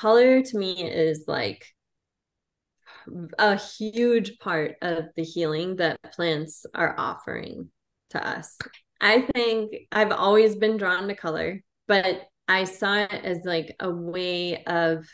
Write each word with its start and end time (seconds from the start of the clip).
color 0.00 0.42
to 0.42 0.56
me 0.58 0.88
is 0.88 1.24
like 1.26 1.66
a 3.36 3.56
huge 3.56 4.38
part 4.38 4.76
of 4.80 5.06
the 5.16 5.24
healing 5.24 5.74
that 5.74 5.98
plants 6.12 6.64
are 6.72 6.94
offering 6.96 7.68
to 8.10 8.24
us. 8.24 8.56
I 9.00 9.22
think 9.34 9.72
I've 9.90 10.12
always 10.12 10.54
been 10.54 10.76
drawn 10.76 11.08
to 11.08 11.16
color, 11.16 11.64
but 11.88 12.28
I 12.46 12.62
saw 12.62 12.94
it 12.94 13.24
as 13.24 13.38
like 13.44 13.74
a 13.80 13.90
way 13.90 14.62
of 14.66 15.04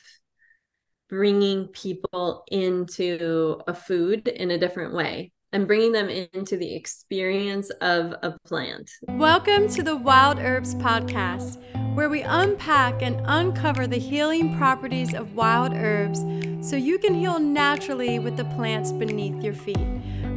bringing 1.09 1.69
people 1.69 2.45
into 2.51 3.61
a 3.67 3.73
food 3.73 4.29
in 4.29 4.51
a 4.51 4.59
different 4.59 4.93
way 4.93 5.33
and 5.55 5.67
bringing 5.67 5.93
them 5.93 6.11
into 6.11 6.59
the 6.59 6.75
experience 6.75 7.71
of 7.81 8.15
a 8.23 8.37
plant. 8.45 8.91
Welcome 9.09 9.69
to 9.69 9.83
the 9.83 9.97
Wild 9.97 10.39
Herbs 10.39 10.75
Podcast, 10.75 11.63
where 11.95 12.09
we 12.09 12.23
unpack 12.23 13.03
and 13.03 13.21
uncover 13.25 13.87
the 13.87 13.99
healing 13.99 14.57
properties 14.57 15.15
of 15.15 15.37
wild 15.37 15.73
herbs 15.73 16.25
so 16.61 16.75
you 16.75 16.99
can 16.99 17.15
heal 17.15 17.39
naturally 17.39 18.19
with 18.19 18.37
the 18.37 18.45
plants 18.57 18.91
beneath 18.91 19.41
your 19.45 19.55
feet. 19.55 19.87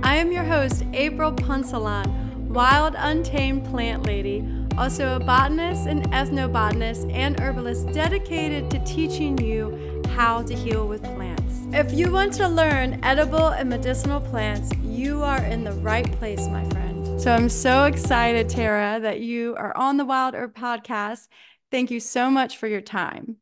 I 0.04 0.18
am 0.18 0.32
your 0.32 0.44
host, 0.44 0.84
April 0.94 1.32
Punsalan, 1.32 2.48
wild, 2.50 2.94
untamed 2.96 3.66
plant 3.66 4.06
lady, 4.06 4.48
also 4.78 5.16
a 5.16 5.20
botanist, 5.20 5.88
and 5.88 6.04
ethnobotanist, 6.12 7.12
and 7.12 7.40
herbalist 7.40 7.92
dedicated 7.92 8.70
to 8.70 8.80
teaching 8.86 9.36
you 9.40 10.04
how 10.10 10.44
to 10.44 10.54
heal 10.54 10.88
with 10.88 11.02
plants. 11.04 11.62
If 11.74 11.92
you 11.92 12.12
want 12.12 12.34
to 12.34 12.48
learn 12.48 13.00
edible 13.04 13.48
and 13.48 13.68
medicinal 13.68 14.22
plants, 14.22 14.70
you 14.84 15.24
are 15.24 15.44
in 15.44 15.64
the 15.64 15.74
right 15.74 16.10
place, 16.14 16.48
my 16.48 16.64
friend. 16.70 16.87
So 17.18 17.34
I'm 17.34 17.50
so 17.50 17.86
excited, 17.86 18.48
Tara, 18.48 19.00
that 19.02 19.20
you 19.20 19.56
are 19.58 19.76
on 19.76 19.98
the 19.98 20.06
Wild 20.06 20.36
Herb 20.36 20.56
Podcast. 20.56 21.28
Thank 21.72 21.92
you 21.92 22.00
so 22.00 22.30
much 22.30 22.58
for 22.58 22.68
your 22.68 22.80
time. 22.80 23.38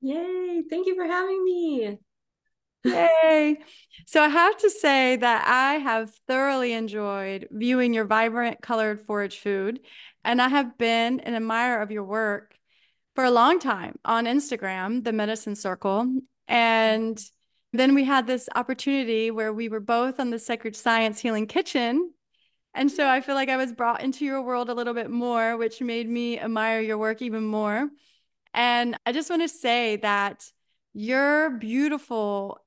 Yay. 0.00 0.62
Thank 0.68 0.86
you 0.86 0.96
for 0.96 1.04
having 1.04 1.44
me. 1.44 1.98
Yay. 2.84 3.58
So 4.06 4.22
I 4.22 4.28
have 4.28 4.56
to 4.56 4.70
say 4.70 5.16
that 5.16 5.46
I 5.46 5.74
have 5.74 6.10
thoroughly 6.26 6.72
enjoyed 6.72 7.48
viewing 7.52 7.92
your 7.92 8.06
vibrant 8.06 8.62
colored 8.62 9.02
forage 9.02 9.38
food. 9.38 9.80
And 10.24 10.40
I 10.40 10.48
have 10.48 10.78
been 10.78 11.20
an 11.20 11.34
admirer 11.34 11.82
of 11.82 11.90
your 11.90 12.04
work 12.04 12.56
for 13.14 13.24
a 13.24 13.30
long 13.30 13.60
time 13.60 13.98
on 14.04 14.24
Instagram, 14.24 15.04
the 15.04 15.12
Medicine 15.12 15.54
Circle. 15.54 16.20
And 16.48 17.22
then 17.72 17.94
we 17.94 18.04
had 18.04 18.26
this 18.26 18.48
opportunity 18.54 19.30
where 19.30 19.52
we 19.52 19.68
were 19.68 19.80
both 19.80 20.18
on 20.18 20.30
the 20.30 20.38
Sacred 20.38 20.74
Science 20.74 21.20
Healing 21.20 21.46
Kitchen. 21.46 22.12
And 22.76 22.92
so 22.92 23.08
I 23.08 23.22
feel 23.22 23.34
like 23.34 23.48
I 23.48 23.56
was 23.56 23.72
brought 23.72 24.02
into 24.02 24.24
your 24.24 24.42
world 24.42 24.68
a 24.68 24.74
little 24.74 24.92
bit 24.92 25.10
more, 25.10 25.56
which 25.56 25.80
made 25.80 26.08
me 26.08 26.38
admire 26.38 26.80
your 26.80 26.98
work 26.98 27.22
even 27.22 27.42
more. 27.42 27.88
And 28.52 28.98
I 29.06 29.12
just 29.12 29.30
want 29.30 29.42
to 29.42 29.48
say 29.48 29.96
that 29.96 30.52
your 30.92 31.50
beautiful, 31.50 32.60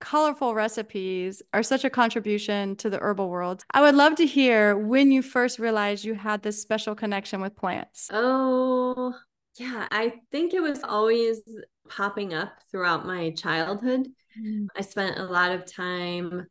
colorful 0.00 0.54
recipes 0.54 1.40
are 1.52 1.62
such 1.62 1.84
a 1.84 1.90
contribution 1.90 2.74
to 2.76 2.90
the 2.90 2.98
herbal 2.98 3.28
world. 3.28 3.64
I 3.72 3.80
would 3.80 3.94
love 3.94 4.16
to 4.16 4.26
hear 4.26 4.76
when 4.76 5.12
you 5.12 5.22
first 5.22 5.60
realized 5.60 6.04
you 6.04 6.14
had 6.14 6.42
this 6.42 6.60
special 6.60 6.96
connection 6.96 7.40
with 7.40 7.54
plants. 7.54 8.10
Oh, 8.12 9.14
yeah. 9.56 9.86
I 9.92 10.14
think 10.32 10.52
it 10.52 10.62
was 10.62 10.82
always 10.82 11.42
popping 11.88 12.34
up 12.34 12.54
throughout 12.72 13.06
my 13.06 13.30
childhood. 13.30 14.08
Mm. 14.40 14.66
I 14.76 14.80
spent 14.80 15.18
a 15.18 15.24
lot 15.24 15.52
of 15.52 15.64
time 15.64 16.48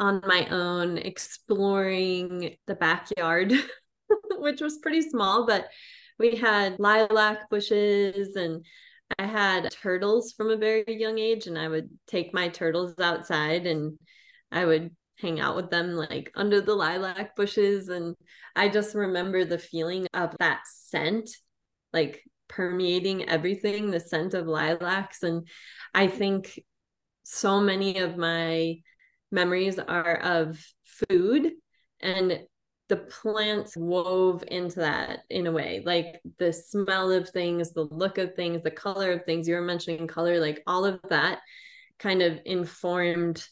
on 0.00 0.22
my 0.26 0.46
own 0.48 0.98
exploring 0.98 2.56
the 2.66 2.74
backyard, 2.74 3.52
which 4.38 4.60
was 4.60 4.78
pretty 4.78 5.02
small, 5.02 5.46
but 5.46 5.68
we 6.18 6.36
had 6.36 6.80
lilac 6.80 7.48
bushes 7.48 8.34
and 8.34 8.64
I 9.18 9.26
had 9.26 9.70
turtles 9.70 10.32
from 10.32 10.50
a 10.50 10.56
very 10.56 10.84
young 10.86 11.18
age, 11.18 11.46
and 11.46 11.58
I 11.58 11.68
would 11.68 11.90
take 12.06 12.32
my 12.32 12.48
turtles 12.48 12.98
outside 12.98 13.66
and 13.66 13.98
I 14.52 14.64
would 14.64 14.94
hang 15.18 15.40
out 15.40 15.56
with 15.56 15.70
them 15.70 15.92
like 15.92 16.30
under 16.34 16.60
the 16.60 16.74
lilac 16.74 17.36
bushes. 17.36 17.88
And 17.88 18.16
I 18.56 18.68
just 18.68 18.94
remember 18.94 19.44
the 19.44 19.58
feeling 19.58 20.06
of 20.14 20.36
that 20.38 20.60
scent, 20.66 21.30
like 21.92 22.22
permeating 22.48 23.28
everything, 23.28 23.90
the 23.90 24.00
scent 24.00 24.34
of 24.34 24.46
lilacs. 24.46 25.22
And 25.22 25.46
I 25.94 26.06
think 26.06 26.60
so 27.22 27.60
many 27.60 27.98
of 27.98 28.16
my 28.16 28.76
memories 29.30 29.78
are 29.78 30.16
of 30.16 30.64
food 30.84 31.52
and 32.00 32.40
the 32.88 32.96
plants 32.96 33.76
wove 33.76 34.42
into 34.48 34.80
that 34.80 35.20
in 35.30 35.46
a 35.46 35.52
way 35.52 35.80
like 35.84 36.20
the 36.38 36.52
smell 36.52 37.12
of 37.12 37.28
things 37.28 37.72
the 37.72 37.84
look 37.84 38.18
of 38.18 38.34
things 38.34 38.62
the 38.62 38.70
color 38.70 39.12
of 39.12 39.24
things 39.24 39.46
you 39.46 39.54
were 39.54 39.60
mentioning 39.60 40.06
color 40.06 40.40
like 40.40 40.60
all 40.66 40.84
of 40.84 41.00
that 41.08 41.38
kind 41.98 42.22
of 42.22 42.40
informed 42.44 43.46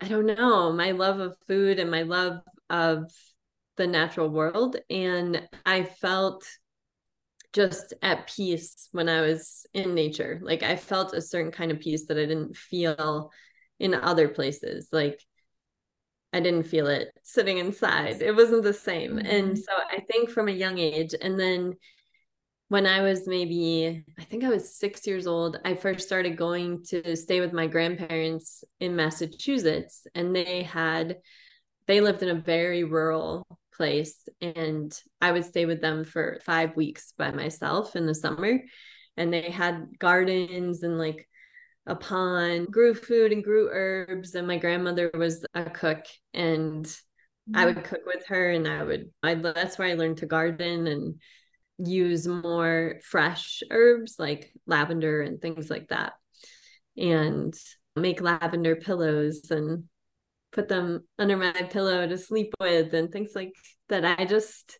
i 0.00 0.08
don't 0.08 0.26
know 0.26 0.72
my 0.72 0.90
love 0.90 1.20
of 1.20 1.36
food 1.46 1.78
and 1.78 1.90
my 1.90 2.02
love 2.02 2.40
of 2.68 3.04
the 3.76 3.86
natural 3.86 4.28
world 4.28 4.76
and 4.90 5.48
i 5.64 5.84
felt 5.84 6.44
just 7.52 7.92
at 8.02 8.26
peace 8.34 8.88
when 8.92 9.08
I 9.08 9.20
was 9.20 9.66
in 9.74 9.94
nature. 9.94 10.40
Like 10.42 10.62
I 10.62 10.76
felt 10.76 11.14
a 11.14 11.20
certain 11.20 11.52
kind 11.52 11.70
of 11.70 11.80
peace 11.80 12.06
that 12.06 12.16
I 12.16 12.24
didn't 12.24 12.56
feel 12.56 13.30
in 13.78 13.94
other 13.94 14.28
places. 14.28 14.88
Like 14.92 15.20
I 16.32 16.40
didn't 16.40 16.64
feel 16.64 16.86
it 16.86 17.12
sitting 17.22 17.58
inside. 17.58 18.22
It 18.22 18.34
wasn't 18.34 18.62
the 18.62 18.72
same. 18.72 19.12
Mm-hmm. 19.12 19.26
And 19.26 19.58
so 19.58 19.72
I 19.90 20.00
think 20.10 20.30
from 20.30 20.48
a 20.48 20.52
young 20.52 20.78
age, 20.78 21.14
and 21.20 21.38
then 21.38 21.74
when 22.68 22.86
I 22.86 23.02
was 23.02 23.26
maybe, 23.26 24.02
I 24.18 24.24
think 24.24 24.44
I 24.44 24.48
was 24.48 24.74
six 24.74 25.06
years 25.06 25.26
old, 25.26 25.58
I 25.62 25.74
first 25.74 26.06
started 26.06 26.38
going 26.38 26.84
to 26.84 27.16
stay 27.16 27.40
with 27.40 27.52
my 27.52 27.66
grandparents 27.66 28.64
in 28.80 28.96
Massachusetts. 28.96 30.06
And 30.14 30.34
they 30.34 30.62
had, 30.62 31.18
they 31.86 32.00
lived 32.00 32.22
in 32.22 32.30
a 32.30 32.40
very 32.40 32.84
rural 32.84 33.46
place 33.74 34.26
and 34.40 34.98
I 35.20 35.32
would 35.32 35.44
stay 35.44 35.66
with 35.66 35.82
them 35.82 36.04
for 36.04 36.40
five 36.46 36.74
weeks 36.74 37.12
by 37.18 37.30
myself 37.30 37.94
in 37.94 38.06
the 38.06 38.14
summer. 38.14 38.60
And 39.18 39.30
they 39.30 39.50
had 39.50 39.98
gardens 39.98 40.82
and 40.82 40.96
like 40.96 41.28
a 41.86 41.96
pond, 41.96 42.70
grew 42.70 42.94
food 42.94 43.32
and 43.32 43.42
grew 43.42 43.68
herbs. 43.70 44.34
And 44.34 44.46
my 44.46 44.58
grandmother 44.58 45.10
was 45.14 45.44
a 45.54 45.68
cook 45.68 46.04
and 46.32 46.84
mm-hmm. 46.84 47.56
I 47.56 47.66
would 47.66 47.84
cook 47.84 48.02
with 48.06 48.26
her 48.28 48.50
and 48.50 48.68
I 48.68 48.82
would, 48.82 49.10
I, 49.22 49.34
that's 49.34 49.78
where 49.78 49.88
I 49.88 49.94
learned 49.94 50.18
to 50.18 50.26
garden 50.26 50.86
and 50.86 51.20
use 51.78 52.26
more 52.26 53.00
fresh 53.04 53.62
herbs 53.70 54.16
like 54.18 54.52
lavender 54.66 55.22
and 55.22 55.40
things 55.40 55.70
like 55.70 55.88
that. 55.88 56.12
And 56.96 57.54
make 57.96 58.20
lavender 58.20 58.76
pillows 58.76 59.50
and 59.50 59.84
put 60.52 60.68
them 60.68 61.00
under 61.18 61.36
my 61.36 61.52
pillow 61.52 62.06
to 62.06 62.18
sleep 62.18 62.54
with 62.60 62.94
and 62.94 63.10
things 63.10 63.32
like 63.34 63.52
that 63.88 64.18
I 64.18 64.24
just 64.24 64.78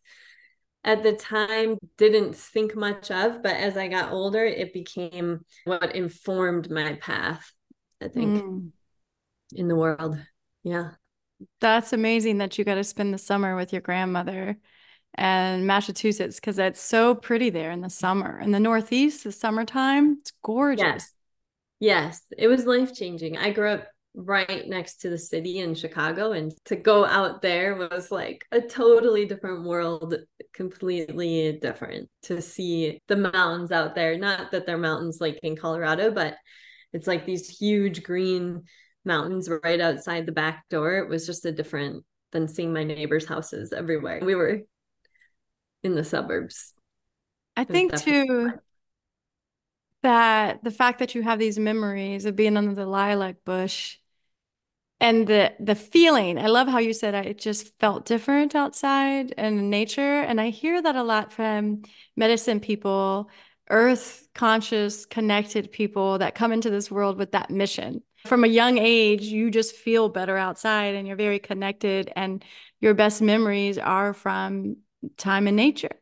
at 0.85 1.03
the 1.03 1.13
time 1.13 1.79
didn't 1.97 2.35
think 2.35 2.75
much 2.75 3.11
of 3.11 3.43
but 3.43 3.55
as 3.55 3.77
I 3.77 3.89
got 3.89 4.13
older 4.13 4.45
it 4.45 4.73
became 4.73 5.45
what 5.65 5.95
informed 5.95 6.71
my 6.71 6.95
path 6.95 7.53
I 8.03 8.09
think 8.09 8.43
mm. 8.43 8.71
in 9.53 9.69
the 9.69 9.77
world 9.77 10.19
yeah 10.65 10.93
that's 11.61 11.93
amazing 11.93 12.39
that 12.39 12.59
you 12.59 12.65
got 12.65 12.77
to 12.77 12.85
spend 12.85 13.13
the 13.13 13.19
summer 13.19 13.57
with 13.57 13.73
your 13.73 13.83
grandmother 13.83 14.59
and 15.15 15.67
Massachusetts 15.67 16.37
because 16.37 16.59
it's 16.59 16.81
so 16.81 17.15
pretty 17.15 17.51
there 17.51 17.71
in 17.71 17.81
the 17.81 17.91
summer. 17.91 18.41
In 18.41 18.51
the 18.51 18.61
Northeast, 18.61 19.25
the 19.25 19.33
summertime, 19.33 20.19
it's 20.21 20.33
gorgeous. 20.43 20.83
Yes. 20.83 21.13
Yes. 21.81 22.23
It 22.39 22.49
was 22.49 22.67
life 22.67 22.95
changing. 22.95 23.37
I 23.37 23.51
grew 23.51 23.71
up 23.71 23.89
right 24.15 24.69
next 24.69 24.97
to 24.97 25.09
the 25.09 25.19
city 25.19 25.61
in 25.61 25.75
Chicago. 25.75 26.33
And 26.33 26.53
to 26.67 26.77
go 26.77 27.05
out 27.05 27.43
there 27.43 27.75
was 27.75 28.11
like 28.11 28.45
a 28.53 28.61
totally 28.61 29.25
different 29.25 29.65
world, 29.65 30.15
completely 30.53 31.59
different 31.61 32.09
to 32.25 32.43
see 32.43 33.01
the 33.09 33.17
mountains 33.17 33.73
out 33.73 33.95
there. 33.95 34.19
Not 34.19 34.53
that 34.53 34.67
they're 34.67 34.79
mountains 34.79 35.19
like 35.21 35.39
in 35.43 35.57
Colorado, 35.57 36.11
but 36.11 36.37
it's 36.93 37.07
like 37.07 37.25
these 37.25 37.49
huge 37.49 38.03
green 38.03 38.65
mountains 39.05 39.49
right 39.63 39.81
outside 39.81 40.27
the 40.27 40.33
back 40.33 40.69
door. 40.69 40.99
It 40.99 41.09
was 41.09 41.27
just 41.27 41.47
a 41.47 41.53
different 41.53 42.05
than 42.33 42.49
seeing 42.49 42.73
my 42.73 42.85
neighbors' 42.85 43.27
houses 43.27 43.73
everywhere. 43.73 44.21
We 44.23 44.35
were 44.35 44.61
in 45.83 45.95
the 45.95 46.05
suburbs. 46.05 46.75
I 47.57 47.65
think 47.65 47.95
too 47.97 48.53
that 50.03 50.65
the 50.65 50.71
fact 50.71 50.99
that 50.99 51.15
you 51.15 51.23
have 51.23 51.39
these 51.39 51.59
memories 51.59 52.25
of 52.25 52.35
being 52.37 52.57
under 52.57 52.75
the 52.75 52.87
lilac 52.87 53.37
bush 53.45 53.99
and 55.03 55.27
the 55.27 55.53
the 55.61 55.75
feeling 55.75 56.39
i 56.39 56.47
love 56.47 56.69
how 56.69 56.79
you 56.79 56.95
said 56.95 57.15
it 57.15 57.39
just 57.39 57.79
felt 57.79 58.07
different 58.07 58.55
outside 58.55 59.35
and 59.37 59.69
nature. 59.71 60.21
And 60.21 60.41
i 60.41 60.49
hear 60.51 60.81
that 60.81 60.97
a 60.97 61.03
lot 61.03 61.33
from 61.33 61.83
medicine 62.17 62.61
people 62.61 63.29
earth 63.69 64.29
conscious 64.35 65.05
connected 65.07 65.73
people 65.73 66.19
that 66.19 66.35
come 66.35 66.53
into 66.53 66.71
this 66.71 66.91
world 66.91 67.19
with 67.19 67.33
that 67.33 67.51
mission. 67.51 68.03
From 68.27 68.45
a 68.45 68.49
young 68.49 68.79
age 68.79 69.23
you 69.23 69.51
just 69.51 69.75
feel 69.75 70.09
better 70.09 70.37
outside 70.37 70.95
and 70.95 71.07
you're 71.07 71.17
very 71.17 71.39
connected 71.39 72.13
and 72.15 72.45
your 72.81 72.95
best 72.95 73.21
memories 73.23 73.79
are 73.79 74.15
from 74.15 74.77
time 75.17 75.49
in 75.49 75.57
nature. 75.57 75.97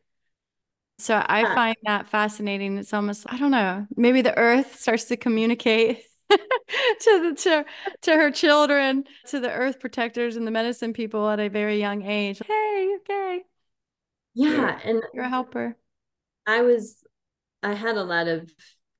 So 0.99 1.23
I 1.27 1.47
find 1.47 1.77
that 1.85 2.09
fascinating. 2.09 2.77
It's 2.77 2.93
almost, 2.93 3.25
I 3.27 3.39
don't 3.39 3.51
know, 3.51 3.87
maybe 3.97 4.21
the 4.21 4.37
earth 4.37 4.79
starts 4.79 5.05
to 5.07 5.17
communicate 5.17 6.03
to 7.01 7.31
the 7.31 7.37
to, 7.43 7.65
to 8.03 8.13
her 8.13 8.31
children, 8.31 9.05
to 9.29 9.41
the 9.41 9.51
earth 9.51 9.81
protectors 9.81 10.37
and 10.37 10.47
the 10.47 10.51
medicine 10.51 10.93
people 10.93 11.29
at 11.29 11.41
a 11.41 11.49
very 11.49 11.79
young 11.79 12.03
age. 12.03 12.41
Hey, 12.47 12.97
okay. 13.01 13.43
Yeah. 14.35 14.51
You're, 14.51 14.69
and 14.69 15.03
you're 15.13 15.25
a 15.25 15.29
helper. 15.29 15.77
I 16.47 16.63
was, 16.63 16.97
I 17.63 17.75
had 17.75 17.97
a 17.97 18.05
lot 18.05 18.29
of 18.29 18.51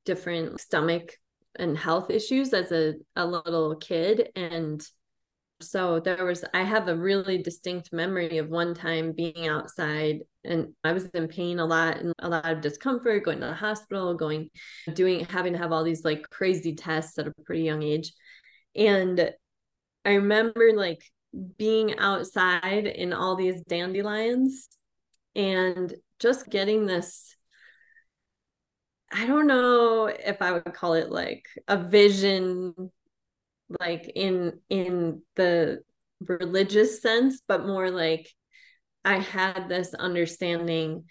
different 0.05 0.61
stomach 0.61 1.17
and 1.57 1.77
health 1.77 2.11
issues 2.11 2.53
as 2.53 2.73
a, 2.73 2.95
a 3.17 3.27
little 3.27 3.77
kid. 3.77 4.31
And 4.35 4.85
so 5.61 6.01
there 6.01 6.25
was, 6.25 6.45
I 6.55 6.63
have 6.63 6.89
a 6.89 6.97
really 6.97 7.39
distinct 7.39 7.93
memory 7.93 8.39
of 8.39 8.49
one 8.49 8.75
time 8.75 9.13
being 9.13 9.47
outside 9.47 10.21
and 10.45 10.75
I 10.85 10.93
was 10.93 11.07
in 11.11 11.29
pain 11.29 11.59
a 11.59 11.67
lot 11.67 11.99
and 11.99 12.15
a 12.19 12.29
lot 12.29 12.51
of 12.51 12.61
discomfort, 12.61 13.25
going 13.25 13.41
to 13.41 13.47
the 13.47 13.55
hospital, 13.55 14.15
going, 14.15 14.51
doing, 14.95 15.25
having 15.27 15.53
to 15.53 15.59
have 15.59 15.73
all 15.73 15.85
these 15.85 16.05
like 16.05 16.29
crazy 16.31 16.75
tests 16.75 17.19
at 17.19 17.27
a 17.27 17.33
pretty 17.45 17.63
young 17.63 17.83
age. 17.83 18.13
And 18.75 19.31
I 20.05 20.15
remember 20.15 20.73
like 20.75 21.03
being 21.59 21.99
outside 21.99 22.87
in 22.87 23.13
all 23.13 23.37
these 23.37 23.61
dandelions 23.63 24.69
and 25.35 25.95
just 26.19 26.49
getting 26.51 26.87
this 26.87 27.35
I 29.13 29.27
don't 29.27 29.49
know 29.49 30.07
if 30.07 30.41
I 30.41 30.53
would 30.53 30.73
call 30.73 30.95
it 30.95 31.11
like 31.11 31.45
a 31.67 31.77
vision 31.77 32.75
like 33.81 34.11
in 34.15 34.61
in 34.69 35.23
the 35.37 35.83
religious 36.21 37.01
sense 37.01 37.41
but 37.47 37.67
more 37.67 37.91
like 37.91 38.29
I 39.05 39.19
had 39.19 39.69
this 39.69 39.95
understanding 39.95 41.05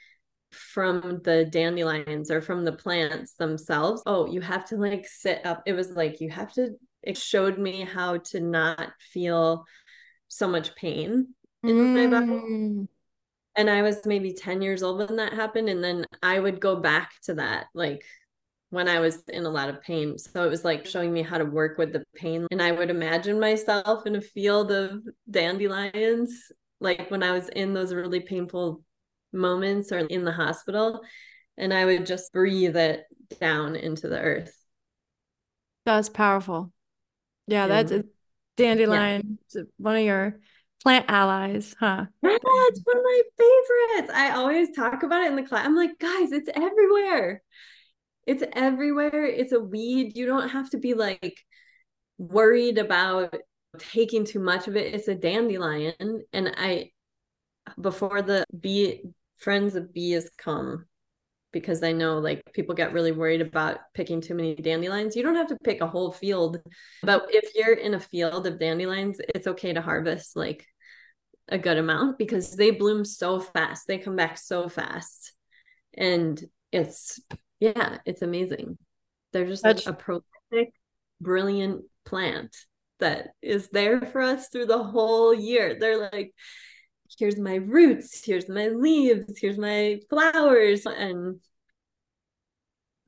from 0.51 1.21
the 1.23 1.45
dandelions 1.45 2.31
or 2.31 2.41
from 2.41 2.65
the 2.65 2.71
plants 2.71 3.33
themselves 3.33 4.01
oh 4.07 4.25
you 4.25 4.41
have 4.41 4.65
to 4.65 4.77
like 4.77 5.07
sit 5.07 5.45
up 5.45 5.61
it 5.67 5.73
was 5.73 5.91
like 5.91 6.19
you 6.21 6.27
have 6.27 6.51
to 6.51 6.71
it 7.03 7.15
showed 7.15 7.59
me 7.59 7.81
how 7.81 8.17
to 8.17 8.39
not 8.39 8.89
feel 9.13 9.63
so 10.27 10.47
much 10.47 10.75
pain 10.75 11.27
in 11.61 11.69
mm. 11.69 11.93
my 11.93 12.19
body 12.19 12.87
and 13.59 13.69
I 13.69 13.81
was 13.81 14.05
maybe 14.05 14.31
10 14.31 14.61
years 14.61 14.83
old 14.83 14.99
when 14.99 15.17
that 15.17 15.33
happened. 15.33 15.67
And 15.67 15.83
then 15.83 16.05
I 16.23 16.39
would 16.39 16.61
go 16.61 16.77
back 16.77 17.11
to 17.23 17.33
that, 17.35 17.65
like 17.73 18.05
when 18.69 18.87
I 18.87 19.01
was 19.01 19.21
in 19.27 19.45
a 19.45 19.49
lot 19.49 19.67
of 19.67 19.81
pain. 19.81 20.17
So 20.17 20.45
it 20.45 20.49
was 20.49 20.63
like 20.63 20.85
showing 20.85 21.11
me 21.11 21.23
how 21.23 21.37
to 21.37 21.43
work 21.43 21.77
with 21.77 21.91
the 21.91 22.05
pain. 22.15 22.47
And 22.51 22.61
I 22.61 22.71
would 22.71 22.89
imagine 22.89 23.37
myself 23.37 24.05
in 24.05 24.15
a 24.15 24.21
field 24.21 24.71
of 24.71 25.01
dandelions, 25.29 26.51
like 26.79 27.11
when 27.11 27.23
I 27.23 27.31
was 27.31 27.49
in 27.49 27.73
those 27.73 27.93
really 27.93 28.21
painful 28.21 28.83
moments 29.33 29.91
or 29.91 29.99
in 29.99 30.23
the 30.23 30.31
hospital. 30.31 31.01
And 31.57 31.73
I 31.73 31.83
would 31.83 32.05
just 32.05 32.31
breathe 32.31 32.77
it 32.77 33.03
down 33.41 33.75
into 33.75 34.07
the 34.07 34.19
earth. 34.19 34.53
That's 35.85 36.07
powerful. 36.07 36.71
Yeah, 37.47 37.67
that's 37.67 37.91
a 37.91 38.05
dandelion. 38.55 39.39
Yeah. 39.53 39.63
One 39.77 39.97
of 39.97 40.03
your 40.03 40.39
plant 40.83 41.05
allies, 41.09 41.75
huh? 41.77 42.05
Yeah, 42.23 42.37
it's 42.41 42.81
one 42.83 42.97
of 42.97 43.03
my 43.03 43.21
favorites. 43.37 44.13
I 44.15 44.31
always 44.35 44.71
talk 44.71 45.03
about 45.03 45.23
it 45.23 45.31
in 45.31 45.35
the 45.35 45.43
class. 45.43 45.65
I'm 45.65 45.75
like, 45.75 45.99
guys, 45.99 46.31
it's 46.31 46.49
everywhere. 46.53 47.41
It's 48.25 48.43
everywhere. 48.53 49.25
It's 49.25 49.51
a 49.51 49.59
weed. 49.59 50.15
You 50.15 50.27
don't 50.27 50.49
have 50.49 50.69
to 50.69 50.77
be 50.77 50.93
like 50.93 51.37
worried 52.17 52.77
about 52.77 53.35
taking 53.77 54.25
too 54.25 54.39
much 54.39 54.67
of 54.67 54.75
it. 54.75 54.93
It's 54.93 55.07
a 55.07 55.15
dandelion. 55.15 55.93
And 56.33 56.53
I, 56.57 56.91
before 57.79 58.21
the 58.21 58.45
bee 58.57 59.03
friends 59.37 59.75
of 59.75 59.93
bees 59.93 60.29
come, 60.37 60.85
because 61.51 61.81
I 61.83 61.93
know 61.93 62.19
like 62.19 62.43
people 62.53 62.75
get 62.75 62.93
really 62.93 63.11
worried 63.11 63.41
about 63.41 63.79
picking 63.93 64.21
too 64.21 64.35
many 64.35 64.55
dandelions. 64.55 65.15
You 65.15 65.23
don't 65.23 65.35
have 65.35 65.47
to 65.47 65.57
pick 65.63 65.81
a 65.81 65.87
whole 65.87 66.11
field, 66.11 66.59
but 67.01 67.25
if 67.29 67.51
you're 67.55 67.73
in 67.73 67.95
a 67.95 67.99
field 67.99 68.45
of 68.45 68.59
dandelions, 68.59 69.19
it's 69.33 69.47
okay 69.47 69.73
to 69.73 69.81
harvest 69.81 70.35
like 70.35 70.65
a 71.47 71.57
good 71.57 71.77
amount 71.77 72.19
because 72.19 72.55
they 72.55 72.71
bloom 72.71 73.03
so 73.03 73.39
fast. 73.39 73.87
They 73.87 73.97
come 73.97 74.15
back 74.15 74.37
so 74.37 74.69
fast. 74.69 75.33
And 75.97 76.41
it's 76.71 77.19
yeah, 77.59 77.97
it's 78.05 78.21
amazing. 78.21 78.77
They're 79.33 79.47
just 79.47 79.63
That's... 79.63 79.85
like 79.85 79.95
a 79.95 79.97
prolific, 79.97 80.73
brilliant 81.19 81.83
plant 82.05 82.55
that 82.99 83.29
is 83.41 83.69
there 83.69 84.01
for 84.01 84.21
us 84.21 84.49
through 84.49 84.65
the 84.65 84.83
whole 84.83 85.33
year. 85.33 85.77
They're 85.79 86.09
like 86.11 86.33
here's 87.17 87.39
my 87.39 87.55
roots, 87.55 88.23
here's 88.23 88.47
my 88.47 88.67
leaves, 88.67 89.39
here's 89.39 89.57
my 89.57 89.99
flowers. 90.09 90.85
And 90.85 91.39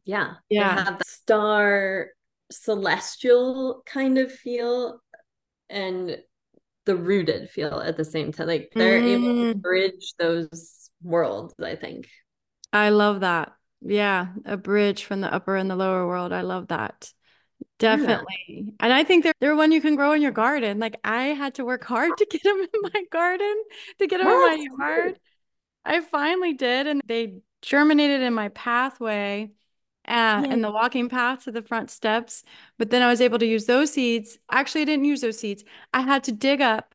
yeah, 0.05 0.33
yeah, 0.49 0.83
have 0.83 0.99
the 0.99 1.05
star 1.05 2.07
celestial 2.51 3.83
kind 3.85 4.17
of 4.17 4.31
feel 4.31 4.99
and 5.69 6.17
the 6.85 6.95
rooted 6.95 7.49
feel 7.49 7.79
at 7.79 7.97
the 7.97 8.05
same 8.05 8.31
time. 8.31 8.47
Like 8.47 8.71
they're 8.73 9.01
mm. 9.01 9.13
able 9.13 9.27
to 9.27 9.57
mm. 9.57 9.61
bridge 9.61 10.13
those 10.17 10.89
worlds, 11.03 11.53
I 11.63 11.75
think. 11.75 12.07
I 12.73 12.89
love 12.89 13.21
that. 13.21 13.51
Yeah, 13.81 14.27
a 14.45 14.57
bridge 14.57 15.05
from 15.05 15.21
the 15.21 15.33
upper 15.33 15.55
and 15.55 15.69
the 15.69 15.75
lower 15.75 16.05
world. 16.07 16.33
I 16.33 16.41
love 16.41 16.67
that. 16.67 17.11
Definitely. 17.80 18.46
Yeah. 18.48 18.72
And 18.80 18.94
I 18.94 19.04
think 19.04 19.24
they're, 19.24 19.34
they're 19.40 19.56
one 19.56 19.72
you 19.72 19.81
can 19.81 19.96
grow 19.96 20.13
in 20.13 20.22
your 20.22 20.31
garden. 20.31 20.80
Like 20.80 20.98
I 21.04 21.28
had 21.28 21.56
to 21.56 21.66
work 21.66 21.84
hard 21.84 22.12
to 22.18 22.25
get 22.25 22.44
them 22.44 22.60
in 22.60 22.81
my 22.81 23.04
garden, 23.12 23.63
to 24.00 24.08
get 24.08 24.19
them 24.19 24.28
in 24.28 24.34
my 24.34 24.68
yard. 24.80 25.19
I 25.84 26.02
finally 26.02 26.54
did. 26.54 26.88
And 26.88 27.02
they 27.06 27.42
germinated 27.62 28.22
in 28.22 28.34
my 28.34 28.50
pathway 28.50 29.52
uh, 30.08 30.46
and 30.48 30.63
the 30.63 30.72
walking 30.72 31.10
path 31.10 31.46
to 31.46 31.52
the 31.52 31.62
front 31.62 31.90
steps. 31.90 32.44
But 32.78 32.90
then 32.90 33.02
I 33.02 33.10
was 33.10 33.22
able 33.22 33.40
to 33.40 33.46
use 33.46 33.66
those 33.66 33.92
seeds. 33.92 34.38
Actually, 34.52 34.81
I 34.81 34.86
didn't 34.86 35.06
use 35.06 35.22
those 35.22 35.40
seeds. 35.40 35.63
I 35.94 36.02
had 36.02 36.24
to 36.25 36.31
dig 36.31 36.62
up 36.62 36.94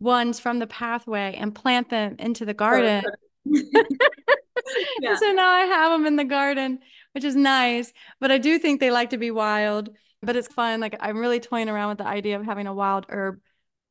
ones 0.00 0.40
from 0.40 0.58
the 0.58 0.66
pathway 0.66 1.36
and 1.38 1.54
plant 1.54 1.90
them 1.90 2.16
into 2.18 2.44
the 2.44 2.54
garden. 2.54 3.02
yeah. 5.00 5.16
So 5.16 5.32
now 5.32 5.50
I 5.50 5.64
have 5.64 5.92
them 5.92 6.06
in 6.06 6.16
the 6.16 6.24
garden, 6.24 6.80
which 7.14 7.24
is 7.24 7.36
nice. 7.36 7.92
But 8.20 8.30
I 8.30 8.38
do 8.38 8.58
think 8.58 8.80
they 8.80 8.90
like 8.90 9.10
to 9.10 9.18
be 9.18 9.30
wild 9.30 9.90
but 10.24 10.36
it's 10.36 10.48
fun. 10.48 10.80
Like 10.80 10.96
I'm 11.00 11.18
really 11.18 11.40
toying 11.40 11.68
around 11.68 11.90
with 11.90 11.98
the 11.98 12.06
idea 12.06 12.38
of 12.38 12.44
having 12.44 12.66
a 12.66 12.74
wild 12.74 13.06
herb 13.08 13.40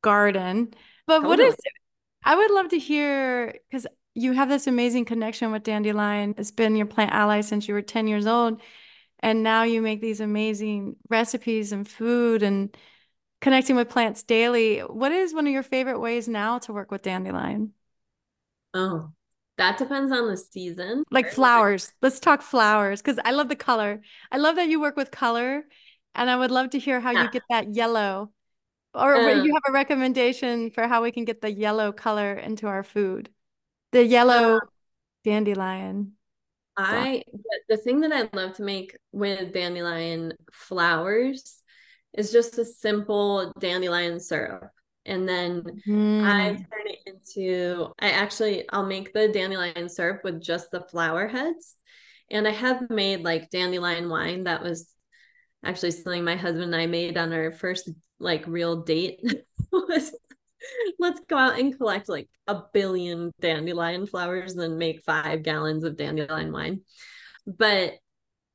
garden. 0.01 0.73
But 1.07 1.21
totally. 1.21 1.29
what 1.29 1.39
is? 1.39 1.55
I 2.23 2.35
would 2.35 2.51
love 2.51 2.69
to 2.69 2.79
hear 2.79 3.53
because 3.69 3.87
you 4.15 4.33
have 4.33 4.49
this 4.49 4.67
amazing 4.67 5.05
connection 5.05 5.51
with 5.51 5.63
dandelion. 5.63 6.35
It's 6.37 6.51
been 6.51 6.75
your 6.75 6.85
plant 6.85 7.11
ally 7.11 7.41
since 7.41 7.67
you 7.67 7.73
were 7.73 7.81
10 7.81 8.07
years 8.07 8.27
old. 8.27 8.61
And 9.19 9.41
now 9.41 9.63
you 9.63 9.81
make 9.81 10.01
these 10.01 10.19
amazing 10.19 10.97
recipes 11.09 11.71
and 11.71 11.87
food 11.87 12.43
and 12.43 12.75
connecting 13.39 13.75
with 13.75 13.89
plants 13.89 14.23
daily. 14.23 14.79
What 14.79 15.11
is 15.11 15.33
one 15.33 15.47
of 15.47 15.53
your 15.53 15.63
favorite 15.63 15.99
ways 15.99 16.27
now 16.27 16.59
to 16.59 16.73
work 16.73 16.91
with 16.91 17.03
dandelion? 17.03 17.73
Oh, 18.73 19.13
that 19.63 19.77
depends 19.77 20.11
on 20.11 20.27
the 20.27 20.35
season. 20.35 21.05
Like 21.09 21.31
flowers. 21.31 21.93
Let's 22.01 22.19
talk 22.19 22.41
flowers 22.41 23.01
because 23.01 23.17
I 23.23 23.31
love 23.31 23.47
the 23.47 23.55
color. 23.55 24.01
I 24.29 24.37
love 24.37 24.57
that 24.57 24.67
you 24.67 24.81
work 24.81 24.97
with 24.97 25.09
color 25.09 25.63
and 26.13 26.29
I 26.29 26.35
would 26.35 26.51
love 26.51 26.71
to 26.71 26.79
hear 26.79 26.99
how 26.99 27.11
yeah. 27.11 27.23
you 27.23 27.31
get 27.31 27.43
that 27.49 27.73
yellow. 27.73 28.31
Or 28.93 29.15
um, 29.15 29.45
you 29.45 29.53
have 29.53 29.63
a 29.69 29.71
recommendation 29.71 30.69
for 30.69 30.85
how 30.85 31.01
we 31.01 31.11
can 31.11 31.23
get 31.23 31.39
the 31.39 31.51
yellow 31.51 31.93
color 31.93 32.33
into 32.33 32.67
our 32.67 32.83
food. 32.83 33.29
The 33.93 34.05
yellow 34.05 34.57
uh, 34.57 34.59
dandelion. 35.23 36.13
I 36.75 37.23
the 37.69 37.77
thing 37.77 38.01
that 38.01 38.11
I 38.11 38.35
love 38.35 38.55
to 38.57 38.63
make 38.63 38.97
with 39.11 39.53
dandelion 39.53 40.33
flowers 40.51 41.61
is 42.13 42.31
just 42.31 42.57
a 42.57 42.65
simple 42.65 43.53
dandelion 43.59 44.19
syrup. 44.19 44.71
And 45.05 45.27
then 45.27 45.63
mm. 45.87 46.23
I 46.23 46.55
turn 46.55 46.85
it 46.85 46.99
into 47.05 47.93
I 47.99 48.11
actually 48.11 48.65
I'll 48.69 48.85
make 48.85 49.13
the 49.13 49.27
dandelion 49.27 49.89
syrup 49.89 50.21
with 50.23 50.41
just 50.41 50.71
the 50.71 50.81
flower 50.81 51.27
heads. 51.27 51.75
And 52.31 52.47
I 52.47 52.51
have 52.51 52.89
made 52.89 53.23
like 53.23 53.49
dandelion 53.49 54.09
wine 54.09 54.45
that 54.45 54.63
was 54.63 54.89
actually 55.63 55.91
something 55.91 56.23
my 56.23 56.35
husband 56.35 56.73
and 56.73 56.75
I 56.75 56.87
made 56.87 57.17
on 57.17 57.33
our 57.33 57.51
first 57.51 57.89
like 58.19 58.45
real 58.47 58.83
date 58.83 59.21
was 59.71 60.15
let's 60.99 61.19
go 61.27 61.37
out 61.37 61.59
and 61.59 61.77
collect 61.77 62.09
like 62.09 62.29
a 62.47 62.61
billion 62.73 63.31
dandelion 63.41 64.05
flowers 64.05 64.53
and 64.53 64.61
then 64.61 64.77
make 64.77 65.03
five 65.03 65.43
gallons 65.43 65.83
of 65.83 65.97
dandelion 65.97 66.51
wine. 66.51 66.81
But 67.45 67.93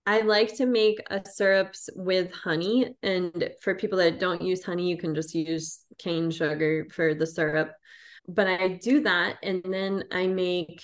I 0.07 0.23
like 0.23 0.57
to 0.57 0.65
make 0.65 1.01
a 1.11 1.21
syrups 1.23 1.91
with 1.95 2.33
honey. 2.33 2.95
And 3.03 3.51
for 3.61 3.75
people 3.75 3.99
that 3.99 4.19
don't 4.19 4.41
use 4.41 4.65
honey, 4.65 4.89
you 4.89 4.97
can 4.97 5.15
just 5.15 5.35
use 5.35 5.81
cane 5.99 6.31
sugar 6.31 6.87
for 6.91 7.15
the 7.15 7.27
syrup. 7.27 7.73
But 8.27 8.47
I 8.47 8.69
do 8.69 9.03
that 9.03 9.37
and 9.43 9.63
then 9.65 10.05
I 10.13 10.27
make 10.27 10.83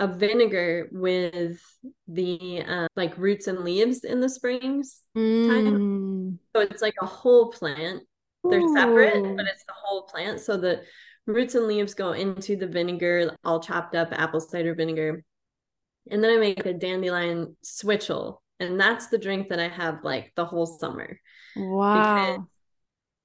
a 0.00 0.06
vinegar 0.06 0.88
with 0.92 1.60
the 2.06 2.62
uh, 2.62 2.86
like 2.94 3.18
roots 3.18 3.46
and 3.48 3.60
leaves 3.60 4.04
in 4.04 4.20
the 4.20 4.28
springs 4.28 5.00
mm. 5.16 6.38
So 6.54 6.62
it's 6.62 6.82
like 6.82 6.94
a 7.00 7.06
whole 7.06 7.50
plant. 7.50 8.02
They're 8.44 8.60
Ooh. 8.60 8.74
separate, 8.74 9.36
but 9.36 9.46
it's 9.46 9.64
the 9.64 9.74
whole 9.76 10.02
plant. 10.02 10.40
So 10.40 10.56
the 10.56 10.82
roots 11.26 11.54
and 11.54 11.66
leaves 11.66 11.94
go 11.94 12.12
into 12.12 12.56
the 12.56 12.66
vinegar, 12.66 13.36
all 13.44 13.60
chopped 13.60 13.94
up 13.94 14.08
apple 14.12 14.40
cider 14.40 14.74
vinegar. 14.74 15.24
And 16.10 16.22
then 16.22 16.36
I 16.36 16.40
make 16.40 16.64
a 16.64 16.72
dandelion 16.72 17.56
switchel. 17.62 18.42
And 18.60 18.80
that's 18.80 19.08
the 19.08 19.18
drink 19.18 19.48
that 19.50 19.60
I 19.60 19.68
have 19.68 20.04
like 20.04 20.32
the 20.34 20.44
whole 20.44 20.66
summer. 20.66 21.20
Wow. 21.56 21.94
Because, 21.94 22.46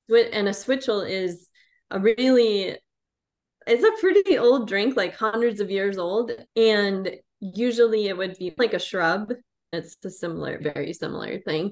and 0.10 0.48
a 0.48 0.53
switchel 0.53 1.01
is 1.01 1.50
a 1.91 2.00
really 2.00 2.77
it's 3.65 3.83
a 3.83 4.01
pretty 4.01 4.38
old 4.38 4.67
drink, 4.67 4.95
like 4.95 5.15
hundreds 5.15 5.62
of 5.62 5.72
years 5.72 5.98
old. 5.98 6.31
And 6.55 7.15
usually 7.39 8.07
it 8.07 8.17
would 8.17 8.38
be 8.38 8.53
like 8.57 8.74
a 8.74 8.79
shrub. 8.79 9.33
It's 9.72 9.98
a 10.03 10.10
similar, 10.10 10.60
very 10.62 10.93
similar 10.93 11.39
thing. 11.39 11.72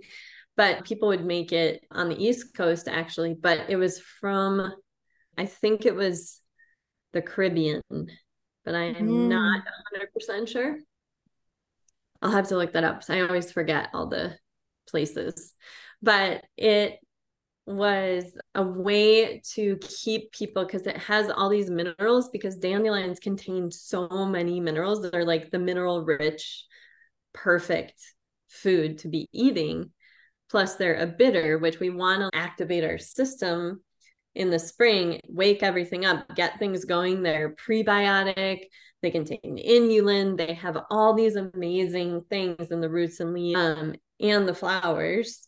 But 0.57 0.85
people 0.85 1.09
would 1.09 1.25
make 1.25 1.51
it 1.51 1.83
on 1.91 2.09
the 2.09 2.23
East 2.23 2.55
Coast 2.55 2.87
actually. 2.87 3.33
But 3.33 3.69
it 3.69 3.75
was 3.75 3.99
from, 3.99 4.73
I 5.37 5.45
think 5.45 5.85
it 5.85 5.95
was 5.95 6.41
the 7.13 7.21
Caribbean, 7.21 7.81
but 8.63 8.75
I 8.75 8.83
am 8.83 9.07
mm. 9.07 9.27
not 9.27 9.63
100% 10.19 10.47
sure. 10.47 10.77
I'll 12.21 12.31
have 12.31 12.49
to 12.49 12.57
look 12.57 12.73
that 12.73 12.83
up. 12.83 13.03
I 13.09 13.21
always 13.21 13.51
forget 13.51 13.89
all 13.93 14.07
the 14.07 14.37
places. 14.87 15.53
But 16.01 16.43
it 16.57 16.99
was 17.65 18.37
a 18.55 18.63
way 18.63 19.41
to 19.53 19.77
keep 19.77 20.31
people 20.31 20.65
because 20.65 20.87
it 20.87 20.97
has 20.97 21.29
all 21.29 21.49
these 21.49 21.69
minerals 21.69 22.29
because 22.29 22.57
dandelions 22.57 23.19
contain 23.19 23.71
so 23.71 24.07
many 24.25 24.59
minerals 24.59 25.01
that 25.01 25.15
are 25.15 25.25
like 25.25 25.51
the 25.51 25.59
mineral 25.59 26.03
rich 26.03 26.65
perfect 27.33 28.01
food 28.49 28.97
to 28.99 29.07
be 29.07 29.27
eating. 29.31 29.91
Plus 30.49 30.75
they're 30.75 30.95
a 30.95 31.07
bitter 31.07 31.57
which 31.57 31.79
we 31.79 31.89
want 31.89 32.21
to 32.21 32.37
activate 32.37 32.83
our 32.83 32.97
system 32.97 33.81
in 34.33 34.49
the 34.49 34.59
spring 34.59 35.19
wake 35.27 35.61
everything 35.61 36.05
up 36.05 36.25
get 36.35 36.57
things 36.57 36.85
going. 36.85 37.21
They're 37.21 37.55
prebiotic 37.55 38.65
they 39.01 39.11
contain 39.11 39.57
inulin 39.57 40.37
they 40.37 40.53
have 40.53 40.77
all 40.89 41.13
these 41.13 41.35
amazing 41.35 42.23
things 42.29 42.71
in 42.71 42.81
the 42.81 42.89
roots 42.89 43.19
and 43.19 43.33
leaves 43.33 43.59
um, 43.59 43.95
and 44.19 44.47
the 44.47 44.53
flowers 44.53 45.47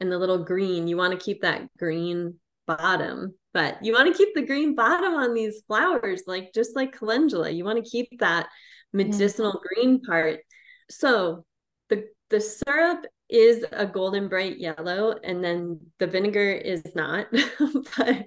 and 0.00 0.10
the 0.10 0.18
little 0.18 0.44
green. 0.44 0.88
You 0.88 0.96
want 0.96 1.12
to 1.12 1.24
keep 1.24 1.42
that 1.42 1.68
green 1.78 2.34
bottom, 2.66 3.34
but 3.52 3.84
you 3.84 3.92
want 3.92 4.12
to 4.12 4.18
keep 4.18 4.34
the 4.34 4.46
green 4.46 4.74
bottom 4.74 5.14
on 5.14 5.34
these 5.34 5.62
flowers, 5.66 6.22
like 6.26 6.52
just 6.54 6.76
like 6.76 6.96
calendula. 6.96 7.50
You 7.50 7.64
want 7.64 7.84
to 7.84 7.90
keep 7.90 8.08
that 8.20 8.48
medicinal 8.92 9.60
green 9.62 10.00
part. 10.00 10.40
So 10.88 11.44
the 11.88 12.04
the 12.30 12.40
syrup 12.40 13.06
is 13.28 13.64
a 13.70 13.86
golden 13.86 14.28
bright 14.28 14.58
yellow 14.58 15.14
and 15.22 15.42
then 15.42 15.80
the 15.98 16.06
vinegar 16.06 16.50
is 16.50 16.82
not 16.96 17.26
but 17.96 18.26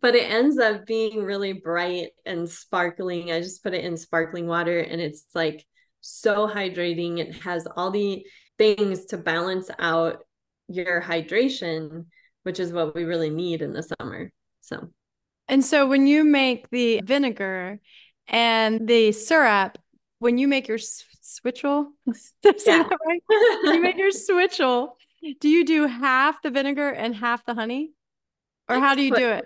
but 0.00 0.14
it 0.14 0.30
ends 0.30 0.58
up 0.58 0.86
being 0.86 1.22
really 1.22 1.52
bright 1.52 2.08
and 2.24 2.48
sparkling 2.48 3.30
i 3.30 3.38
just 3.38 3.62
put 3.62 3.74
it 3.74 3.84
in 3.84 3.98
sparkling 3.98 4.46
water 4.46 4.78
and 4.78 4.98
it's 4.98 5.26
like 5.34 5.66
so 6.00 6.48
hydrating 6.48 7.18
it 7.18 7.34
has 7.34 7.68
all 7.76 7.90
the 7.90 8.24
things 8.56 9.04
to 9.04 9.18
balance 9.18 9.68
out 9.78 10.24
your 10.70 11.02
hydration, 11.02 12.06
which 12.44 12.60
is 12.60 12.72
what 12.72 12.94
we 12.94 13.04
really 13.04 13.30
need 13.30 13.62
in 13.62 13.72
the 13.72 13.82
summer. 13.82 14.30
So, 14.60 14.88
and 15.48 15.64
so 15.64 15.86
when 15.86 16.06
you 16.06 16.24
make 16.24 16.70
the 16.70 17.00
vinegar 17.04 17.80
and 18.28 18.86
the 18.86 19.12
syrup, 19.12 19.78
when 20.20 20.38
you 20.38 20.46
make 20.46 20.68
your 20.68 20.78
switchel, 20.78 21.92
yeah. 22.66 22.88
right? 23.06 23.22
you 23.64 23.82
make 23.82 23.96
your 23.96 24.12
switchel, 24.12 24.96
do 25.40 25.48
you 25.48 25.64
do 25.64 25.86
half 25.86 26.40
the 26.42 26.50
vinegar 26.50 26.90
and 26.90 27.14
half 27.14 27.44
the 27.44 27.54
honey? 27.54 27.92
Or 28.68 28.78
how 28.78 28.94
do 28.94 29.02
you 29.02 29.10
put, 29.10 29.18
do 29.18 29.30
it? 29.30 29.44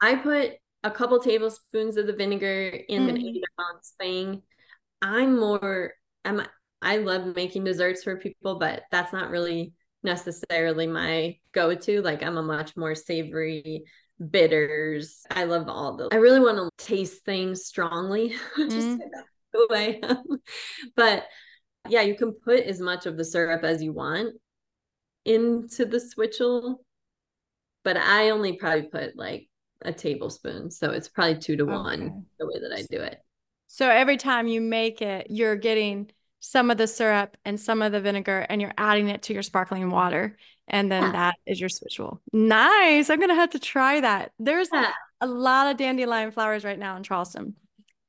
I 0.00 0.14
put 0.14 0.52
a 0.82 0.90
couple 0.90 1.20
tablespoons 1.20 1.96
of 1.96 2.06
the 2.06 2.12
vinegar 2.12 2.68
in 2.88 3.06
mm. 3.06 3.10
an 3.10 3.18
eight 3.18 3.44
ounce 3.60 3.94
thing. 4.00 4.42
I'm 5.02 5.38
more 5.38 5.92
I'm 6.24 6.42
I 6.80 6.96
love 6.96 7.36
making 7.36 7.64
desserts 7.64 8.02
for 8.02 8.16
people, 8.16 8.58
but 8.58 8.82
that's 8.90 9.12
not 9.12 9.30
really 9.30 9.72
necessarily 10.02 10.86
my 10.86 11.36
go-to. 11.52 12.02
Like 12.02 12.22
I'm 12.22 12.36
a 12.36 12.42
much 12.42 12.76
more 12.76 12.94
savory 12.94 13.84
bitters. 14.30 15.24
I 15.30 15.44
love 15.44 15.68
all 15.68 15.96
the 15.96 16.08
I 16.12 16.16
really 16.16 16.40
want 16.40 16.58
to 16.58 16.84
taste 16.84 17.24
things 17.24 17.64
strongly. 17.64 18.30
just 18.56 18.98
mm. 18.98 18.98
who 19.52 19.68
I 19.70 20.00
am. 20.02 20.24
But 20.96 21.24
yeah, 21.88 22.02
you 22.02 22.16
can 22.16 22.32
put 22.32 22.60
as 22.60 22.80
much 22.80 23.06
of 23.06 23.16
the 23.16 23.24
syrup 23.24 23.64
as 23.64 23.82
you 23.82 23.92
want 23.92 24.34
into 25.24 25.84
the 25.84 26.00
switchel. 26.00 26.84
But 27.84 27.96
I 27.96 28.30
only 28.30 28.54
probably 28.54 28.82
put 28.82 29.16
like 29.16 29.48
a 29.84 29.92
tablespoon. 29.92 30.70
So 30.70 30.90
it's 30.90 31.08
probably 31.08 31.38
two 31.38 31.56
to 31.56 31.64
okay. 31.64 31.72
one 31.72 32.26
the 32.38 32.46
way 32.46 32.60
that 32.60 32.72
I 32.72 32.82
do 32.88 33.02
it. 33.02 33.18
So 33.66 33.88
every 33.88 34.16
time 34.16 34.46
you 34.46 34.60
make 34.60 35.02
it, 35.02 35.28
you're 35.30 35.56
getting 35.56 36.10
some 36.44 36.70
of 36.72 36.76
the 36.76 36.88
syrup 36.88 37.36
and 37.44 37.58
some 37.58 37.80
of 37.82 37.92
the 37.92 38.00
vinegar 38.00 38.44
and 38.48 38.60
you're 38.60 38.74
adding 38.76 39.08
it 39.08 39.22
to 39.22 39.32
your 39.32 39.44
sparkling 39.44 39.90
water 39.90 40.36
and 40.66 40.90
then 40.90 41.02
yeah. 41.02 41.12
that 41.12 41.34
is 41.46 41.60
your 41.60 41.68
switchel. 41.68 42.18
Nice. 42.32 43.10
I'm 43.10 43.20
gonna 43.20 43.34
have 43.34 43.50
to 43.50 43.58
try 43.58 44.00
that. 44.00 44.32
There's 44.38 44.68
yeah. 44.72 44.90
a 45.20 45.26
lot 45.26 45.70
of 45.70 45.76
dandelion 45.76 46.32
flowers 46.32 46.64
right 46.64 46.78
now 46.78 46.96
in 46.96 47.02
Charleston, 47.02 47.54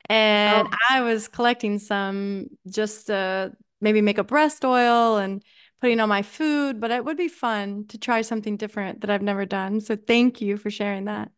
and 0.10 0.68
oh. 0.68 0.78
I 0.90 1.02
was 1.02 1.28
collecting 1.28 1.78
some 1.80 2.48
just 2.68 3.08
to 3.08 3.54
maybe 3.82 4.02
make 4.02 4.18
a 4.18 4.24
breast 4.24 4.64
oil 4.66 5.18
and 5.18 5.44
putting 5.82 6.00
on 6.00 6.10
my 6.10 6.22
food. 6.22 6.80
But 6.80 6.92
it 6.92 7.04
would 7.06 7.18
be 7.18 7.28
fun 7.28 7.86
to 7.90 7.98
try 7.98 8.22
something 8.22 8.58
different 8.58 9.02
that 9.02 9.10
I've 9.10 9.22
never 9.22 9.46
done. 9.46 9.82
So 9.82 9.96
thank 9.96 10.42
you 10.42 10.58
for 10.58 10.72
sharing 10.72 11.06
that. 11.06 11.32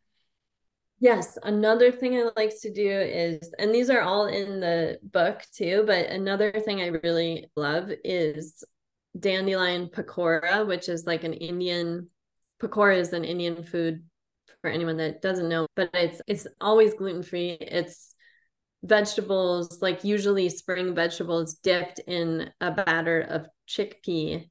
Yes, 0.99 1.37
another 1.43 1.91
thing 1.91 2.15
I 2.15 2.29
like 2.35 2.53
to 2.61 2.71
do 2.71 2.89
is, 2.89 3.53
and 3.59 3.73
these 3.73 3.89
are 3.89 4.01
all 4.01 4.27
in 4.27 4.59
the 4.59 4.97
book 5.03 5.41
too, 5.53 5.83
but 5.85 6.07
another 6.07 6.51
thing 6.51 6.81
I 6.81 6.87
really 6.87 7.49
love 7.55 7.91
is 8.03 8.63
dandelion 9.19 9.89
pakora, 9.89 10.65
which 10.65 10.87
is 10.89 11.05
like 11.05 11.23
an 11.23 11.33
Indian 11.33 12.09
pakora 12.61 12.97
is 12.97 13.13
an 13.13 13.25
Indian 13.25 13.63
food 13.63 14.03
for 14.61 14.69
anyone 14.69 14.97
that 14.97 15.21
doesn't 15.21 15.49
know, 15.49 15.67
but 15.75 15.89
it's 15.93 16.21
it's 16.27 16.47
always 16.61 16.93
gluten-free. 16.93 17.57
It's 17.59 18.15
vegetables, 18.83 19.81
like 19.81 20.03
usually 20.03 20.49
spring 20.49 20.95
vegetables 20.95 21.55
dipped 21.55 21.99
in 21.99 22.49
a 22.61 22.71
batter 22.71 23.19
of 23.21 23.47
chickpea 23.67 24.49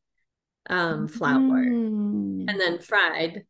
um, 0.69 1.09
flour 1.09 1.65
mm. 1.65 2.45
and 2.49 2.61
then 2.61 2.79
fried 2.79 3.45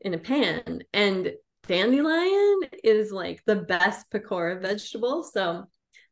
in 0.00 0.14
a 0.14 0.18
pan. 0.18 0.82
And 0.92 1.32
dandelion 1.66 2.60
is 2.82 3.12
like 3.12 3.42
the 3.44 3.56
best 3.56 4.10
pakora 4.10 4.60
vegetable. 4.60 5.22
So 5.22 5.64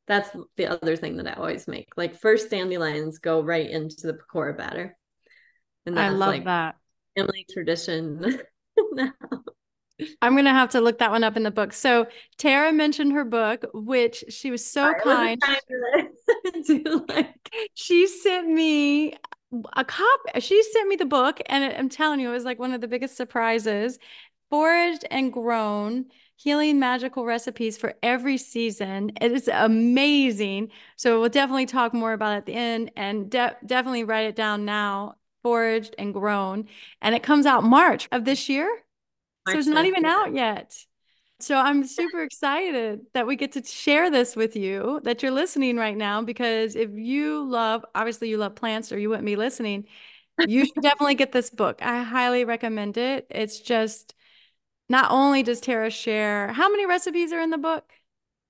that's 0.07 0.31
the 0.57 0.67
other 0.67 0.97
thing 0.97 1.17
that 1.17 1.29
I 1.29 1.35
always 1.35 1.67
make. 1.67 1.89
Like 1.97 2.21
first 2.21 2.51
dandelions 2.51 3.19
go 3.19 3.43
right 3.43 3.69
into 3.69 4.07
the 4.07 4.15
pakora 4.15 4.57
batter. 4.57 4.97
And 5.87 5.99
I 5.99 6.11
love 6.11 6.29
like 6.29 6.45
that. 6.45 6.77
Family 7.17 7.47
tradition 7.51 8.41
now. 8.93 9.13
I'm 10.21 10.35
gonna 10.35 10.53
have 10.53 10.71
to 10.71 10.81
look 10.81 10.99
that 10.99 11.11
one 11.11 11.23
up 11.23 11.37
in 11.37 11.45
the 11.45 11.51
book. 11.51 11.73
So 11.73 12.07
Tara 12.37 12.73
mentioned 12.73 13.13
her 13.13 13.25
book, 13.25 13.65
which 13.73 14.25
she 14.29 14.51
was 14.51 14.69
so 14.69 14.83
I 14.83 14.95
kind. 14.95 15.43
to 16.67 17.07
like 17.09 17.51
she 17.75 18.07
sent 18.09 18.49
me 18.49 19.15
a 19.77 19.85
copy. 19.85 20.41
She 20.41 20.63
sent 20.65 20.89
me 20.89 20.97
the 20.97 21.07
book, 21.07 21.41
and 21.47 21.65
I'm 21.65 21.89
telling 21.89 22.19
you, 22.19 22.29
it 22.31 22.33
was 22.33 22.45
like 22.45 22.59
one 22.59 22.73
of 22.73 22.81
the 22.81 22.89
biggest 22.89 23.17
surprises 23.17 23.99
foraged 24.51 25.05
and 25.11 25.33
grown 25.33 26.07
healing 26.37 26.79
magical 26.79 27.25
recipes 27.25 27.79
for 27.79 27.95
every 28.03 28.37
season. 28.37 29.13
It 29.21 29.33
is 29.33 29.49
amazing. 29.49 30.71
So 30.97 31.21
we'll 31.21 31.29
definitely 31.29 31.67
talk 31.67 31.95
more 31.95 32.13
about 32.13 32.35
it 32.35 32.37
at 32.39 32.47
the 32.47 32.55
end 32.55 32.91
and 32.97 33.31
de- 33.31 33.57
definitely 33.65 34.05
write 34.05 34.27
it 34.27 34.37
down 34.37 34.65
now. 34.65 35.17
Foraged 35.43 35.95
and 35.99 36.13
grown. 36.13 36.69
And 37.03 37.15
it 37.15 37.23
comes 37.23 37.47
out 37.47 37.65
March 37.65 38.09
of 38.11 38.25
this 38.25 38.49
year. 38.49 38.67
March 39.47 39.55
so 39.55 39.59
it's 39.59 39.69
not 39.69 39.85
even 39.85 40.05
out 40.07 40.35
yet. 40.35 40.75
So 41.41 41.57
I'm 41.57 41.85
super 41.85 42.23
excited 42.23 43.01
that 43.13 43.27
we 43.27 43.37
get 43.37 43.53
to 43.53 43.63
share 43.63 44.11
this 44.11 44.35
with 44.35 44.57
you, 44.57 45.01
that 45.05 45.23
you're 45.23 45.33
listening 45.33 45.77
right 45.77 45.97
now, 45.97 46.23
because 46.23 46.77
if 46.77 46.91
you 46.93 47.45
love, 47.45 47.85
obviously 47.95 48.31
you 48.31 48.39
love 48.39 48.55
plants 48.55 48.91
or 48.93 48.99
you 48.99 49.11
wouldn't 49.11 49.27
be 49.27 49.37
listening, 49.37 49.85
you 50.47 50.65
should 50.65 50.75
definitely 50.83 51.17
get 51.17 51.33
this 51.33 51.51
book. 51.51 51.81
I 51.83 52.03
highly 52.03 52.45
recommend 52.45 52.97
it. 52.97 53.27
It's 53.29 53.61
just 53.61 54.15
not 54.95 55.11
only 55.11 55.43
does 55.43 55.61
Tara 55.61 55.91
share, 55.91 56.53
how 56.53 56.71
many 56.71 56.87
recipes 56.87 57.33
are 57.33 57.41
in 57.41 57.51
the 57.51 57.59
book? 57.59 57.91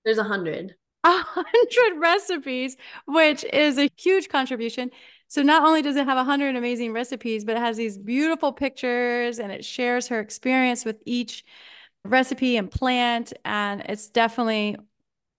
There's 0.04 0.18
a 0.18 0.24
hundred. 0.24 0.74
A 1.02 1.10
hundred 1.10 1.98
recipes, 1.98 2.76
which 3.06 3.44
is 3.44 3.78
a 3.78 3.88
huge 3.96 4.28
contribution. 4.28 4.90
So 5.26 5.40
not 5.40 5.66
only 5.66 5.80
does 5.80 5.96
it 5.96 6.04
have 6.04 6.18
a 6.18 6.24
hundred 6.24 6.54
amazing 6.54 6.92
recipes, 6.92 7.46
but 7.46 7.56
it 7.56 7.60
has 7.60 7.78
these 7.78 7.96
beautiful 7.96 8.52
pictures 8.52 9.38
and 9.38 9.50
it 9.50 9.64
shares 9.64 10.08
her 10.08 10.20
experience 10.20 10.84
with 10.84 10.98
each 11.06 11.46
recipe 12.04 12.58
and 12.58 12.70
plant. 12.70 13.32
And 13.46 13.80
it's 13.88 14.10
definitely, 14.10 14.76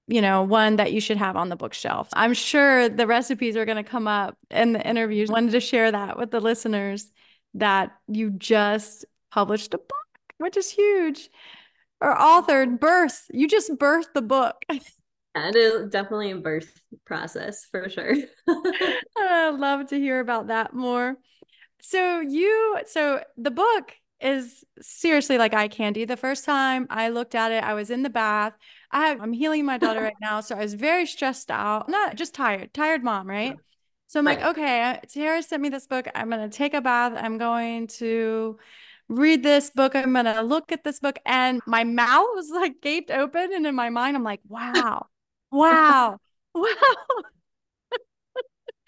you 0.08 0.24
know, 0.24 0.42
one 0.42 0.78
that 0.78 0.92
you 0.92 1.00
should 1.00 1.18
have 1.18 1.36
on 1.36 1.50
the 1.50 1.56
bookshelf. 1.56 2.10
I'm 2.14 2.34
sure 2.34 2.90
the 2.90 3.06
recipes 3.06 3.56
are 3.56 3.66
going 3.66 3.84
to 3.84 3.88
come 3.88 4.08
up 4.08 4.40
in 4.50 4.74
the 4.74 4.82
interviews. 4.82 5.30
Wanted 5.30 5.52
to 5.52 5.60
share 5.60 5.92
that 5.92 6.18
with 6.18 6.32
the 6.32 6.40
listeners 6.40 7.12
that 7.54 7.92
you 8.08 8.32
just 8.32 9.06
published 9.30 9.76
a 9.76 9.78
book 9.78 10.05
which 10.38 10.58
is 10.58 10.70
huge. 10.70 11.30
Or 12.02 12.16
authored 12.16 12.80
birth. 12.80 13.26
You 13.32 13.48
just 13.48 13.72
birthed 13.72 14.14
the 14.14 14.22
book. 14.22 14.56
it 14.70 15.56
is 15.56 15.90
definitely 15.90 16.32
a 16.32 16.38
birth 16.38 16.72
process 17.06 17.66
for 17.66 17.90
sure. 17.90 18.16
I'd 19.18 19.56
love 19.58 19.88
to 19.88 19.98
hear 19.98 20.20
about 20.20 20.48
that 20.48 20.74
more. 20.74 21.18
So 21.82 22.20
you 22.20 22.80
so 22.88 23.24
the 23.38 23.52
book 23.52 23.94
is 24.22 24.64
seriously 24.82 25.38
like 25.38 25.54
eye 25.54 25.68
candy. 25.68 26.06
The 26.06 26.18
first 26.18 26.46
time 26.46 26.88
I 26.90 27.10
looked 27.10 27.36
at 27.36 27.52
it, 27.52 27.64
I 27.64 27.74
was 27.74 27.90
in 27.90 28.02
the 28.02 28.10
bath. 28.10 28.54
I 28.92 29.08
have, 29.08 29.22
I'm 29.22 29.34
healing 29.34 29.66
my 29.66 29.78
daughter 29.78 30.02
right 30.02 30.16
now, 30.22 30.40
so 30.40 30.56
I 30.56 30.60
was 30.60 30.74
very 30.74 31.06
stressed 31.06 31.52
out. 31.52 31.90
Not 31.90 32.16
just 32.16 32.34
tired, 32.34 32.74
tired 32.74 33.04
mom, 33.04 33.30
right? 33.30 33.56
So 34.08 34.20
I'm 34.20 34.28
right. 34.28 34.40
like, 34.40 34.58
okay, 34.58 35.00
Tara 35.14 35.44
sent 35.44 35.62
me 35.62 35.70
this 35.70 35.88
book. 35.88 36.08
I'm 36.16 36.30
gonna 36.30 36.50
take 36.50 36.74
a 36.74 36.82
bath. 36.82 37.14
I'm 37.16 37.38
going 37.38 37.88
to 38.00 38.58
read 39.08 39.44
this 39.44 39.70
book. 39.70 39.96
I'm 39.96 40.14
gonna 40.14 40.42
look 40.42 40.72
at 40.72 40.84
this 40.84 41.00
book, 41.00 41.20
and 41.26 41.62
my 41.66 41.84
mouth 41.84 42.28
was 42.36 42.50
like 42.50 42.82
gaped 42.82 43.12
open, 43.12 43.54
and 43.54 43.66
in 43.66 43.76
my 43.76 43.90
mind, 43.90 44.16
I'm 44.16 44.24
like, 44.24 44.42
wow, 44.48 45.08
wow, 45.52 46.18
wow 46.54 46.68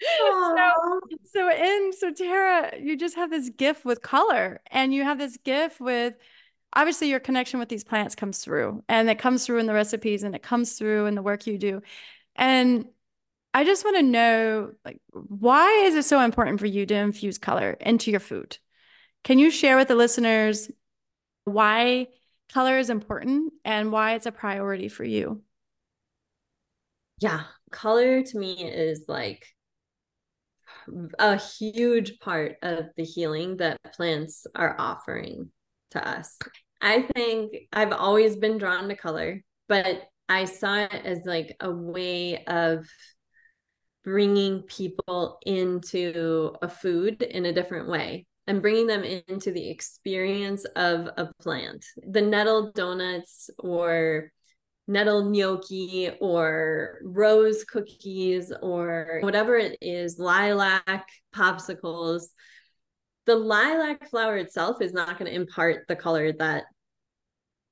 so, 0.00 1.00
so 1.24 1.50
in 1.50 1.92
so 1.92 2.12
Tara, 2.12 2.72
you 2.80 2.96
just 2.96 3.16
have 3.16 3.30
this 3.30 3.50
gift 3.50 3.84
with 3.84 4.02
color, 4.02 4.60
and 4.70 4.94
you 4.94 5.04
have 5.04 5.18
this 5.18 5.36
gift 5.38 5.80
with 5.80 6.14
obviously 6.72 7.08
your 7.08 7.20
connection 7.20 7.58
with 7.58 7.68
these 7.68 7.84
plants 7.84 8.14
comes 8.14 8.38
through, 8.38 8.82
and 8.88 9.10
it 9.10 9.18
comes 9.18 9.46
through 9.46 9.58
in 9.58 9.66
the 9.66 9.74
recipes, 9.74 10.22
and 10.22 10.34
it 10.34 10.42
comes 10.42 10.78
through 10.78 11.06
in 11.06 11.14
the 11.14 11.22
work 11.22 11.46
you 11.46 11.58
do, 11.58 11.82
and 12.36 12.86
I 13.54 13.64
just 13.64 13.84
want 13.84 13.96
to 13.96 14.02
know 14.02 14.72
like 14.84 15.00
why 15.12 15.68
is 15.86 15.94
it 15.94 16.04
so 16.04 16.20
important 16.20 16.60
for 16.60 16.66
you 16.66 16.86
to 16.86 16.94
infuse 16.94 17.38
color 17.38 17.72
into 17.80 18.10
your 18.10 18.20
food? 18.20 18.58
Can 19.28 19.38
you 19.38 19.50
share 19.50 19.76
with 19.76 19.88
the 19.88 19.94
listeners 19.94 20.70
why 21.44 22.06
color 22.50 22.78
is 22.78 22.88
important 22.88 23.52
and 23.62 23.92
why 23.92 24.14
it's 24.14 24.24
a 24.24 24.32
priority 24.32 24.88
for 24.88 25.04
you? 25.04 25.42
Yeah, 27.20 27.42
color 27.70 28.22
to 28.22 28.38
me 28.38 28.54
is 28.64 29.04
like 29.06 29.44
a 31.18 31.36
huge 31.36 32.20
part 32.20 32.56
of 32.62 32.86
the 32.96 33.04
healing 33.04 33.58
that 33.58 33.76
plants 33.92 34.46
are 34.54 34.74
offering 34.78 35.50
to 35.90 36.08
us. 36.08 36.38
I 36.80 37.02
think 37.02 37.52
I've 37.70 37.92
always 37.92 38.34
been 38.34 38.56
drawn 38.56 38.88
to 38.88 38.96
color, 38.96 39.44
but 39.68 40.08
I 40.30 40.46
saw 40.46 40.84
it 40.84 41.04
as 41.04 41.26
like 41.26 41.54
a 41.60 41.70
way 41.70 42.46
of 42.46 42.86
bringing 44.04 44.62
people 44.62 45.38
into 45.44 46.54
a 46.62 46.68
food 46.70 47.20
in 47.20 47.44
a 47.44 47.52
different 47.52 47.90
way 47.90 48.26
and 48.48 48.62
bringing 48.62 48.86
them 48.86 49.04
into 49.04 49.52
the 49.52 49.68
experience 49.68 50.64
of 50.74 51.06
a 51.18 51.28
plant. 51.40 51.84
The 52.02 52.22
nettle 52.22 52.72
donuts 52.72 53.50
or 53.58 54.32
nettle 54.88 55.30
gnocchi 55.30 56.10
or 56.18 56.98
rose 57.04 57.62
cookies 57.64 58.50
or 58.62 59.20
whatever 59.22 59.56
it 59.56 59.76
is, 59.82 60.18
lilac 60.18 61.06
popsicles. 61.36 62.24
The 63.26 63.36
lilac 63.36 64.08
flower 64.08 64.38
itself 64.38 64.80
is 64.80 64.94
not 64.94 65.18
going 65.18 65.30
to 65.30 65.36
impart 65.36 65.86
the 65.86 65.96
color 65.96 66.32
that 66.32 66.64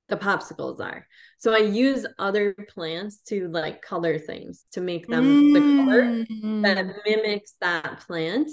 the 0.09 0.17
popsicles 0.19 0.79
are. 0.79 1.07
So 1.39 1.55
I 1.55 1.61
use 1.61 2.07
other 2.19 2.55
plants 2.69 3.23
to 3.29 3.49
like 3.49 3.81
color 3.81 4.19
things 4.19 4.67
to 4.73 4.83
make 4.83 5.09
them 5.09 5.25
mm. 5.25 5.55
the 5.55 5.85
color 5.85 6.03
that 6.63 6.87
mm. 6.87 6.95
mimics 7.07 7.55
that 7.63 8.01
plant. 8.07 8.51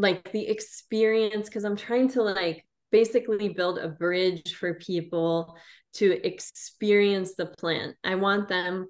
Like 0.00 0.30
the 0.30 0.46
experience, 0.46 1.48
because 1.48 1.64
I'm 1.64 1.76
trying 1.76 2.08
to 2.10 2.22
like 2.22 2.64
basically 2.92 3.48
build 3.48 3.78
a 3.78 3.88
bridge 3.88 4.54
for 4.54 4.74
people 4.74 5.56
to 5.94 6.26
experience 6.26 7.34
the 7.34 7.46
plant. 7.46 7.96
I 8.04 8.14
want 8.14 8.48
them 8.48 8.86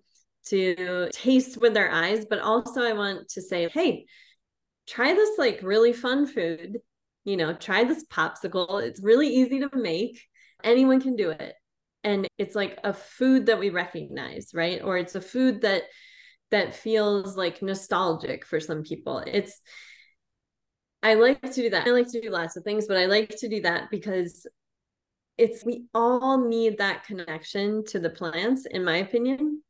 to 0.48 1.08
taste 1.12 1.60
with 1.60 1.72
their 1.72 1.90
eyes, 1.90 2.26
but 2.28 2.40
also 2.40 2.82
I 2.82 2.92
want 2.92 3.28
to 3.30 3.42
say, 3.42 3.68
hey, 3.72 4.04
try 4.86 5.14
this 5.14 5.38
like 5.38 5.60
really 5.62 5.92
fun 5.92 6.26
food. 6.26 6.78
You 7.24 7.36
know, 7.36 7.54
try 7.54 7.84
this 7.84 8.04
popsicle. 8.12 8.82
It's 8.82 9.02
really 9.02 9.28
easy 9.28 9.60
to 9.60 9.70
make. 9.74 10.20
Anyone 10.62 11.00
can 11.00 11.16
do 11.16 11.30
it. 11.30 11.54
And 12.04 12.28
it's 12.38 12.54
like 12.54 12.78
a 12.84 12.92
food 12.92 13.46
that 13.46 13.58
we 13.58 13.70
recognize, 13.70 14.50
right? 14.54 14.82
Or 14.82 14.98
it's 14.98 15.14
a 15.14 15.20
food 15.20 15.62
that 15.62 15.84
that 16.50 16.74
feels 16.74 17.36
like 17.36 17.62
nostalgic 17.62 18.46
for 18.46 18.60
some 18.60 18.82
people. 18.82 19.22
It's 19.26 19.60
I 21.02 21.14
like 21.14 21.40
to 21.40 21.62
do 21.62 21.70
that. 21.70 21.86
I 21.86 21.90
like 21.90 22.10
to 22.12 22.20
do 22.20 22.30
lots 22.30 22.56
of 22.56 22.64
things, 22.64 22.86
but 22.86 22.96
I 22.96 23.06
like 23.06 23.36
to 23.38 23.48
do 23.48 23.60
that 23.62 23.90
because 23.90 24.46
it's 25.38 25.64
we 25.64 25.84
all 25.94 26.44
need 26.46 26.78
that 26.78 27.04
connection 27.04 27.84
to 27.86 28.00
the 28.00 28.10
plants 28.10 28.66
in 28.66 28.84
my 28.84 28.96
opinion 28.96 29.62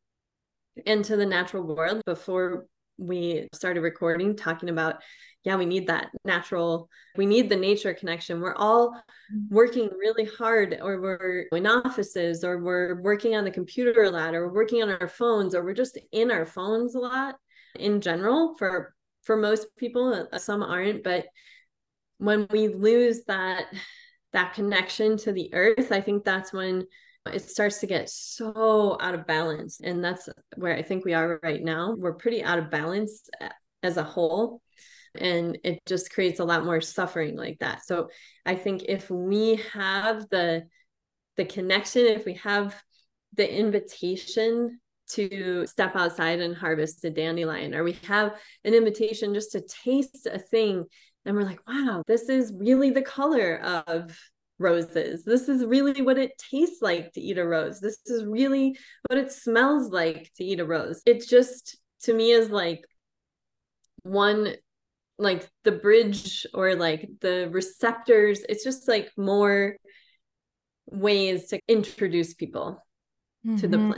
and 0.86 1.04
to 1.04 1.16
the 1.16 1.26
natural 1.26 1.62
world 1.62 2.00
before 2.06 2.66
we 2.96 3.46
started 3.52 3.80
recording 3.80 4.34
talking 4.34 4.70
about 4.70 4.96
yeah 5.44 5.56
we 5.56 5.66
need 5.66 5.86
that 5.86 6.08
natural 6.24 6.88
we 7.16 7.26
need 7.26 7.48
the 7.48 7.56
nature 7.56 7.94
connection 7.94 8.40
we're 8.40 8.54
all 8.56 8.90
mm-hmm. 8.90 9.54
working 9.54 9.88
really 9.96 10.24
hard 10.24 10.76
or 10.82 11.00
we're 11.00 11.46
in 11.52 11.66
offices 11.66 12.42
or 12.42 12.58
we're 12.58 13.00
working 13.02 13.36
on 13.36 13.44
the 13.44 13.50
computer 13.50 14.04
a 14.04 14.10
lot 14.10 14.34
or 14.34 14.48
we're 14.48 14.54
working 14.54 14.82
on 14.82 14.90
our 14.90 15.08
phones 15.08 15.54
or 15.54 15.62
we're 15.62 15.74
just 15.74 15.98
in 16.12 16.30
our 16.30 16.46
phones 16.46 16.94
a 16.94 16.98
lot 16.98 17.36
in 17.78 18.00
general 18.00 18.56
for 18.58 18.94
for 19.28 19.36
most 19.36 19.68
people 19.76 20.26
uh, 20.32 20.38
some 20.38 20.62
aren't 20.62 21.04
but 21.04 21.26
when 22.18 22.46
we 22.50 22.68
lose 22.68 23.22
that 23.24 23.66
that 24.32 24.54
connection 24.54 25.16
to 25.18 25.32
the 25.32 25.52
earth, 25.54 25.90
I 25.90 26.00
think 26.00 26.24
that's 26.24 26.52
when 26.52 26.86
it 27.26 27.42
starts 27.42 27.80
to 27.80 27.86
get 27.86 28.10
so 28.10 28.96
out 29.00 29.14
of 29.14 29.26
balance. 29.26 29.80
And 29.82 30.04
that's 30.04 30.28
where 30.56 30.76
I 30.76 30.82
think 30.82 31.04
we 31.04 31.14
are 31.14 31.40
right 31.42 31.62
now. 31.62 31.94
We're 31.96 32.14
pretty 32.14 32.42
out 32.42 32.58
of 32.58 32.70
balance 32.70 33.28
uh, 33.40 33.48
as 33.82 33.96
a 33.96 34.02
whole. 34.02 34.60
And 35.14 35.58
it 35.64 35.80
just 35.86 36.12
creates 36.12 36.40
a 36.40 36.44
lot 36.44 36.64
more 36.64 36.80
suffering 36.80 37.36
like 37.36 37.58
that. 37.60 37.84
So 37.84 38.08
I 38.44 38.54
think 38.54 38.84
if 38.88 39.10
we 39.10 39.60
have 39.72 40.28
the 40.30 40.64
the 41.36 41.44
connection, 41.44 42.04
if 42.06 42.24
we 42.26 42.34
have 42.34 42.74
the 43.34 43.58
invitation 43.58 44.80
to 45.10 45.66
step 45.66 45.96
outside 45.96 46.40
and 46.40 46.56
harvest 46.56 47.04
a 47.04 47.10
dandelion, 47.10 47.74
or 47.74 47.84
we 47.84 47.98
have 48.06 48.34
an 48.64 48.74
invitation 48.74 49.34
just 49.34 49.52
to 49.52 49.60
taste 49.60 50.26
a 50.26 50.38
thing 50.38 50.84
and 51.28 51.36
we're 51.36 51.44
like 51.44 51.60
wow 51.68 52.02
this 52.06 52.28
is 52.28 52.52
really 52.56 52.90
the 52.90 53.02
color 53.02 53.56
of 53.86 54.18
roses 54.58 55.24
this 55.24 55.48
is 55.48 55.64
really 55.64 56.02
what 56.02 56.18
it 56.18 56.32
tastes 56.50 56.82
like 56.82 57.12
to 57.12 57.20
eat 57.20 57.38
a 57.38 57.46
rose 57.46 57.80
this 57.80 57.98
is 58.06 58.24
really 58.24 58.76
what 59.08 59.18
it 59.18 59.30
smells 59.30 59.90
like 59.90 60.30
to 60.34 60.42
eat 60.42 60.58
a 60.58 60.64
rose 60.64 61.00
it 61.06 61.26
just 61.28 61.78
to 62.00 62.12
me 62.12 62.32
is 62.32 62.50
like 62.50 62.80
one 64.02 64.54
like 65.18 65.48
the 65.64 65.72
bridge 65.72 66.46
or 66.54 66.74
like 66.74 67.08
the 67.20 67.48
receptors 67.52 68.40
it's 68.48 68.64
just 68.64 68.88
like 68.88 69.10
more 69.16 69.76
ways 70.86 71.48
to 71.48 71.60
introduce 71.68 72.34
people 72.34 72.84
mm-hmm. 73.46 73.56
to 73.56 73.68
the 73.68 73.76
mm-hmm. 73.76 73.90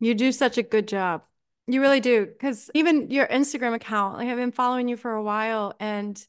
You 0.00 0.14
do 0.14 0.32
such 0.32 0.58
a 0.58 0.62
good 0.62 0.88
job 0.88 1.22
you 1.66 1.80
really 1.80 2.00
do. 2.00 2.26
Because 2.26 2.70
even 2.74 3.10
your 3.10 3.26
Instagram 3.26 3.74
account, 3.74 4.18
like 4.18 4.28
I've 4.28 4.36
been 4.36 4.52
following 4.52 4.88
you 4.88 4.96
for 4.96 5.12
a 5.12 5.22
while. 5.22 5.74
And 5.80 6.24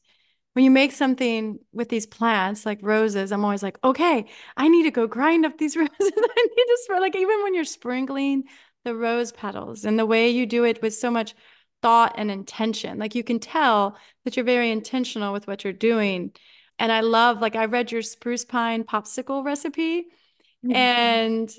when 0.54 0.64
you 0.64 0.70
make 0.70 0.92
something 0.92 1.58
with 1.72 1.88
these 1.88 2.06
plants, 2.06 2.66
like 2.66 2.80
roses, 2.82 3.30
I'm 3.30 3.44
always 3.44 3.62
like, 3.62 3.78
okay, 3.84 4.26
I 4.56 4.68
need 4.68 4.84
to 4.84 4.90
go 4.90 5.06
grind 5.06 5.46
up 5.46 5.58
these 5.58 5.76
roses. 5.76 5.92
I 6.00 6.46
need 6.56 6.64
to 6.64 6.78
spread, 6.82 7.00
like, 7.00 7.16
even 7.16 7.42
when 7.42 7.54
you're 7.54 7.64
sprinkling 7.64 8.44
the 8.84 8.94
rose 8.94 9.32
petals 9.32 9.84
and 9.84 9.98
the 9.98 10.06
way 10.06 10.30
you 10.30 10.46
do 10.46 10.64
it 10.64 10.82
with 10.82 10.94
so 10.94 11.10
much 11.10 11.34
thought 11.82 12.14
and 12.16 12.30
intention, 12.30 12.98
like 12.98 13.14
you 13.14 13.22
can 13.22 13.38
tell 13.38 13.96
that 14.24 14.36
you're 14.36 14.44
very 14.44 14.70
intentional 14.70 15.32
with 15.32 15.46
what 15.46 15.62
you're 15.62 15.72
doing. 15.72 16.32
And 16.80 16.90
I 16.90 17.00
love, 17.00 17.40
like, 17.40 17.56
I 17.56 17.66
read 17.66 17.92
your 17.92 18.02
spruce 18.02 18.44
pine 18.44 18.84
popsicle 18.84 19.44
recipe. 19.44 20.06
Mm-hmm. 20.64 20.72
And 20.74 21.50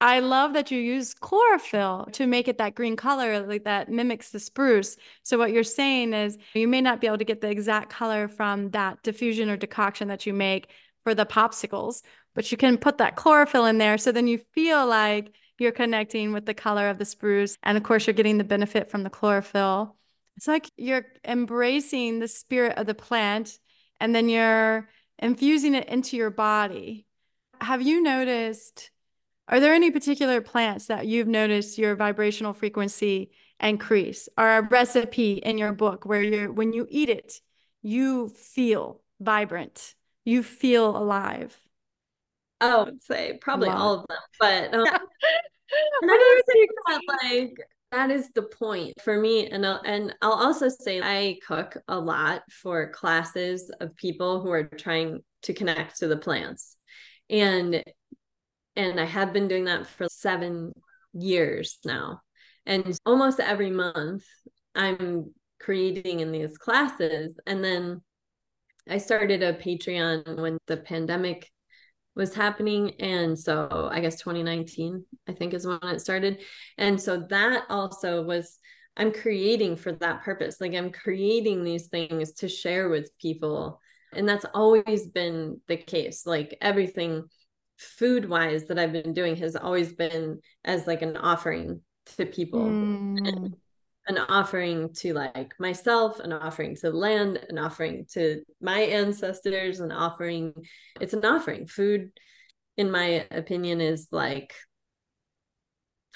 I 0.00 0.20
love 0.20 0.52
that 0.52 0.70
you 0.70 0.78
use 0.78 1.12
chlorophyll 1.12 2.08
to 2.12 2.26
make 2.26 2.46
it 2.46 2.58
that 2.58 2.76
green 2.76 2.94
color 2.94 3.44
like 3.44 3.64
that 3.64 3.88
mimics 3.88 4.30
the 4.30 4.38
spruce. 4.38 4.96
So 5.24 5.38
what 5.38 5.50
you're 5.50 5.64
saying 5.64 6.12
is 6.12 6.38
you 6.54 6.68
may 6.68 6.80
not 6.80 7.00
be 7.00 7.08
able 7.08 7.18
to 7.18 7.24
get 7.24 7.40
the 7.40 7.50
exact 7.50 7.90
color 7.90 8.28
from 8.28 8.70
that 8.70 9.02
diffusion 9.02 9.50
or 9.50 9.56
decoction 9.56 10.08
that 10.08 10.24
you 10.24 10.32
make 10.32 10.70
for 11.02 11.16
the 11.16 11.26
popsicles, 11.26 12.02
but 12.34 12.52
you 12.52 12.56
can 12.56 12.78
put 12.78 12.98
that 12.98 13.16
chlorophyll 13.16 13.64
in 13.64 13.78
there 13.78 13.98
so 13.98 14.12
then 14.12 14.28
you 14.28 14.38
feel 14.52 14.86
like 14.86 15.32
you're 15.58 15.72
connecting 15.72 16.32
with 16.32 16.46
the 16.46 16.54
color 16.54 16.88
of 16.88 16.98
the 16.98 17.04
spruce 17.04 17.56
and 17.64 17.76
of 17.76 17.82
course 17.82 18.06
you're 18.06 18.14
getting 18.14 18.38
the 18.38 18.44
benefit 18.44 18.88
from 18.88 19.02
the 19.02 19.10
chlorophyll. 19.10 19.96
It's 20.36 20.46
like 20.46 20.70
you're 20.76 21.06
embracing 21.24 22.20
the 22.20 22.28
spirit 22.28 22.78
of 22.78 22.86
the 22.86 22.94
plant 22.94 23.58
and 23.98 24.14
then 24.14 24.28
you're 24.28 24.88
infusing 25.18 25.74
it 25.74 25.88
into 25.88 26.16
your 26.16 26.30
body. 26.30 27.06
Have 27.60 27.82
you 27.82 28.00
noticed 28.00 28.92
are 29.48 29.60
there 29.60 29.74
any 29.74 29.90
particular 29.90 30.40
plants 30.40 30.86
that 30.86 31.06
you've 31.06 31.28
noticed 31.28 31.78
your 31.78 31.96
vibrational 31.96 32.52
frequency 32.52 33.30
increase? 33.60 34.28
Or 34.36 34.58
a 34.58 34.62
recipe 34.62 35.34
in 35.34 35.58
your 35.58 35.72
book 35.72 36.04
where 36.04 36.22
you're 36.22 36.52
when 36.52 36.72
you 36.72 36.86
eat 36.90 37.08
it, 37.08 37.40
you 37.82 38.28
feel 38.28 39.00
vibrant, 39.20 39.94
you 40.24 40.42
feel 40.42 40.96
alive? 40.96 41.58
Oh, 42.60 42.82
I 42.82 42.84
would 42.84 43.02
say 43.02 43.38
probably 43.40 43.68
all 43.68 44.00
of 44.00 44.06
them, 44.08 44.18
but 44.40 44.74
um, 44.74 44.86
And 44.86 44.90
I 46.10 46.42
think 46.46 46.70
that 46.86 47.00
like 47.22 47.56
that 47.92 48.10
is 48.10 48.30
the 48.34 48.42
point 48.42 49.00
for 49.00 49.18
me 49.18 49.48
and 49.48 49.64
I'll, 49.64 49.80
and 49.84 50.14
I'll 50.20 50.32
also 50.32 50.68
say 50.68 51.00
I 51.00 51.38
cook 51.46 51.78
a 51.88 51.98
lot 51.98 52.42
for 52.50 52.90
classes 52.90 53.70
of 53.80 53.96
people 53.96 54.42
who 54.42 54.50
are 54.50 54.64
trying 54.64 55.22
to 55.42 55.54
connect 55.54 55.98
to 55.98 56.08
the 56.08 56.16
plants. 56.16 56.76
And 57.30 57.82
and 58.78 58.98
I 58.98 59.04
have 59.04 59.34
been 59.34 59.48
doing 59.48 59.64
that 59.64 59.86
for 59.86 60.06
7 60.08 60.72
years 61.12 61.78
now. 61.84 62.22
And 62.64 62.96
almost 63.04 63.40
every 63.40 63.70
month 63.70 64.24
I'm 64.74 65.34
creating 65.60 66.20
in 66.20 66.32
these 66.32 66.56
classes 66.56 67.38
and 67.46 67.62
then 67.62 68.00
I 68.88 68.98
started 68.98 69.42
a 69.42 69.52
Patreon 69.52 70.40
when 70.40 70.56
the 70.66 70.78
pandemic 70.78 71.50
was 72.14 72.34
happening. 72.34 72.92
And 73.00 73.38
so 73.38 73.88
I 73.92 74.00
guess 74.00 74.20
2019, 74.20 75.04
I 75.28 75.32
think 75.32 75.54
is 75.54 75.66
when 75.66 75.78
it 75.82 76.00
started. 76.00 76.42
And 76.78 77.00
so 77.00 77.26
that 77.28 77.64
also 77.68 78.22
was, 78.22 78.58
I'm 78.96 79.12
creating 79.12 79.76
for 79.76 79.92
that 79.92 80.22
purpose. 80.22 80.60
Like 80.60 80.74
I'm 80.74 80.90
creating 80.90 81.64
these 81.64 81.88
things 81.88 82.32
to 82.34 82.48
share 82.48 82.88
with 82.88 83.10
people. 83.20 83.80
And 84.14 84.28
that's 84.28 84.46
always 84.54 85.06
been 85.06 85.60
the 85.68 85.76
case. 85.76 86.26
Like 86.26 86.56
everything 86.60 87.24
food 87.78 88.28
wise 88.28 88.66
that 88.66 88.78
I've 88.78 88.92
been 88.92 89.14
doing 89.14 89.36
has 89.36 89.56
always 89.56 89.92
been 89.92 90.40
as 90.64 90.86
like 90.86 91.02
an 91.02 91.16
offering 91.16 91.80
to 92.16 92.26
people. 92.26 92.64
Mm 92.64 93.54
an 94.08 94.18
offering 94.18 94.92
to 94.94 95.12
like 95.12 95.54
myself, 95.60 96.18
an 96.20 96.32
offering 96.32 96.74
to 96.74 96.90
the 96.90 96.96
land, 96.96 97.38
an 97.48 97.58
offering 97.58 98.06
to 98.12 98.42
my 98.60 98.80
ancestors, 98.80 99.80
an 99.80 99.92
offering. 99.92 100.54
It's 100.98 101.12
an 101.12 101.24
offering. 101.24 101.66
Food, 101.66 102.10
in 102.76 102.90
my 102.90 103.26
opinion, 103.30 103.80
is 103.82 104.08
like, 104.10 104.54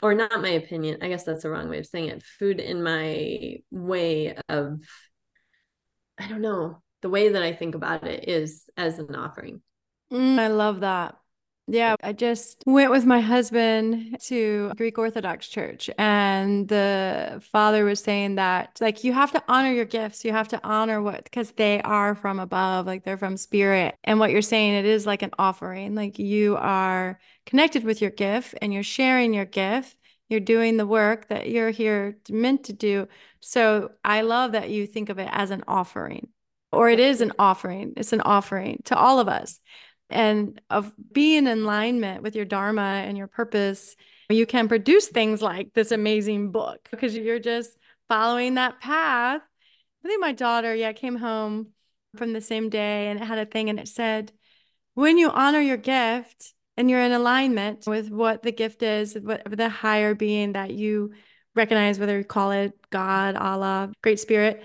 or 0.03 0.15
not 0.15 0.41
my 0.41 0.51
opinion. 0.51 0.99
I 1.03 1.09
guess 1.09 1.25
that's 1.25 1.43
the 1.43 1.51
wrong 1.51 1.69
way 1.69 1.79
of 1.79 1.87
saying 1.87 2.09
it. 2.09 2.23
Food, 2.23 2.61
in 2.61 2.83
my 2.83 3.59
way 3.71 4.37
of, 4.49 4.81
I 6.19 6.29
don't 6.29 6.41
know, 6.41 6.83
the 7.03 7.11
way 7.11 7.29
that 7.29 7.43
I 7.43 7.53
think 7.53 7.75
about 7.75 8.07
it 8.07 8.27
is 8.27 8.71
as 8.77 8.99
an 8.99 9.15
offering. 9.15 9.61
Mm, 10.11 10.39
I 10.39 10.49
love 10.49 10.81
that. 10.81 11.17
Yeah, 11.69 11.95
I 12.03 12.13
just 12.13 12.63
went 12.67 12.91
with 12.91 13.07
my 13.07 13.21
husband 13.21 14.19
to 14.23 14.73
Greek 14.77 14.99
Orthodox 14.99 15.49
church 15.49 15.89
and 15.97 16.69
the 16.69 17.41
father 17.53 17.85
was 17.85 18.01
saying 18.01 18.35
that 18.35 18.77
like 18.81 19.05
you 19.05 19.13
have 19.13 19.31
to 19.33 19.43
honor 19.47 19.71
your 19.73 19.85
gifts. 19.85 20.25
You 20.25 20.33
have 20.33 20.49
to 20.49 20.61
honor 20.65 21.01
what 21.01 21.23
because 21.25 21.53
they 21.53 21.81
are 21.83 22.17
from 22.17 22.41
above, 22.41 22.87
like 22.87 23.05
they're 23.05 23.17
from 23.17 23.37
spirit. 23.37 23.95
And 24.03 24.19
what 24.19 24.33
you're 24.33 24.43
saying 24.43 24.75
it 24.75 24.85
is 24.85 25.07
like 25.07 25.23
an 25.23 25.31
offering. 25.39 25.95
Like 25.95 26.19
you 26.19 26.57
are 26.57 27.21
connected 27.47 27.85
with 27.85 28.03
your 28.03 28.11
gift 28.11 28.57
and 28.61 28.75
you're 28.75 28.83
sharing 28.83 29.33
your 29.33 29.45
gift. 29.45 29.97
You're 30.29 30.41
doing 30.41 30.77
the 30.77 30.87
work 30.87 31.29
that 31.29 31.49
you're 31.49 31.71
here 31.71 32.19
meant 32.29 32.65
to 32.65 32.73
do. 32.73 33.07
So 33.41 33.93
I 34.05 34.23
love 34.23 34.53
that 34.53 34.71
you 34.71 34.87
think 34.87 35.11
of 35.11 35.19
it 35.21 35.29
as 35.31 35.51
an 35.51 35.63
offering. 35.69 36.29
Or 36.73 36.89
it 36.89 36.99
is 37.01 37.21
an 37.21 37.33
offering. 37.39 37.93
It's 37.97 38.13
an 38.15 38.23
offering 38.23 38.81
to 38.87 38.97
all 38.97 39.21
of 39.21 39.29
us 39.29 39.61
and 40.13 40.61
of 40.71 40.93
being 41.13 41.47
in 41.47 41.63
alignment 41.63 42.23
with 42.23 42.37
your 42.37 42.45
dharma 42.45 43.03
and 43.07 43.17
your 43.19 43.27
purpose 43.27 43.97
you 44.33 44.47
can 44.47 44.69
produce 44.69 45.09
things 45.09 45.43
like 45.43 45.73
this 45.75 45.93
amazing 45.93 46.51
book 46.51 46.89
because 46.91 47.17
you're 47.17 47.39
just 47.39 47.77
following 48.09 48.55
that 48.55 48.81
path. 48.81 49.43
I 50.05 50.09
think 50.09 50.21
my 50.21 50.33
daughter 50.33 50.75
yeah 50.75 50.93
came 50.93 51.17
home 51.17 51.69
from 52.17 52.33
the 52.33 52.41
same 52.41 52.69
day 52.69 53.09
and 53.09 53.21
it 53.21 53.25
had 53.25 53.39
a 53.39 53.47
thing 53.47 53.71
and 53.71 53.79
it 53.79 53.89
said 53.89 54.33
when 54.95 55.17
you 55.17 55.31
honor 55.31 55.61
your 55.61 55.77
gift 55.77 56.53
and 56.77 56.91
you're 56.91 57.01
in 57.01 57.13
alignment 57.13 57.87
with 57.87 58.11
what 58.11 58.43
the 58.43 58.53
gift 58.53 58.83
is 58.83 59.15
what 59.15 59.43
the 59.51 59.69
higher 59.69 60.15
being 60.15 60.53
that 60.53 60.73
you 60.73 61.13
recognize 61.55 61.99
whether 61.99 62.19
you 62.19 62.25
call 62.25 62.51
it 62.51 62.73
god 62.91 63.35
allah 63.35 63.91
great 64.03 64.21
spirit 64.21 64.63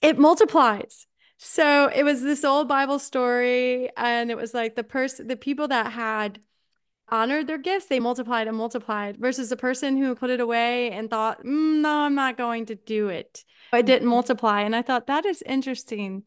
it 0.00 0.18
multiplies 0.18 1.06
so 1.42 1.86
it 1.88 2.02
was 2.02 2.20
this 2.20 2.44
old 2.44 2.68
Bible 2.68 2.98
story, 2.98 3.88
and 3.96 4.30
it 4.30 4.36
was 4.36 4.52
like 4.52 4.76
the 4.76 4.84
person, 4.84 5.26
the 5.26 5.36
people 5.36 5.68
that 5.68 5.92
had 5.92 6.38
honored 7.08 7.46
their 7.46 7.56
gifts, 7.56 7.86
they 7.86 7.98
multiplied 7.98 8.46
and 8.46 8.56
multiplied, 8.56 9.16
versus 9.16 9.48
the 9.48 9.56
person 9.56 9.96
who 9.96 10.14
put 10.14 10.28
it 10.28 10.38
away 10.40 10.90
and 10.90 11.08
thought, 11.08 11.42
mm, 11.42 11.80
"No, 11.80 12.00
I'm 12.00 12.14
not 12.14 12.36
going 12.36 12.66
to 12.66 12.74
do 12.74 13.08
it." 13.08 13.42
It 13.72 13.86
didn't 13.86 14.02
mm-hmm. 14.02 14.10
multiply, 14.10 14.60
and 14.62 14.76
I 14.76 14.82
thought 14.82 15.06
that 15.06 15.24
is 15.24 15.42
interesting. 15.46 16.24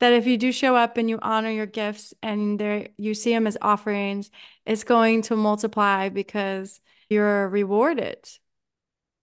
That 0.00 0.12
if 0.12 0.26
you 0.26 0.36
do 0.36 0.50
show 0.52 0.74
up 0.76 0.96
and 0.96 1.08
you 1.08 1.18
honor 1.22 1.50
your 1.50 1.66
gifts 1.66 2.14
and 2.22 2.58
there 2.58 2.88
you 2.96 3.14
see 3.14 3.32
them 3.32 3.46
as 3.46 3.58
offerings, 3.62 4.30
it's 4.66 4.84
going 4.84 5.22
to 5.22 5.36
multiply 5.36 6.08
because 6.08 6.80
you're 7.08 7.48
rewarded 7.48 8.28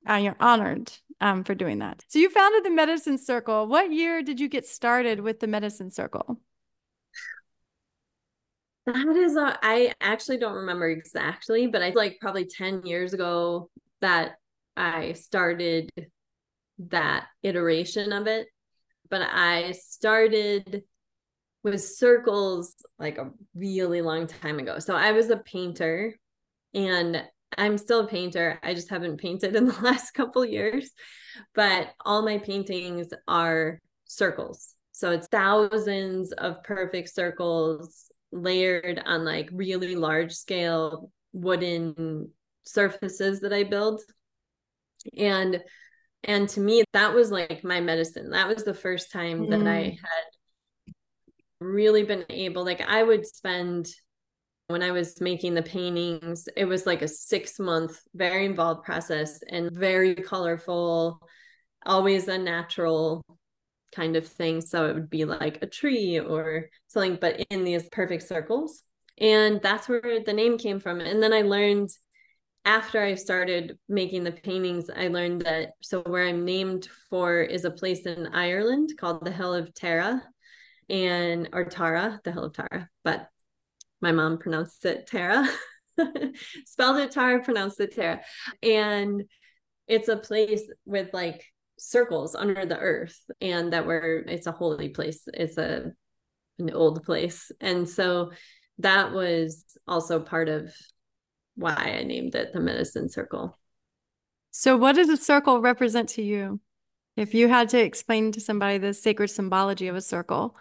and 0.06 0.24
you're 0.24 0.38
honored 0.40 0.92
um, 1.22 1.44
for 1.44 1.56
doing 1.56 1.80
that. 1.80 2.04
So 2.08 2.20
you 2.20 2.30
founded 2.30 2.64
the 2.64 2.72
Medicine 2.72 3.18
Circle. 3.18 3.68
What 3.68 3.92
year 3.92 4.22
did 4.22 4.40
you 4.40 4.48
get 4.50 4.66
started 4.66 5.20
with 5.20 5.40
the 5.40 5.48
Medicine 5.48 5.92
Circle? 5.92 6.40
That 8.86 9.16
is, 9.16 9.36
a, 9.36 9.58
I 9.64 9.94
actually 10.00 10.38
don't 10.38 10.54
remember 10.54 10.88
exactly, 10.90 11.66
but 11.68 11.82
I 11.82 11.90
like 11.90 12.20
probably 12.22 12.46
10 12.46 12.86
years 12.86 13.14
ago 13.14 13.70
that 14.02 14.36
I 14.78 15.14
started 15.14 15.90
that 16.78 17.26
iteration 17.42 18.14
of 18.14 18.28
it. 18.28 18.48
But 19.10 19.22
I 19.24 19.72
started 19.72 20.84
with 21.64 21.82
circles 21.82 22.76
like 23.00 23.18
a 23.18 23.32
really 23.56 24.02
long 24.02 24.28
time 24.28 24.60
ago. 24.60 24.78
So 24.78 24.96
I 24.96 25.14
was 25.14 25.32
a 25.32 25.38
painter 25.38 26.16
and 26.76 27.24
I'm 27.58 27.78
still 27.78 28.02
a 28.02 28.08
painter. 28.08 28.60
I 28.64 28.74
just 28.74 28.90
haven't 28.90 29.18
painted 29.18 29.56
in 29.56 29.66
the 29.68 29.82
last 29.82 30.12
couple 30.12 30.46
years, 30.46 30.92
but 31.54 31.94
all 32.04 32.24
my 32.24 32.38
paintings 32.38 33.14
are 33.28 33.80
circles. 34.06 34.74
So 34.92 35.12
it's 35.12 35.28
thousands 35.28 36.32
of 36.32 36.64
perfect 36.64 37.10
circles 37.10 38.10
layered 38.32 39.02
on 39.06 39.26
like 39.26 39.50
really 39.52 39.96
large 39.96 40.34
scale 40.34 41.12
wooden 41.34 42.30
surfaces 42.64 43.42
that 43.42 43.54
I 43.54 43.64
build. 43.64 44.02
And 45.18 45.62
and 46.24 46.50
to 46.50 46.60
me 46.60 46.84
that 46.94 47.14
was 47.14 47.30
like 47.30 47.64
my 47.64 47.82
medicine. 47.82 48.32
That 48.32 48.48
was 48.48 48.64
the 48.64 48.74
first 48.74 49.12
time 49.12 49.42
mm. 49.42 49.50
that 49.52 49.68
I 49.68 49.84
mm. 49.84 50.00
had 50.00 50.94
really 51.60 52.04
been 52.04 52.26
able 52.30 52.64
like 52.64 52.82
I 52.82 53.04
would 53.04 53.26
spend 53.26 53.88
when 54.68 54.82
I 54.82 54.92
was 54.92 55.22
making 55.22 55.54
the 55.54 55.62
paintings, 55.62 56.48
it 56.56 56.66
was 56.66 56.86
like 56.86 57.02
a 57.02 57.08
six 57.08 57.60
month, 57.60 58.02
very 58.14 58.46
involved 58.46 58.84
process 58.84 59.40
and 59.48 59.72
very 59.72 60.16
colorful, 60.16 61.22
always 61.86 62.28
a 62.28 62.38
natural 62.38 63.24
kind 63.96 64.16
of 64.16 64.28
thing. 64.28 64.62
So 64.62 64.88
it 64.88 64.94
would 64.96 65.10
be 65.10 65.26
like 65.26 65.60
a 65.62 65.68
tree 65.68 66.20
or 66.20 66.70
something, 66.88 67.18
but 67.22 67.46
in 67.50 67.64
these 67.64 67.88
perfect 67.90 68.24
circles. 68.24 68.82
And 69.18 69.62
that's 69.62 69.88
where 69.88 70.22
the 70.26 70.34
name 70.34 70.58
came 70.58 70.80
from. 70.80 71.00
And 71.00 71.22
then 71.22 71.32
I 71.32 71.44
learned 71.44 71.90
after 72.66 73.02
I 73.02 73.14
started 73.14 73.78
making 73.88 74.24
the 74.24 74.32
paintings, 74.32 74.90
I 74.90 75.08
learned 75.08 75.42
that 75.42 75.74
so 75.82 76.02
where 76.02 76.28
I'm 76.28 76.44
named 76.44 76.90
for 77.10 77.42
is 77.42 77.64
a 77.64 77.72
place 77.72 78.08
in 78.08 78.28
Ireland 78.28 78.90
called 79.00 79.24
the 79.24 79.32
Hill 79.32 79.54
of 79.54 79.74
Tara 79.76 80.24
and 80.90 81.48
or 81.54 81.66
Tara, 81.66 82.20
the 82.24 82.32
Hill 82.32 82.46
of 82.46 82.54
Tara. 82.54 82.90
But 83.04 83.30
my 84.02 84.12
mom 84.12 84.38
pronounced 84.38 84.86
it 84.86 85.08
Tara, 85.08 85.48
spelled 86.66 86.98
it 86.98 87.12
Tara, 87.12 87.44
pronounced 87.44 87.80
it 87.80 87.96
Tara. 87.96 88.22
And 88.62 89.24
it's 89.88 90.08
a 90.08 90.18
place 90.18 90.64
with 90.86 91.10
like 91.14 91.44
circles 91.78 92.36
under 92.36 92.66
the 92.66 92.80
earth 92.80 93.20
and 93.42 93.74
that 93.74 93.86
where 93.86 94.20
it's 94.20 94.48
a 94.48 94.52
holy 94.52 94.90
place. 94.90 95.28
It's 95.34 95.58
a 95.58 95.92
an 96.58 96.72
old 96.72 97.04
place. 97.04 97.52
And 97.60 97.88
so 97.88 98.32
that 98.80 99.12
was 99.12 99.78
also 99.88 100.20
part 100.20 100.50
of 100.50 100.74
why 101.56 101.76
I 101.76 102.04
named 102.04 102.36
it 102.36 102.54
the 102.54 102.60
medicine 102.60 103.10
circle. 103.10 103.58
So 104.52 104.78
what 104.78 104.96
does 104.96 105.10
a 105.10 105.18
circle 105.18 105.62
represent 105.62 106.10
to 106.10 106.22
you? 106.22 106.60
If 107.16 107.34
you 107.34 107.48
had 107.48 107.70
to 107.70 107.80
explain 107.80 108.32
to 108.34 108.42
somebody 108.42 108.78
the 108.78 108.94
sacred 108.94 109.30
symbology 109.30 109.88
of 109.88 109.96
a 109.96 110.02
circle, 110.02 110.58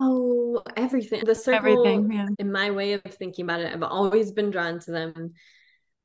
Oh, 0.00 0.62
everything. 0.76 1.24
The 1.24 1.34
circle, 1.34 1.86
everything, 1.86 2.12
yeah. 2.12 2.26
in 2.38 2.52
my 2.52 2.70
way 2.70 2.92
of 2.92 3.02
thinking 3.02 3.44
about 3.44 3.60
it, 3.60 3.72
I've 3.72 3.82
always 3.82 4.32
been 4.32 4.50
drawn 4.50 4.78
to 4.80 4.90
them. 4.90 5.32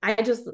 I 0.02 0.16
just, 0.16 0.50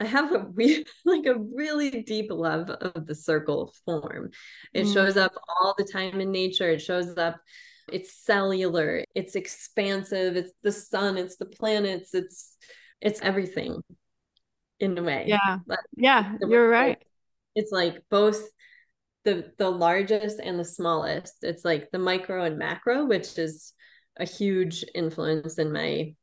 I 0.00 0.06
have 0.06 0.32
a 0.32 0.38
weird, 0.38 0.86
like 1.04 1.26
a 1.26 1.38
really 1.38 2.02
deep 2.02 2.30
love 2.30 2.70
of 2.70 3.06
the 3.06 3.14
circle 3.14 3.74
form. 3.84 4.30
It 4.72 4.86
mm. 4.86 4.94
shows 4.94 5.16
up 5.16 5.32
all 5.48 5.74
the 5.76 5.84
time 5.84 6.20
in 6.20 6.32
nature. 6.32 6.70
It 6.70 6.80
shows 6.80 7.16
up, 7.18 7.40
it's 7.92 8.24
cellular, 8.24 9.04
it's 9.14 9.34
expansive, 9.34 10.36
it's 10.36 10.52
the 10.62 10.72
sun, 10.72 11.18
it's 11.18 11.36
the 11.36 11.46
planets, 11.46 12.14
it's, 12.14 12.56
it's 13.00 13.20
everything 13.20 13.82
in 14.80 14.96
a 14.96 15.02
way. 15.02 15.24
Yeah. 15.28 15.58
But 15.66 15.80
yeah, 15.96 16.36
you're 16.40 16.68
right. 16.68 17.02
It's 17.54 17.70
like 17.70 18.02
both 18.10 18.42
the 19.24 19.52
the 19.58 19.70
largest 19.70 20.40
and 20.40 20.58
the 20.58 20.64
smallest 20.64 21.36
it's 21.42 21.64
like 21.64 21.90
the 21.92 21.98
micro 21.98 22.44
and 22.44 22.58
macro 22.58 23.04
which 23.04 23.38
is 23.38 23.72
a 24.18 24.24
huge 24.24 24.84
influence 24.94 25.58
in 25.58 25.72
my 25.72 26.14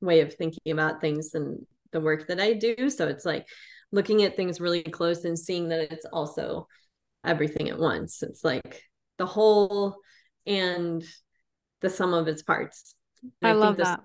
way 0.00 0.20
of 0.20 0.34
thinking 0.34 0.72
about 0.72 1.00
things 1.00 1.34
and 1.34 1.66
the 1.92 2.00
work 2.00 2.26
that 2.26 2.40
I 2.40 2.52
do. 2.52 2.90
So 2.90 3.08
it's 3.08 3.24
like 3.24 3.46
looking 3.92 4.22
at 4.22 4.36
things 4.36 4.60
really 4.60 4.82
close 4.82 5.24
and 5.24 5.38
seeing 5.38 5.68
that 5.68 5.92
it's 5.92 6.06
also 6.12 6.68
everything 7.24 7.70
at 7.70 7.78
once. 7.78 8.22
It's 8.22 8.44
like 8.44 8.82
the 9.18 9.26
whole 9.26 9.96
and 10.46 11.02
the 11.80 11.90
sum 11.90 12.12
of 12.12 12.28
its 12.28 12.42
parts. 12.42 12.94
I, 13.42 13.50
I 13.50 13.52
love 13.52 13.78
that. 13.78 14.00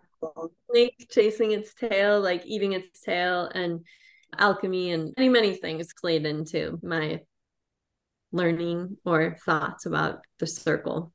Snake 0.69 1.07
chasing 1.09 1.51
its 1.51 1.73
tail, 1.73 2.21
like 2.21 2.45
eating 2.45 2.73
its 2.73 3.01
tail, 3.01 3.49
and 3.53 3.85
alchemy 4.37 4.91
and 4.91 5.13
many, 5.17 5.29
many 5.29 5.55
things 5.55 5.93
played 5.99 6.25
into 6.25 6.77
my 6.83 7.21
learning 8.31 8.97
or 9.05 9.37
thoughts 9.45 9.85
about 9.85 10.21
the 10.39 10.47
circle. 10.47 11.13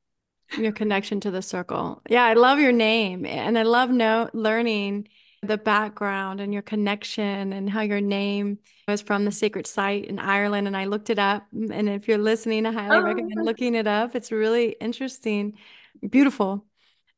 Your 0.59 0.73
connection 0.73 1.21
to 1.21 1.31
the 1.31 1.43
circle. 1.43 2.03
Yeah, 2.09 2.25
I 2.25 2.35
love 2.35 2.59
your 2.59 2.73
name 2.73 3.25
and 3.25 3.59
I 3.59 3.63
love 3.63 3.91
no 3.91 4.29
learning 4.33 5.09
the 5.43 5.59
background 5.59 6.41
and 6.41 6.53
your 6.53 6.63
connection 6.63 7.53
and 7.53 7.69
how 7.69 7.83
your 7.83 8.01
name 8.01 8.59
was 8.89 9.03
from 9.03 9.25
the 9.25 9.33
sacred 9.33 9.67
site 9.67 10.07
in 10.07 10.19
Ireland. 10.19 10.67
And 10.67 10.77
I 10.77 10.87
looked 10.87 11.11
it 11.11 11.19
up. 11.19 11.47
And 11.53 11.89
if 11.89 12.09
you're 12.09 12.19
listening, 12.19 12.67
I 12.67 12.73
highly 12.73 12.97
oh. 12.97 13.03
recommend 13.03 13.45
looking 13.45 13.75
it 13.75 13.87
up. 13.87 14.15
It's 14.15 14.33
really 14.33 14.77
interesting, 14.81 15.55
beautiful. 16.09 16.65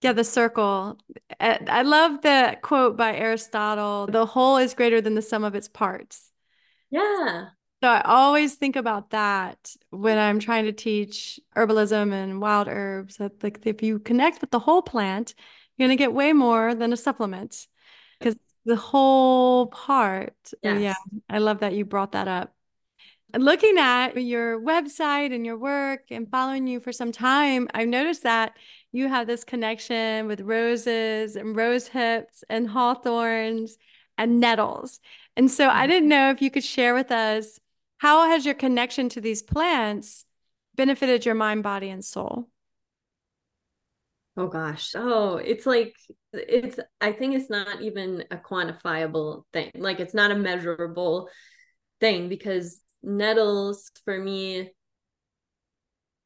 Yeah, 0.02 0.12
the 0.12 0.24
circle. 0.24 0.98
I 1.40 1.82
love 1.82 2.22
the 2.22 2.58
quote 2.62 2.96
by 2.96 3.16
Aristotle 3.16 4.06
the 4.06 4.26
whole 4.26 4.58
is 4.58 4.74
greater 4.74 5.00
than 5.00 5.14
the 5.14 5.22
sum 5.22 5.42
of 5.42 5.54
its 5.54 5.68
parts. 5.68 6.30
Yeah. 6.90 7.46
So 7.86 7.92
I 7.92 8.00
always 8.00 8.56
think 8.56 8.74
about 8.74 9.10
that 9.10 9.76
when 9.90 10.18
I'm 10.18 10.40
trying 10.40 10.64
to 10.64 10.72
teach 10.72 11.38
herbalism 11.56 12.12
and 12.12 12.40
wild 12.40 12.66
herbs. 12.66 13.18
That 13.18 13.40
like 13.44 13.60
if 13.64 13.80
you 13.80 14.00
connect 14.00 14.40
with 14.40 14.50
the 14.50 14.58
whole 14.58 14.82
plant, 14.82 15.36
you're 15.76 15.86
gonna 15.86 15.94
get 15.94 16.12
way 16.12 16.32
more 16.32 16.74
than 16.74 16.92
a 16.92 16.96
supplement 16.96 17.68
because 18.18 18.34
the 18.64 18.74
whole 18.74 19.68
part. 19.68 20.34
Oh, 20.52 20.56
yes. 20.62 20.80
Yeah, 21.12 21.20
I 21.30 21.38
love 21.38 21.60
that 21.60 21.74
you 21.74 21.84
brought 21.84 22.10
that 22.10 22.26
up. 22.26 22.56
Looking 23.36 23.78
at 23.78 24.20
your 24.20 24.60
website 24.60 25.32
and 25.32 25.46
your 25.46 25.56
work 25.56 26.06
and 26.10 26.28
following 26.28 26.66
you 26.66 26.80
for 26.80 26.90
some 26.90 27.12
time, 27.12 27.68
I've 27.72 27.86
noticed 27.86 28.24
that 28.24 28.56
you 28.90 29.06
have 29.06 29.28
this 29.28 29.44
connection 29.44 30.26
with 30.26 30.40
roses 30.40 31.36
and 31.36 31.54
rose 31.54 31.86
hips 31.86 32.42
and 32.50 32.68
hawthorns 32.68 33.78
and 34.18 34.40
nettles. 34.40 34.98
And 35.36 35.48
so 35.48 35.68
I 35.68 35.82
mm-hmm. 35.82 35.90
didn't 35.90 36.08
know 36.08 36.30
if 36.30 36.42
you 36.42 36.50
could 36.50 36.64
share 36.64 36.92
with 36.92 37.12
us 37.12 37.60
how 37.98 38.28
has 38.28 38.44
your 38.44 38.54
connection 38.54 39.08
to 39.10 39.20
these 39.20 39.42
plants 39.42 40.26
benefited 40.74 41.24
your 41.24 41.34
mind, 41.34 41.62
body, 41.62 41.88
and 41.88 42.04
soul? 42.04 42.48
Oh 44.36 44.48
gosh. 44.48 44.92
Oh, 44.94 45.36
it's 45.36 45.64
like 45.64 45.94
it's 46.32 46.78
I 47.00 47.12
think 47.12 47.34
it's 47.34 47.48
not 47.48 47.80
even 47.80 48.24
a 48.30 48.36
quantifiable 48.36 49.44
thing. 49.52 49.70
Like 49.74 49.98
it's 49.98 50.12
not 50.12 50.30
a 50.30 50.36
measurable 50.36 51.30
thing 52.00 52.28
because 52.28 52.80
nettles 53.02 53.90
for 54.04 54.18
me 54.18 54.70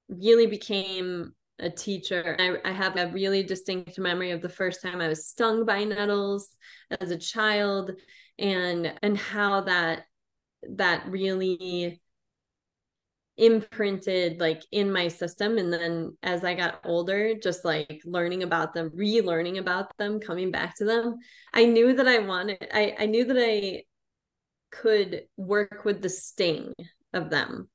really 0.09 0.47
became 0.47 1.35
a 1.61 1.71
teacher. 1.71 2.37
I, 2.39 2.69
I 2.69 2.73
have 2.73 2.97
a 2.97 3.09
really 3.13 3.43
distinct 3.43 3.99
memory 3.99 4.33
of 4.33 4.41
the 4.41 4.49
first 4.49 4.83
time 4.83 5.01
I 5.01 5.09
was 5.09 5.27
stung 5.27 5.65
by 5.65 5.85
nettles 5.85 6.51
as 7.01 7.11
a 7.11 7.19
child 7.19 7.93
and 8.39 8.93
and 9.03 9.17
how 9.17 9.61
that 9.63 10.05
that 10.69 11.09
really 11.09 12.01
imprinted 13.37 14.39
like 14.41 14.63
in 14.71 14.93
my 14.93 15.09
system. 15.09 15.57
And 15.57 15.73
then 15.73 16.17
as 16.23 16.45
i 16.45 16.55
got 16.55 16.81
older 16.85 17.35
just 17.35 17.65
like 17.65 18.03
learning 18.05 18.43
about 18.43 18.75
them 18.75 18.91
relearning 18.91 19.59
about 19.59 19.97
them 19.97 20.21
coming 20.21 20.51
back 20.51 20.77
to 20.77 20.85
them 20.85 21.17
i 21.55 21.65
knew 21.65 21.95
that 21.95 22.07
i 22.07 22.19
wanted 22.19 22.59
i 22.75 22.95
i 22.99 23.07
knew 23.07 23.25
that 23.25 23.39
i 23.39 23.83
could 24.71 25.25
work 25.37 25.85
with 25.85 26.01
the 26.01 26.09
sting 26.09 26.73
of 27.13 27.31
them. 27.31 27.69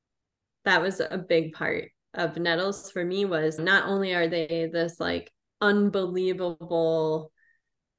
That 0.64 0.82
was 0.82 1.00
a 1.00 1.18
big 1.18 1.54
part 1.54 1.92
of 2.14 2.38
nettles 2.38 2.92
for 2.92 3.04
me 3.04 3.26
was 3.26 3.60
not 3.60 3.88
only 3.88 4.14
are 4.14 4.28
they 4.28 4.70
this 4.72 5.00
like 5.00 5.32
unbelievable 5.60 7.32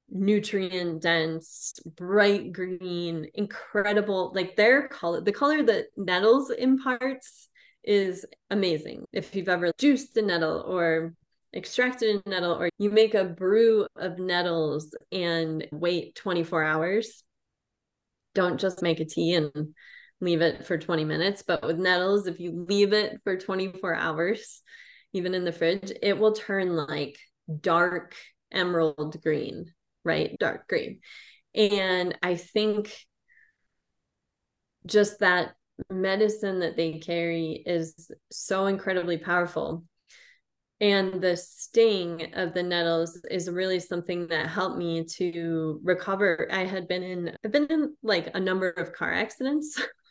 nutrient 0.09 1.03
dense 1.03 1.75
bright 1.97 2.53
green 2.53 3.27
incredible 3.35 4.33
like 4.35 4.55
their 4.55 4.87
color 4.87 5.21
the 5.21 5.33
color 5.33 5.65
that 5.65 5.87
nettles 5.97 6.51
imparts 6.51 7.49
is 7.87 8.27
amazing. 8.51 9.05
If 9.13 9.35
you've 9.35 9.49
ever 9.49 9.73
juiced 9.79 10.17
a 10.17 10.23
nettle 10.23 10.65
or 10.67 11.15
extracted 11.55 12.23
a 12.27 12.29
nettle 12.29 12.53
or 12.53 12.69
you 12.79 12.91
make 12.91 13.15
a 13.15 13.25
brew 13.25 13.87
of 13.97 14.19
nettles 14.19 14.95
and 15.13 15.67
wait 15.73 16.15
24 16.17 16.63
hours 16.63 17.23
don't 18.35 18.61
just 18.61 18.83
make 18.83 19.01
a 19.01 19.07
tea 19.07 19.35
and 19.35 19.75
leave 20.21 20.43
it 20.43 20.67
for 20.67 20.77
20 20.77 21.05
minutes 21.05 21.45
but 21.47 21.63
with 21.63 21.79
nettles 21.79 22.27
if 22.27 22.41
you 22.41 22.67
leave 22.69 22.93
it 22.93 23.21
for 23.25 23.39
24 23.39 23.95
hours 23.95 24.61
even 25.15 25.35
in 25.35 25.45
the 25.45 25.53
fridge 25.53 25.93
it 26.03 26.19
will 26.19 26.33
turn 26.33 26.75
like 26.75 27.17
dark 27.61 28.15
emerald 28.53 29.17
green 29.23 29.73
right? 30.07 30.37
Dark 30.39 30.69
green. 30.69 31.01
And 31.55 32.17
I 32.23 32.37
think 32.37 32.97
just 34.87 35.21
that 35.21 35.55
medicine 35.91 36.61
that 36.61 36.77
they 36.77 37.01
carry 37.01 37.63
is 37.67 38.11
so 38.31 38.67
incredibly 38.67 39.19
powerful. 39.19 39.85
And 40.81 41.23
the 41.23 41.37
sting 41.37 42.35
of 42.35 42.53
the 42.53 42.63
nettles 42.63 43.19
is 43.31 43.51
really 43.51 43.81
something 43.81 44.27
that 44.29 44.49
helped 44.49 44.77
me 44.77 45.05
to 45.17 45.81
recover. 45.83 46.49
I 46.53 46.65
had 46.65 46.87
been 46.87 47.03
in, 47.03 47.37
I've 47.45 47.53
been 47.53 47.67
in 47.67 47.97
like 48.03 48.31
a 48.35 48.41
number 48.41 48.71
of 48.71 48.93
car 48.93 49.13
accidents 49.13 49.81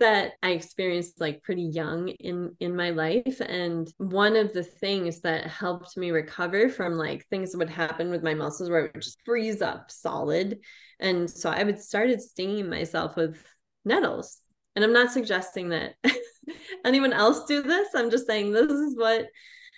that 0.00 0.32
I 0.42 0.50
experienced 0.50 1.20
like 1.20 1.42
pretty 1.42 1.62
young 1.62 2.08
in 2.08 2.54
in 2.60 2.76
my 2.76 2.90
life 2.90 3.40
and 3.40 3.92
one 3.98 4.36
of 4.36 4.52
the 4.52 4.62
things 4.62 5.20
that 5.20 5.46
helped 5.46 5.96
me 5.96 6.10
recover 6.10 6.68
from 6.68 6.94
like 6.94 7.26
things 7.26 7.52
that 7.52 7.58
would 7.58 7.70
happen 7.70 8.10
with 8.10 8.22
my 8.22 8.34
muscles 8.34 8.70
where 8.70 8.86
it 8.86 8.94
would 8.94 9.02
just 9.02 9.20
freeze 9.24 9.60
up 9.60 9.90
solid 9.90 10.60
and 11.00 11.28
so 11.28 11.50
I 11.50 11.64
would 11.64 11.80
started 11.80 12.20
stinging 12.20 12.70
myself 12.70 13.16
with 13.16 13.42
nettles 13.84 14.40
and 14.76 14.84
I'm 14.84 14.92
not 14.92 15.12
suggesting 15.12 15.70
that 15.70 15.94
anyone 16.84 17.12
else 17.12 17.44
do 17.44 17.62
this 17.62 17.88
I'm 17.94 18.10
just 18.10 18.26
saying 18.26 18.52
this 18.52 18.70
is 18.70 18.96
what 18.96 19.26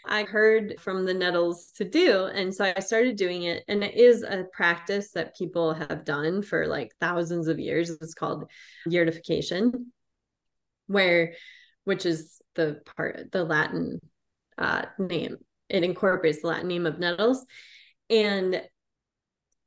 I 0.07 0.23
heard 0.23 0.77
from 0.81 1.05
the 1.05 1.13
nettles 1.13 1.73
to 1.73 1.85
do. 1.85 2.25
And 2.25 2.55
so 2.55 2.73
I 2.75 2.81
started 2.81 3.17
doing 3.17 3.43
it. 3.43 3.65
And 3.69 3.85
it 3.85 3.95
is 3.95 4.23
a 4.23 4.47
practice 4.51 5.11
that 5.11 5.37
people 5.37 5.75
have 5.75 6.07
done 6.07 6.41
for 6.41 6.67
like 6.67 6.95
thousands 7.03 7.49
of 7.49 7.59
years. 7.59 7.91
It's 7.91 8.15
called 8.15 8.51
yurtification 8.89 9.89
where 10.91 11.35
which 11.85 12.05
is 12.05 12.41
the 12.57 12.81
part 12.97 13.31
the 13.33 13.45
latin 13.45 14.01
uh, 14.59 14.83
name. 14.99 15.37
It 15.69 15.85
incorporates 15.85 16.43
the 16.43 16.49
latin 16.49 16.69
name 16.69 16.87
of 16.87 16.99
nettles. 16.99 17.45
And 18.09 18.63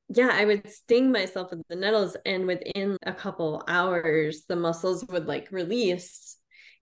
yeah 0.10 0.30
i 0.34 0.44
would 0.44 0.70
sting 0.70 1.14
myself 1.14 1.50
with 1.50 1.66
the 1.70 1.78
nettles 1.78 2.18
and 2.26 2.46
within 2.46 2.98
a 3.04 3.14
couple 3.14 3.64
hours 3.70 4.44
the 4.50 4.56
muscles 4.56 5.06
would 5.10 5.28
like 5.28 5.52
release. 5.52 6.38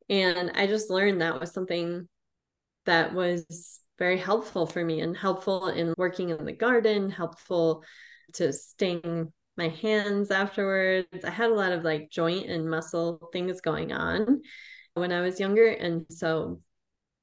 And 0.10 0.52
i 0.56 0.68
just 0.68 0.90
learned 0.90 1.22
that 1.22 1.40
was 1.40 1.54
something 1.54 2.08
that 2.86 3.14
was 3.14 3.80
very 4.00 4.18
helpful 4.18 4.66
for 4.66 4.84
me 4.84 5.02
and 5.02 5.16
helpful 5.16 5.68
in 5.68 5.94
working 5.98 6.30
in 6.30 6.44
the 6.44 6.52
garden 6.52 7.12
helpful 7.12 7.84
to 8.34 8.52
sting 8.52 9.32
my 9.62 9.70
hands 9.70 10.32
afterwards. 10.32 11.24
I 11.24 11.30
had 11.30 11.52
a 11.52 11.56
lot 11.56 11.72
of 11.72 11.84
like 11.84 12.10
joint 12.10 12.50
and 12.50 12.68
muscle 12.68 13.30
things 13.32 13.62
going 13.62 13.92
on 13.92 14.42
when 14.96 15.12
I 15.12 15.22
was 15.22 15.40
younger. 15.40 15.68
And 15.68 16.06
so 16.10 16.62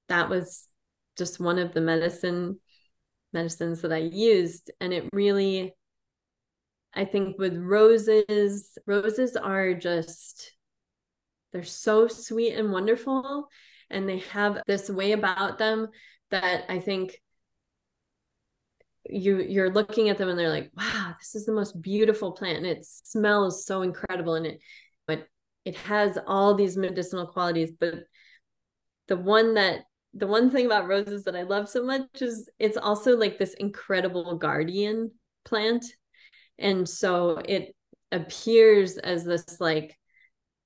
that 0.09 0.29
was 0.29 0.68
just 1.16 1.40
one 1.40 1.59
of 1.59 1.74
the 1.74 1.81
medicine 1.81 2.61
medicines 3.33 3.83
that 3.83 3.92
I 3.92 3.98
used. 3.98 4.70
And 4.81 4.92
it 4.92 5.09
really, 5.12 5.74
I 6.94 7.07
think 7.07 7.38
with 7.38 7.57
roses, 7.57 8.79
roses 8.87 9.35
are 9.35 9.74
just, 9.74 10.53
they're 11.53 11.64
so 11.64 12.07
sweet 12.07 12.53
and 12.53 12.70
wonderful. 12.70 13.48
And 13.90 14.09
they 14.09 14.18
have 14.33 14.62
this 14.68 14.88
way 14.88 15.11
about 15.11 15.59
them 15.59 15.88
that 16.31 16.66
I 16.68 16.79
think 16.79 17.20
you 19.09 19.38
you're 19.40 19.73
looking 19.73 20.09
at 20.09 20.18
them 20.18 20.29
and 20.29 20.38
they're 20.38 20.49
like 20.51 20.71
wow 20.77 21.14
this 21.18 21.35
is 21.35 21.47
the 21.47 21.53
most 21.53 21.81
beautiful 21.81 22.33
plant. 22.33 22.59
And 22.59 22.66
it 22.66 22.85
smells 22.85 23.64
so 23.64 23.83
incredible 23.83 24.35
and 24.35 24.47
it 24.47 24.61
but 25.07 25.27
it 25.64 25.77
has 25.77 26.18
all 26.27 26.55
these 26.55 26.77
medicinal 26.77 27.27
qualities 27.27 27.73
but 27.79 27.94
the 29.09 29.16
one 29.16 29.55
that 29.55 29.81
the 30.14 30.27
one 30.27 30.51
thing 30.51 30.66
about 30.66 30.88
roses 30.88 31.25
that 31.25 31.37
i 31.37 31.42
love 31.42 31.68
so 31.68 31.85
much 31.85 32.23
is 32.23 32.49
it's 32.59 32.79
also 32.79 33.16
like 33.16 33.38
this 33.38 33.55
incredible 33.55 34.37
guardian 34.37 35.11
plant. 35.49 35.85
And 36.59 36.88
so 36.88 37.40
it 37.44 37.75
appears 38.12 38.99
as 38.99 39.25
this 39.25 39.61
like 39.61 39.97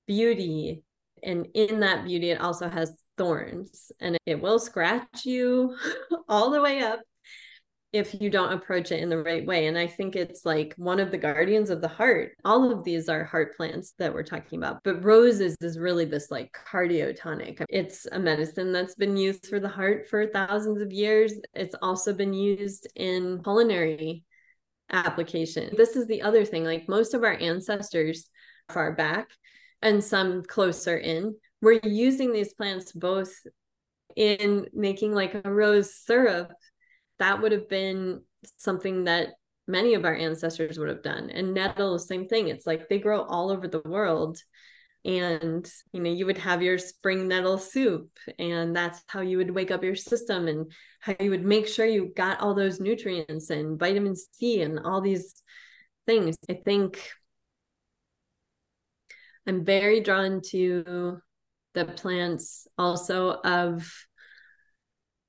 beauty 0.07 0.83
and 1.23 1.47
in 1.53 1.81
that 1.81 2.05
beauty 2.05 2.29
it 2.29 2.41
also 2.41 2.69
has 2.69 3.01
thorns 3.17 3.91
and 3.99 4.17
it 4.25 4.41
will 4.41 4.59
scratch 4.59 5.25
you 5.25 5.75
all 6.29 6.51
the 6.51 6.61
way 6.61 6.79
up 6.79 7.01
if 7.93 8.19
you 8.19 8.29
don't 8.31 8.51
approach 8.51 8.91
it 8.91 8.99
in 8.99 9.09
the 9.09 9.21
right 9.21 9.45
way. 9.45 9.67
And 9.67 9.77
I 9.77 9.85
think 9.85 10.15
it's 10.15 10.45
like 10.45 10.73
one 10.77 10.99
of 10.99 11.11
the 11.11 11.17
guardians 11.17 11.69
of 11.69 11.79
the 11.79 11.87
heart. 11.87 12.31
All 12.43 12.71
of 12.71 12.83
these 12.83 13.07
are 13.07 13.23
heart 13.23 13.55
plants 13.55 13.93
that 13.99 14.11
we're 14.11 14.23
talking 14.23 14.57
about, 14.57 14.83
but 14.83 15.05
roses 15.05 15.55
is 15.61 15.77
really 15.77 16.05
this 16.05 16.31
like 16.31 16.57
cardiotonic. 16.67 17.63
It's 17.69 18.07
a 18.11 18.17
medicine 18.17 18.73
that's 18.73 18.95
been 18.95 19.15
used 19.15 19.45
for 19.45 19.59
the 19.59 19.69
heart 19.69 20.09
for 20.09 20.25
thousands 20.25 20.81
of 20.81 20.91
years. 20.91 21.33
It's 21.53 21.75
also 21.83 22.13
been 22.13 22.33
used 22.33 22.87
in 22.95 23.43
culinary 23.43 24.25
application. 24.91 25.73
This 25.77 25.95
is 25.95 26.07
the 26.07 26.23
other 26.23 26.45
thing 26.45 26.63
like 26.63 26.89
most 26.89 27.13
of 27.13 27.23
our 27.23 27.35
ancestors 27.35 28.27
far 28.69 28.93
back 28.93 29.29
and 29.83 30.03
some 30.03 30.43
closer 30.43 30.97
in 30.97 31.35
were 31.61 31.79
using 31.83 32.33
these 32.33 32.53
plants 32.55 32.91
both 32.91 33.33
in 34.15 34.67
making 34.73 35.13
like 35.13 35.33
a 35.35 35.51
rose 35.51 35.95
syrup 35.95 36.51
that 37.23 37.41
would 37.41 37.53
have 37.53 37.69
been 37.69 38.21
something 38.57 39.05
that 39.05 39.29
many 39.65 39.93
of 39.93 40.03
our 40.03 40.13
ancestors 40.13 40.77
would 40.77 40.89
have 40.89 41.01
done. 41.01 41.29
And 41.29 41.53
nettles, 41.53 42.05
same 42.05 42.27
thing. 42.27 42.49
It's 42.49 42.67
like 42.67 42.89
they 42.89 42.99
grow 42.99 43.21
all 43.21 43.49
over 43.49 43.65
the 43.65 43.81
world. 43.85 44.37
And 45.05 45.69
you 45.93 46.01
know, 46.01 46.11
you 46.11 46.25
would 46.25 46.37
have 46.37 46.61
your 46.61 46.77
spring 46.77 47.29
nettle 47.29 47.57
soup, 47.57 48.09
and 48.39 48.75
that's 48.75 49.01
how 49.07 49.21
you 49.21 49.37
would 49.37 49.51
wake 49.51 49.71
up 49.71 49.83
your 49.83 49.95
system 49.95 50.49
and 50.49 50.69
how 50.99 51.15
you 51.17 51.29
would 51.29 51.45
make 51.45 51.67
sure 51.67 51.85
you 51.85 52.11
got 52.15 52.41
all 52.41 52.53
those 52.53 52.81
nutrients 52.81 53.49
and 53.49 53.79
vitamin 53.79 54.15
C 54.17 54.61
and 54.61 54.79
all 54.79 54.99
these 54.99 55.41
things. 56.05 56.37
I 56.49 56.59
think 56.65 57.01
I'm 59.47 59.63
very 59.63 60.01
drawn 60.01 60.41
to 60.51 61.19
the 61.73 61.85
plants 61.85 62.67
also 62.77 63.31
of 63.31 63.89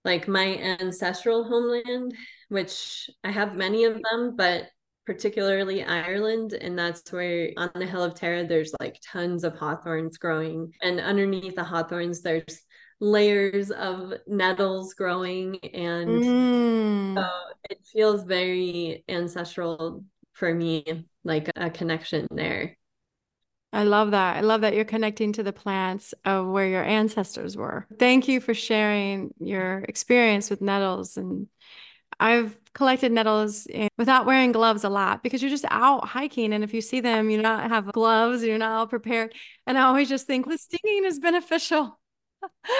like 0.04 0.28
my 0.28 0.56
ancestral 0.80 1.44
homeland, 1.44 2.14
which 2.48 3.08
I 3.22 3.30
have 3.30 3.56
many 3.56 3.84
of 3.84 4.00
them, 4.02 4.36
but 4.36 4.68
particularly 5.06 5.82
Ireland. 5.84 6.52
And 6.52 6.78
that's 6.78 7.10
where 7.12 7.50
on 7.56 7.70
the 7.74 7.86
Hill 7.86 8.02
of 8.02 8.14
Tara, 8.14 8.46
there's 8.46 8.74
like 8.80 9.00
tons 9.04 9.44
of 9.44 9.56
hawthorns 9.56 10.18
growing. 10.18 10.72
And 10.82 11.00
underneath 11.00 11.56
the 11.56 11.64
hawthorns, 11.64 12.22
there's 12.22 12.62
layers 13.00 13.70
of 13.70 14.14
nettles 14.26 14.94
growing. 14.94 15.58
And 15.64 16.08
mm. 16.08 17.14
so 17.14 17.28
it 17.70 17.78
feels 17.92 18.24
very 18.24 19.04
ancestral 19.08 20.04
for 20.32 20.54
me, 20.54 21.06
like 21.22 21.50
a 21.56 21.70
connection 21.70 22.26
there. 22.30 22.76
I 23.74 23.82
love 23.82 24.12
that. 24.12 24.36
I 24.36 24.40
love 24.40 24.60
that 24.60 24.74
you're 24.74 24.84
connecting 24.84 25.32
to 25.32 25.42
the 25.42 25.52
plants 25.52 26.14
of 26.24 26.46
where 26.46 26.66
your 26.68 26.84
ancestors 26.84 27.56
were. 27.56 27.86
Thank 27.98 28.28
you 28.28 28.40
for 28.40 28.54
sharing 28.54 29.34
your 29.40 29.78
experience 29.88 30.48
with 30.48 30.60
nettles. 30.60 31.16
And 31.16 31.48
I've 32.20 32.56
collected 32.72 33.10
nettles 33.10 33.66
without 33.98 34.26
wearing 34.26 34.52
gloves 34.52 34.84
a 34.84 34.88
lot 34.88 35.22
because 35.24 35.42
you're 35.42 35.50
just 35.50 35.64
out 35.70 36.06
hiking. 36.06 36.52
And 36.52 36.62
if 36.62 36.72
you 36.72 36.80
see 36.80 37.00
them, 37.00 37.30
you 37.30 37.42
not 37.42 37.68
have 37.68 37.92
gloves, 37.92 38.44
you're 38.44 38.58
not 38.58 38.72
all 38.72 38.86
prepared. 38.86 39.34
And 39.66 39.76
I 39.76 39.82
always 39.82 40.08
just 40.08 40.26
think 40.26 40.48
the 40.48 40.56
stinging 40.56 41.04
is 41.04 41.18
beneficial. 41.18 41.98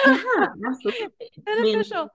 Yeah, 0.05 1.07
beneficial. 1.45 2.09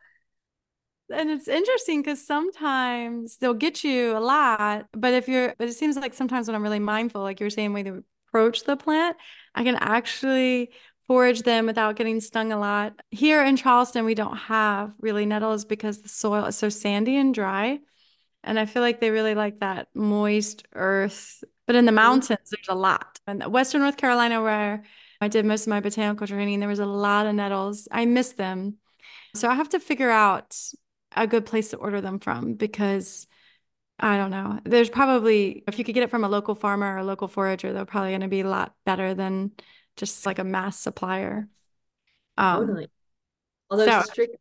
And 1.12 1.28
it's 1.28 1.48
interesting 1.48 2.02
because 2.02 2.24
sometimes 2.24 3.36
they'll 3.38 3.52
get 3.52 3.82
you 3.82 4.16
a 4.16 4.20
lot, 4.20 4.86
but 4.92 5.12
if 5.12 5.28
you're, 5.28 5.54
but 5.58 5.68
it 5.68 5.72
seems 5.72 5.96
like 5.96 6.14
sometimes 6.14 6.46
when 6.46 6.54
I'm 6.54 6.62
really 6.62 6.78
mindful, 6.78 7.22
like 7.22 7.40
you're 7.40 7.50
saying, 7.50 7.72
with 7.72 8.04
approach 8.30 8.64
the 8.64 8.76
plant, 8.76 9.16
I 9.54 9.64
can 9.64 9.76
actually 9.76 10.70
forage 11.06 11.42
them 11.42 11.66
without 11.66 11.96
getting 11.96 12.20
stung 12.20 12.52
a 12.52 12.58
lot. 12.58 13.00
Here 13.10 13.44
in 13.44 13.56
Charleston, 13.56 14.04
we 14.04 14.14
don't 14.14 14.36
have 14.36 14.92
really 15.00 15.26
nettles 15.26 15.64
because 15.64 16.02
the 16.02 16.08
soil 16.08 16.44
is 16.46 16.56
so 16.56 16.68
sandy 16.68 17.16
and 17.16 17.34
dry. 17.34 17.80
And 18.44 18.58
I 18.58 18.64
feel 18.64 18.82
like 18.82 19.00
they 19.00 19.10
really 19.10 19.34
like 19.34 19.60
that 19.60 19.88
moist 19.94 20.66
earth. 20.74 21.42
But 21.66 21.76
in 21.76 21.84
the 21.84 21.90
mm-hmm. 21.90 21.96
mountains, 21.96 22.50
there's 22.50 22.68
a 22.68 22.74
lot. 22.74 23.18
And 23.26 23.44
Western 23.52 23.82
North 23.82 23.96
Carolina, 23.96 24.42
where 24.42 24.84
I 25.20 25.28
did 25.28 25.44
most 25.44 25.62
of 25.62 25.68
my 25.68 25.80
botanical 25.80 26.26
training, 26.26 26.60
there 26.60 26.68
was 26.68 26.78
a 26.78 26.86
lot 26.86 27.26
of 27.26 27.34
nettles. 27.34 27.88
I 27.90 28.06
miss 28.06 28.32
them. 28.32 28.76
So 29.34 29.48
I 29.48 29.54
have 29.54 29.68
to 29.70 29.80
figure 29.80 30.10
out 30.10 30.56
a 31.16 31.26
good 31.26 31.44
place 31.44 31.70
to 31.70 31.76
order 31.76 32.00
them 32.00 32.20
from 32.20 32.54
because 32.54 33.26
I 34.00 34.16
don't 34.16 34.30
know. 34.30 34.58
There's 34.64 34.88
probably, 34.88 35.62
if 35.68 35.78
you 35.78 35.84
could 35.84 35.94
get 35.94 36.02
it 36.02 36.10
from 36.10 36.24
a 36.24 36.28
local 36.28 36.54
farmer 36.54 36.94
or 36.94 36.98
a 36.98 37.04
local 37.04 37.28
forager, 37.28 37.72
they're 37.72 37.84
probably 37.84 38.10
going 38.10 38.22
to 38.22 38.28
be 38.28 38.40
a 38.40 38.48
lot 38.48 38.74
better 38.86 39.14
than 39.14 39.52
just 39.96 40.24
like 40.24 40.38
a 40.38 40.44
mass 40.44 40.78
supplier. 40.78 41.48
Um, 42.38 42.60
totally. 42.66 42.88
Although 43.70 43.86
so, 43.86 44.02
strictly 44.02 44.38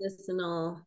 medicinal 0.00 0.80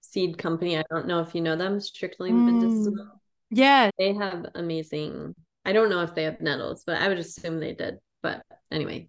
seed 0.00 0.38
company, 0.38 0.78
I 0.78 0.84
don't 0.90 1.06
know 1.06 1.20
if 1.20 1.34
you 1.34 1.42
know 1.42 1.56
them, 1.56 1.78
strictly 1.80 2.30
mm, 2.30 2.52
medicinal. 2.52 3.20
Yeah. 3.50 3.90
They 3.98 4.14
have 4.14 4.46
amazing, 4.54 5.34
I 5.64 5.72
don't 5.72 5.90
know 5.90 6.00
if 6.00 6.14
they 6.14 6.24
have 6.24 6.40
nettles, 6.40 6.82
but 6.86 7.00
I 7.00 7.08
would 7.08 7.18
assume 7.18 7.60
they 7.60 7.74
did. 7.74 7.98
But 8.22 8.42
anyway. 8.72 9.08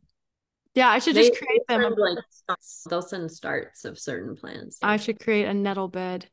Yeah, 0.75 0.89
I 0.89 0.99
should 0.99 1.15
just 1.15 1.33
create 1.35 1.61
them. 1.67 1.95
Like 1.97 2.17
they'll 2.87 3.01
send 3.01 3.31
starts 3.31 3.85
of 3.85 3.97
certain 3.97 4.35
plants. 4.35 4.77
I 4.83 4.97
should 4.97 5.19
create 5.19 5.45
a 5.45 5.53
nettle 5.53 5.87
bed 5.87 6.29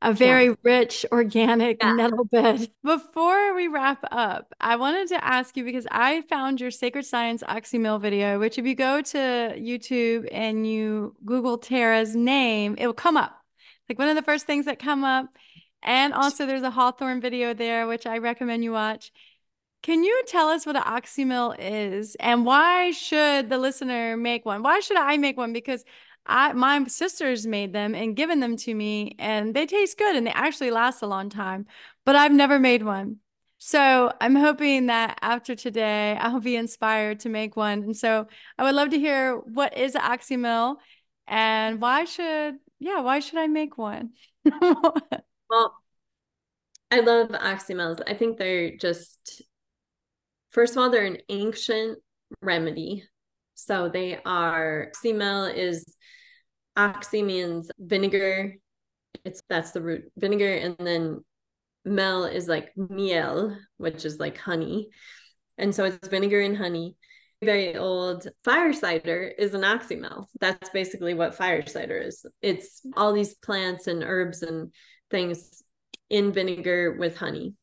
a 0.00 0.12
very 0.12 0.46
yeah. 0.46 0.54
rich 0.62 1.04
organic 1.10 1.82
yeah. 1.82 1.92
nettle 1.92 2.24
bed. 2.24 2.70
Before 2.84 3.54
we 3.54 3.68
wrap 3.68 4.04
up, 4.10 4.54
I 4.60 4.76
wanted 4.76 5.08
to 5.08 5.24
ask 5.24 5.56
you 5.56 5.64
because 5.64 5.86
I 5.90 6.22
found 6.22 6.60
your 6.60 6.70
Sacred 6.70 7.04
Science 7.04 7.42
Oxymel 7.42 8.00
video, 8.00 8.38
which 8.38 8.58
if 8.58 8.66
you 8.66 8.74
go 8.74 9.02
to 9.02 9.18
YouTube 9.18 10.28
and 10.30 10.66
you 10.66 11.16
Google 11.24 11.58
Tara's 11.58 12.14
name, 12.14 12.76
it 12.78 12.86
will 12.86 12.94
come 12.94 13.16
up. 13.16 13.36
Like 13.88 13.98
one 13.98 14.08
of 14.08 14.16
the 14.16 14.22
first 14.22 14.46
things 14.46 14.66
that 14.66 14.78
come 14.78 15.04
up. 15.04 15.26
And 15.82 16.12
also 16.12 16.46
there's 16.46 16.62
a 16.62 16.70
Hawthorn 16.70 17.20
video 17.20 17.54
there, 17.54 17.86
which 17.86 18.06
I 18.06 18.18
recommend 18.18 18.64
you 18.64 18.72
watch. 18.72 19.12
Can 19.82 20.02
you 20.02 20.24
tell 20.26 20.48
us 20.48 20.66
what 20.66 20.76
an 20.76 20.82
oxymel 20.82 21.54
is 21.58 22.16
and 22.18 22.44
why 22.44 22.90
should 22.90 23.48
the 23.48 23.58
listener 23.58 24.16
make 24.16 24.44
one? 24.44 24.62
Why 24.62 24.80
should 24.80 24.96
I 24.96 25.16
make 25.18 25.36
one? 25.36 25.52
Because 25.52 25.84
I 26.28 26.52
my 26.52 26.84
sisters 26.86 27.46
made 27.46 27.72
them 27.72 27.94
and 27.94 28.14
given 28.14 28.40
them 28.40 28.56
to 28.58 28.74
me 28.74 29.16
and 29.18 29.54
they 29.54 29.66
taste 29.66 29.96
good 29.98 30.14
and 30.14 30.26
they 30.26 30.30
actually 30.30 30.70
last 30.70 31.02
a 31.02 31.06
long 31.06 31.30
time, 31.30 31.66
but 32.04 32.16
I've 32.16 32.32
never 32.32 32.58
made 32.58 32.82
one. 32.82 33.16
So 33.56 34.12
I'm 34.20 34.36
hoping 34.36 34.86
that 34.86 35.18
after 35.22 35.54
today 35.54 36.16
I'll 36.20 36.40
be 36.40 36.56
inspired 36.56 37.20
to 37.20 37.28
make 37.28 37.56
one. 37.56 37.82
And 37.82 37.96
so 37.96 38.26
I 38.58 38.64
would 38.64 38.74
love 38.74 38.90
to 38.90 38.98
hear 38.98 39.36
what 39.36 39.76
is 39.76 39.94
oxymel 39.94 40.76
and 41.26 41.80
why 41.80 42.04
should 42.04 42.56
yeah, 42.78 43.00
why 43.00 43.20
should 43.20 43.38
I 43.38 43.48
make 43.48 43.76
one? 43.76 44.10
well, 44.44 45.74
I 46.90 47.00
love 47.00 47.28
oxymels. 47.30 48.00
I 48.06 48.14
think 48.14 48.38
they're 48.38 48.76
just 48.76 49.42
first 50.50 50.74
of 50.74 50.78
all, 50.78 50.90
they're 50.90 51.06
an 51.06 51.18
ancient 51.28 51.98
remedy. 52.42 53.04
So 53.54 53.88
they 53.88 54.20
are 54.24 54.92
oxymel 54.94 55.52
is 55.52 55.96
oxy 56.78 57.22
means 57.22 57.70
vinegar. 57.78 58.54
It's 59.24 59.42
that's 59.48 59.72
the 59.72 59.82
root 59.82 60.10
vinegar, 60.16 60.54
and 60.54 60.76
then 60.78 61.24
mel 61.84 62.24
is 62.24 62.48
like 62.48 62.72
miel, 62.76 63.56
which 63.76 64.04
is 64.04 64.18
like 64.18 64.38
honey. 64.38 64.88
And 65.58 65.74
so 65.74 65.84
it's 65.84 66.08
vinegar 66.08 66.40
and 66.40 66.56
honey. 66.56 66.96
Very 67.42 67.76
old 67.76 68.26
fire 68.44 68.72
cider 68.72 69.22
is 69.22 69.54
an 69.54 69.62
oxymel. 69.62 70.26
That's 70.40 70.70
basically 70.70 71.14
what 71.14 71.34
fire 71.34 71.66
cider 71.66 71.98
is. 71.98 72.24
It's 72.42 72.80
all 72.96 73.12
these 73.12 73.34
plants 73.34 73.86
and 73.86 74.02
herbs 74.02 74.42
and 74.42 74.72
things 75.10 75.62
in 76.10 76.32
vinegar 76.32 76.96
with 76.98 77.16
honey. 77.16 77.54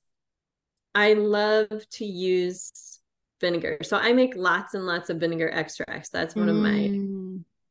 I 0.94 1.14
love 1.14 1.68
to 1.94 2.06
use 2.06 3.00
vinegar. 3.42 3.80
So 3.84 3.98
I 3.98 4.14
make 4.14 4.36
lots 4.36 4.74
and 4.76 4.86
lots 4.86 5.10
of 5.10 5.20
vinegar 5.20 5.50
extracts. 5.50 6.10
That's 6.10 6.36
one 6.36 6.48
mm. 6.48 6.52
of 6.52 6.56
my 6.56 6.70
mm 6.70 7.15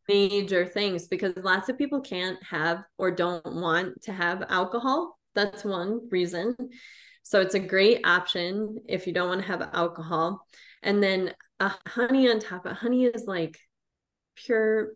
major 0.08 0.66
things 0.66 1.06
because 1.06 1.32
lots 1.36 1.68
of 1.68 1.78
people 1.78 2.00
can't 2.00 2.42
have 2.42 2.84
or 2.98 3.10
don't 3.10 3.44
want 3.44 4.02
to 4.02 4.12
have 4.12 4.44
alcohol. 4.48 5.18
That's 5.34 5.64
one 5.64 6.08
reason. 6.10 6.56
So 7.22 7.40
it's 7.40 7.54
a 7.54 7.60
great 7.60 8.06
option 8.06 8.78
if 8.86 9.06
you 9.06 9.12
don't 9.12 9.28
want 9.28 9.40
to 9.40 9.46
have 9.46 9.70
alcohol. 9.72 10.46
And 10.82 11.02
then 11.02 11.34
a 11.60 11.72
honey 11.86 12.30
on 12.30 12.38
top. 12.38 12.66
Of, 12.66 12.76
honey 12.76 13.04
is 13.04 13.24
like 13.26 13.58
pure 14.36 14.92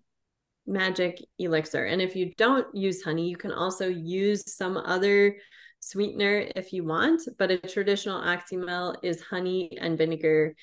magic 0.67 1.25
elixir. 1.39 1.85
And 1.87 2.03
if 2.03 2.15
you 2.15 2.33
don't 2.37 2.67
use 2.75 3.03
honey, 3.03 3.29
you 3.29 3.37
can 3.37 3.53
also 3.53 3.89
use 3.89 4.55
some 4.55 4.77
other 4.77 5.37
sweetener 5.81 6.47
if 6.55 6.73
you 6.73 6.85
want, 6.85 7.23
but 7.39 7.51
a 7.51 7.59
traditional 7.59 8.21
oxymel 8.21 8.97
is 9.03 9.23
honey 9.23 9.79
and 9.81 9.97
vinegar 9.97 10.55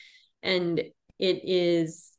and 0.44 0.80
it 1.20 1.42
is 1.44 2.12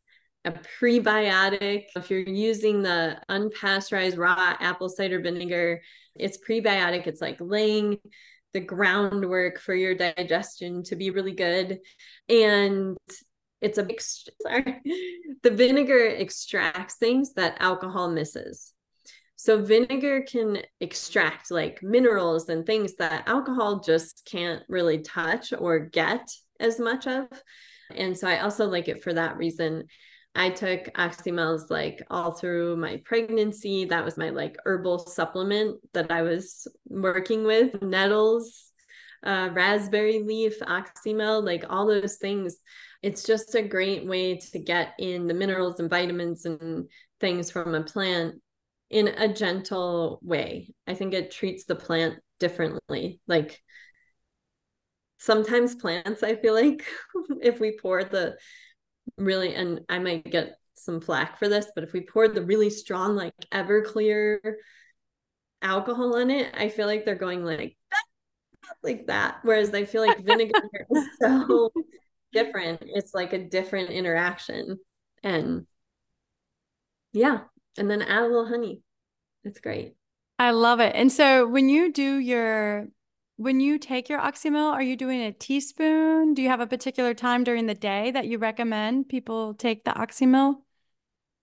a 0.47 0.53
prebiotic. 0.81 1.87
If 1.95 2.11
you're 2.11 2.21
using 2.21 2.83
the 2.83 3.21
unpasteurized 3.29 4.17
raw 4.17 4.57
apple 4.61 4.89
cider 4.89 5.21
vinegar, 5.21 5.83
it's 6.15 6.39
prebiotic. 6.39 7.07
It's 7.07 7.21
like 7.21 7.37
laying 7.41 7.99
the 8.53 8.61
groundwork 8.61 9.61
for 9.61 9.75
your 9.75 9.95
digestion 9.95 10.83
to 10.85 10.97
be 10.97 11.11
really 11.11 11.35
good. 11.35 11.81
And 12.29 12.97
it's 13.61 13.79
a 13.79 13.83
big, 13.83 14.01
sorry, 14.43 14.83
the 15.43 15.51
vinegar 15.51 16.09
extracts 16.09 16.95
things 16.95 17.35
that 17.35 17.57
alcohol 17.61 18.11
misses. 18.11 18.73
So 19.39 19.61
vinegar 19.63 20.23
can 20.23 20.63
extract 20.81 21.51
like 21.51 21.83
minerals 21.83 22.49
and 22.49 22.65
things 22.65 22.95
that 22.95 23.29
alcohol 23.29 23.81
just 23.81 24.27
can't 24.31 24.63
really 24.69 25.01
touch 25.03 25.53
or 25.57 25.79
get 25.79 26.31
as 26.59 26.81
much 26.81 27.07
of. 27.07 27.27
And 27.95 28.17
so 28.17 28.27
I 28.27 28.41
also 28.41 28.67
like 28.67 28.89
it 28.89 29.03
for 29.03 29.13
that 29.13 29.37
reason. 29.37 29.85
I 30.37 30.51
took 30.51 30.85
Oxymel's 30.95 31.71
like 31.71 32.03
all 32.11 32.33
through 32.33 32.77
my 32.77 33.01
pregnancy. 33.05 33.87
That 33.87 34.05
was 34.05 34.19
my 34.19 34.29
like 34.31 34.57
herbal 34.67 34.99
supplement 34.99 35.79
that 35.95 36.11
I 36.11 36.23
was 36.23 36.69
working 36.89 37.45
with. 37.45 37.81
Nettles, 37.83 38.73
uh, 39.25 39.49
raspberry 39.53 40.23
leaf, 40.23 40.61
Oxymel, 40.61 41.43
like 41.43 41.65
all 41.71 41.87
those 41.87 42.17
things. 42.17 42.59
It's 43.03 43.25
just 43.25 43.55
a 43.55 43.63
great 43.63 44.07
way 44.07 44.37
to 44.37 44.59
get 44.59 44.93
in 44.99 45.27
the 45.27 45.35
minerals 45.35 45.81
and 45.81 45.89
vitamins 45.89 46.45
and 46.45 46.91
things 47.19 47.51
from 47.51 47.75
a 47.75 47.83
plant 47.83 48.35
in 48.91 49.09
a 49.09 49.33
gentle 49.33 50.21
way. 50.23 50.75
I 50.87 50.95
think 50.95 51.15
it 51.15 51.31
treats 51.31 51.65
the 51.65 51.77
plant 51.77 52.17
differently. 52.39 53.21
Like 53.27 53.59
sometimes 55.17 55.75
plants, 55.75 56.23
I 56.23 56.37
feel 56.37 56.55
like 56.55 56.85
if 57.43 57.59
we 57.59 57.79
pour 57.81 58.05
the 58.05 58.37
really, 59.17 59.55
and 59.55 59.81
I 59.89 59.99
might 59.99 60.25
get 60.31 60.59
some 60.75 61.01
flack 61.01 61.39
for 61.39 61.49
this, 61.49 61.67
but 61.75 61.85
if 61.85 61.93
we 61.93 62.01
poured 62.01 62.35
the 62.35 62.43
really 62.43 62.71
strong, 62.71 63.17
like 63.17 63.35
Everclear 63.53 64.39
alcohol 65.63 66.17
in 66.17 66.31
it, 66.31 66.55
I 66.57 66.69
feel 66.69 66.87
like 66.87 67.05
they're 67.05 67.15
going 67.15 67.45
like 67.45 67.77
like 68.83 69.07
that. 69.07 69.39
Whereas 69.43 69.75
I 69.75 69.85
feel 69.85 70.07
like 70.07 70.25
vinegar 70.25 70.61
is 70.91 71.05
so 71.21 71.73
different. 72.33 72.83
It's 72.85 73.15
like 73.15 73.33
a 73.33 73.45
different 73.45 73.91
interaction. 73.91 74.79
And 75.23 75.67
yeah. 77.13 77.41
And 77.79 77.91
then 77.91 78.03
add 78.03 78.23
a 78.23 78.27
little 78.27 78.49
honey. 78.49 78.83
It's 79.45 79.61
great. 79.61 79.97
I 80.39 80.51
love 80.51 80.81
it. 80.81 80.95
And 80.95 81.11
so 81.11 81.47
when 81.47 81.69
you 81.69 81.93
do 81.93 82.19
your 82.19 82.89
when 83.37 83.61
you 83.61 83.79
take 83.79 84.09
your 84.09 84.21
Oxymel, 84.21 84.73
are 84.73 84.83
you 84.83 84.97
doing 84.97 85.21
a 85.23 85.33
teaspoon? 85.33 86.35
Do 86.35 86.43
you 86.43 86.49
have 86.49 86.61
a 86.61 86.67
particular 86.67 87.15
time 87.15 87.45
during 87.45 87.67
the 87.67 87.75
day 87.75 88.11
that 88.11 88.27
you 88.27 88.39
recommend 88.39 89.09
people 89.09 89.55
take 89.55 89.85
the 89.85 89.93
Oxymel? 89.93 90.57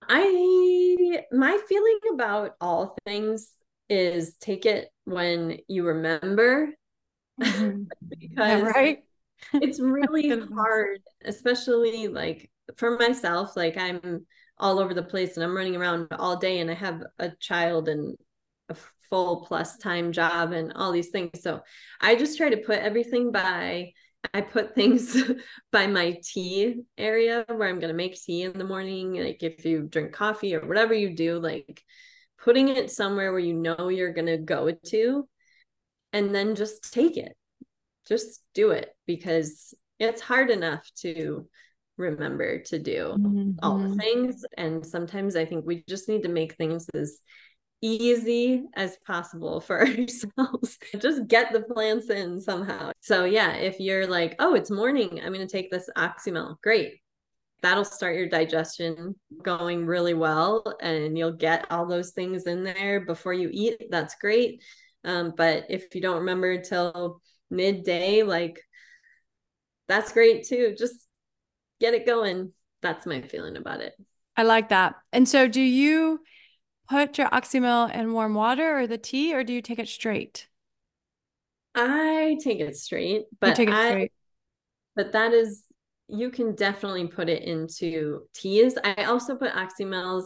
I 0.09 1.23
my 1.31 1.57
feeling 1.67 1.99
about 2.13 2.55
all 2.59 2.95
things 3.05 3.53
is 3.89 4.35
take 4.35 4.65
it 4.65 4.89
when 5.05 5.59
you 5.67 5.85
remember 5.85 6.73
mm-hmm. 7.41 7.83
because 8.09 8.61
yeah, 8.61 8.61
right 8.61 9.03
it's 9.53 9.79
really 9.81 10.29
hard 10.53 10.99
especially 11.25 12.07
like 12.07 12.49
for 12.75 12.97
myself 12.97 13.55
like 13.55 13.77
I'm 13.77 14.25
all 14.57 14.79
over 14.79 14.93
the 14.93 15.03
place 15.03 15.35
and 15.35 15.43
I'm 15.43 15.55
running 15.55 15.75
around 15.75 16.07
all 16.11 16.37
day 16.37 16.59
and 16.59 16.69
I 16.69 16.75
have 16.75 17.03
a 17.19 17.29
child 17.39 17.89
and 17.89 18.17
a 18.73 18.77
full 19.09 19.45
plus 19.45 19.77
time 19.77 20.11
job 20.11 20.51
and 20.51 20.73
all 20.73 20.91
these 20.91 21.09
things. 21.09 21.41
So 21.41 21.61
I 22.01 22.15
just 22.15 22.37
try 22.37 22.49
to 22.49 22.57
put 22.57 22.79
everything 22.79 23.31
by 23.31 23.93
I 24.33 24.41
put 24.41 24.73
things 24.73 25.21
by 25.71 25.87
my 25.87 26.19
tea 26.23 26.81
area 26.97 27.45
where 27.47 27.67
I'm 27.67 27.79
going 27.79 27.91
to 27.91 27.97
make 27.97 28.21
tea 28.21 28.43
in 28.43 28.57
the 28.57 28.63
morning. 28.63 29.13
Like 29.15 29.43
if 29.43 29.65
you 29.65 29.83
drink 29.83 30.13
coffee 30.13 30.55
or 30.55 30.65
whatever 30.65 30.93
you 30.93 31.15
do, 31.15 31.39
like 31.39 31.83
putting 32.39 32.69
it 32.69 32.91
somewhere 32.91 33.31
where 33.31 33.39
you 33.39 33.53
know 33.53 33.89
you're 33.89 34.13
going 34.13 34.27
to 34.27 34.37
go 34.37 34.71
to 34.71 35.27
and 36.11 36.33
then 36.33 36.55
just 36.55 36.93
take 36.93 37.17
it. 37.17 37.33
Just 38.07 38.41
do 38.53 38.71
it 38.71 38.89
because 39.07 39.73
it's 39.99 40.21
hard 40.21 40.49
enough 40.49 40.89
to 40.97 41.47
remember 41.97 42.59
to 42.59 42.79
do 42.79 43.15
mm-hmm. 43.17 43.51
all 43.61 43.77
the 43.77 43.89
mm-hmm. 43.89 43.99
things. 43.99 44.45
And 44.57 44.85
sometimes 44.85 45.35
I 45.35 45.45
think 45.45 45.65
we 45.65 45.83
just 45.87 46.09
need 46.09 46.23
to 46.23 46.29
make 46.29 46.55
things 46.55 46.87
as 46.93 47.19
easy 47.83 48.63
as 48.75 48.95
possible 49.05 49.59
for 49.59 49.81
ourselves. 49.85 50.79
just 50.99 51.27
get 51.27 51.51
the 51.51 51.61
plants 51.61 52.09
in 52.09 52.39
somehow. 52.39 52.91
So, 53.01 53.25
yeah, 53.25 53.53
if 53.55 53.79
you're 53.79 54.07
like, 54.07 54.35
oh, 54.39 54.55
it's 54.55 54.71
morning, 54.71 55.19
I'm 55.21 55.33
going 55.33 55.45
to 55.45 55.51
take 55.51 55.69
this 55.69 55.89
Oxymel, 55.95 56.59
great. 56.63 57.01
That'll 57.61 57.85
start 57.85 58.15
your 58.15 58.27
digestion 58.27 59.15
going 59.41 59.85
really 59.85 60.13
well, 60.13 60.75
and 60.81 61.17
you'll 61.17 61.33
get 61.33 61.71
all 61.71 61.85
those 61.85 62.11
things 62.11 62.45
in 62.45 62.63
there 62.63 63.01
before 63.01 63.33
you 63.33 63.49
eat. 63.51 63.89
That's 63.89 64.15
great. 64.15 64.63
Um, 65.05 65.33
but 65.35 65.65
if 65.69 65.93
you 65.93 66.01
don't 66.01 66.19
remember 66.19 66.61
till 66.61 67.21
midday, 67.49 68.23
like 68.23 68.59
that's 69.87 70.11
great 70.11 70.45
too. 70.45 70.75
Just 70.77 71.07
get 71.79 71.93
it 71.93 72.05
going. 72.05 72.51
That's 72.81 73.05
my 73.05 73.21
feeling 73.21 73.55
about 73.55 73.79
it. 73.79 73.93
I 74.35 74.43
like 74.43 74.69
that. 74.69 74.95
And 75.13 75.27
so, 75.27 75.47
do 75.47 75.61
you 75.61 76.19
put 76.89 77.17
your 77.17 77.29
Oxymel 77.29 77.93
in 77.93 78.13
warm 78.13 78.33
water 78.33 78.79
or 78.79 78.87
the 78.87 78.97
tea, 78.97 79.33
or 79.33 79.43
do 79.43 79.53
you 79.53 79.61
take 79.61 79.79
it 79.79 79.87
straight? 79.87 80.47
I 81.75 82.37
take 82.43 82.59
it 82.59 82.75
straight, 82.75 83.23
but 83.39 83.55
take 83.55 83.69
it 83.69 83.75
I, 83.75 83.89
straight. 83.89 84.11
But 84.95 85.13
that 85.13 85.33
is, 85.33 85.63
you 86.07 86.29
can 86.29 86.55
definitely 86.55 87.07
put 87.07 87.29
it 87.29 87.43
into 87.43 88.23
teas. 88.33 88.77
I 88.83 89.05
also 89.05 89.35
put 89.35 89.53
Oxymels 89.53 90.25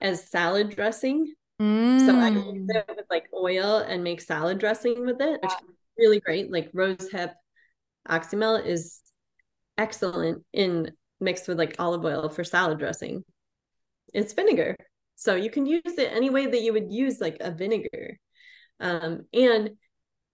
as 0.00 0.30
salad 0.30 0.70
dressing. 0.70 1.34
Mm. 1.60 2.06
So 2.06 2.16
I 2.16 2.28
use 2.28 2.68
mm. 2.70 2.76
it 2.76 2.84
with 2.88 3.06
like 3.10 3.28
oil 3.34 3.78
and 3.78 4.04
make 4.04 4.20
salad 4.20 4.58
dressing 4.58 5.04
with 5.04 5.20
it, 5.20 5.40
which 5.42 5.52
is 5.52 5.76
really 5.98 6.20
great. 6.20 6.50
Like 6.50 6.70
rose 6.72 7.08
hip 7.10 7.34
Oxymel 8.08 8.64
is 8.64 9.00
excellent 9.76 10.44
in 10.52 10.92
mixed 11.20 11.48
with 11.48 11.58
like 11.58 11.76
olive 11.78 12.04
oil 12.04 12.28
for 12.28 12.44
salad 12.44 12.78
dressing. 12.78 13.24
It's 14.14 14.32
vinegar. 14.32 14.76
So 15.18 15.34
you 15.34 15.50
can 15.50 15.66
use 15.66 15.82
it 15.84 16.12
any 16.12 16.30
way 16.30 16.46
that 16.46 16.62
you 16.62 16.72
would 16.72 16.92
use 16.92 17.20
like 17.20 17.38
a 17.40 17.50
vinegar. 17.50 18.20
Um, 18.78 19.22
and 19.32 19.70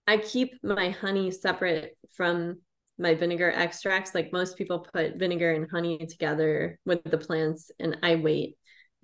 I 0.06 0.18
keep 0.18 0.62
my 0.62 0.90
honey 0.90 1.30
separate 1.30 1.96
from 2.12 2.58
my 2.98 3.14
vinegar 3.14 3.50
extracts. 3.50 4.14
Like 4.14 4.30
most 4.30 4.58
people 4.58 4.86
put 4.92 5.16
vinegar 5.16 5.52
and 5.52 5.70
honey 5.70 6.06
together 6.06 6.78
with 6.84 7.02
the 7.02 7.16
plants, 7.16 7.70
and 7.80 7.96
I 8.02 8.16
wait 8.16 8.58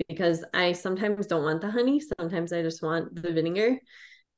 because 0.06 0.44
I 0.52 0.72
sometimes 0.72 1.26
don't 1.26 1.44
want 1.44 1.62
the 1.62 1.70
honey. 1.70 2.02
Sometimes 2.20 2.52
I 2.52 2.60
just 2.60 2.82
want 2.82 3.14
the 3.14 3.32
vinegar. 3.32 3.78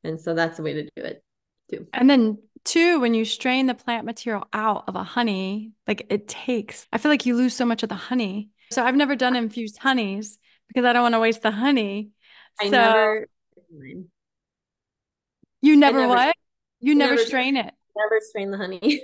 And 0.05 0.21
so 0.21 0.35
that's 0.35 0.59
the 0.59 0.63
way 0.63 0.75
to 0.75 0.83
do 0.85 1.03
it 1.03 1.25
too. 1.73 1.89
And 1.93 2.09
then 2.09 2.39
two, 2.63 3.01
when 3.01 3.15
you 3.15 3.25
strain 3.25 3.67
the 3.67 3.75
plant 3.75 4.07
material 4.07 4.47
out 4.53 4.85
of 4.87 4.95
a 4.95 5.03
honey, 5.03 5.73
like 5.89 6.07
it 6.09 6.29
takes, 6.29 6.87
I 6.93 6.99
feel 6.99 7.11
like 7.11 7.27
you 7.27 7.35
lose 7.35 7.55
so 7.55 7.67
much 7.67 7.83
of 7.83 7.89
the 7.89 7.97
honey. 7.97 8.51
So 8.71 8.85
I've 8.85 8.95
never 8.95 9.17
done 9.17 9.35
infused 9.35 9.79
honeys 9.79 10.39
because 10.73 10.87
I 10.87 10.93
don't 10.93 11.03
want 11.03 11.15
to 11.15 11.21
waste 11.21 11.43
the 11.43 11.51
honey. 11.51 12.11
I 12.61 12.65
so 12.65 12.71
never, 12.71 13.29
you 15.61 15.77
never, 15.77 16.01
never 16.01 16.09
what? 16.09 16.37
You 16.81 16.95
never, 16.95 17.15
never 17.15 17.27
strain 17.27 17.57
it. 17.57 17.73
Never 17.97 18.21
strain 18.21 18.51
the 18.51 18.57
honey. 18.57 19.03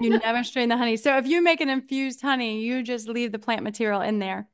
you 0.00 0.18
never 0.24 0.44
strain 0.44 0.68
the 0.68 0.76
honey. 0.76 0.96
So 0.96 1.16
if 1.16 1.26
you 1.26 1.42
make 1.42 1.60
an 1.60 1.68
infused 1.68 2.20
honey, 2.20 2.60
you 2.60 2.82
just 2.82 3.08
leave 3.08 3.32
the 3.32 3.38
plant 3.38 3.62
material 3.62 4.00
in 4.00 4.18
there. 4.18 4.48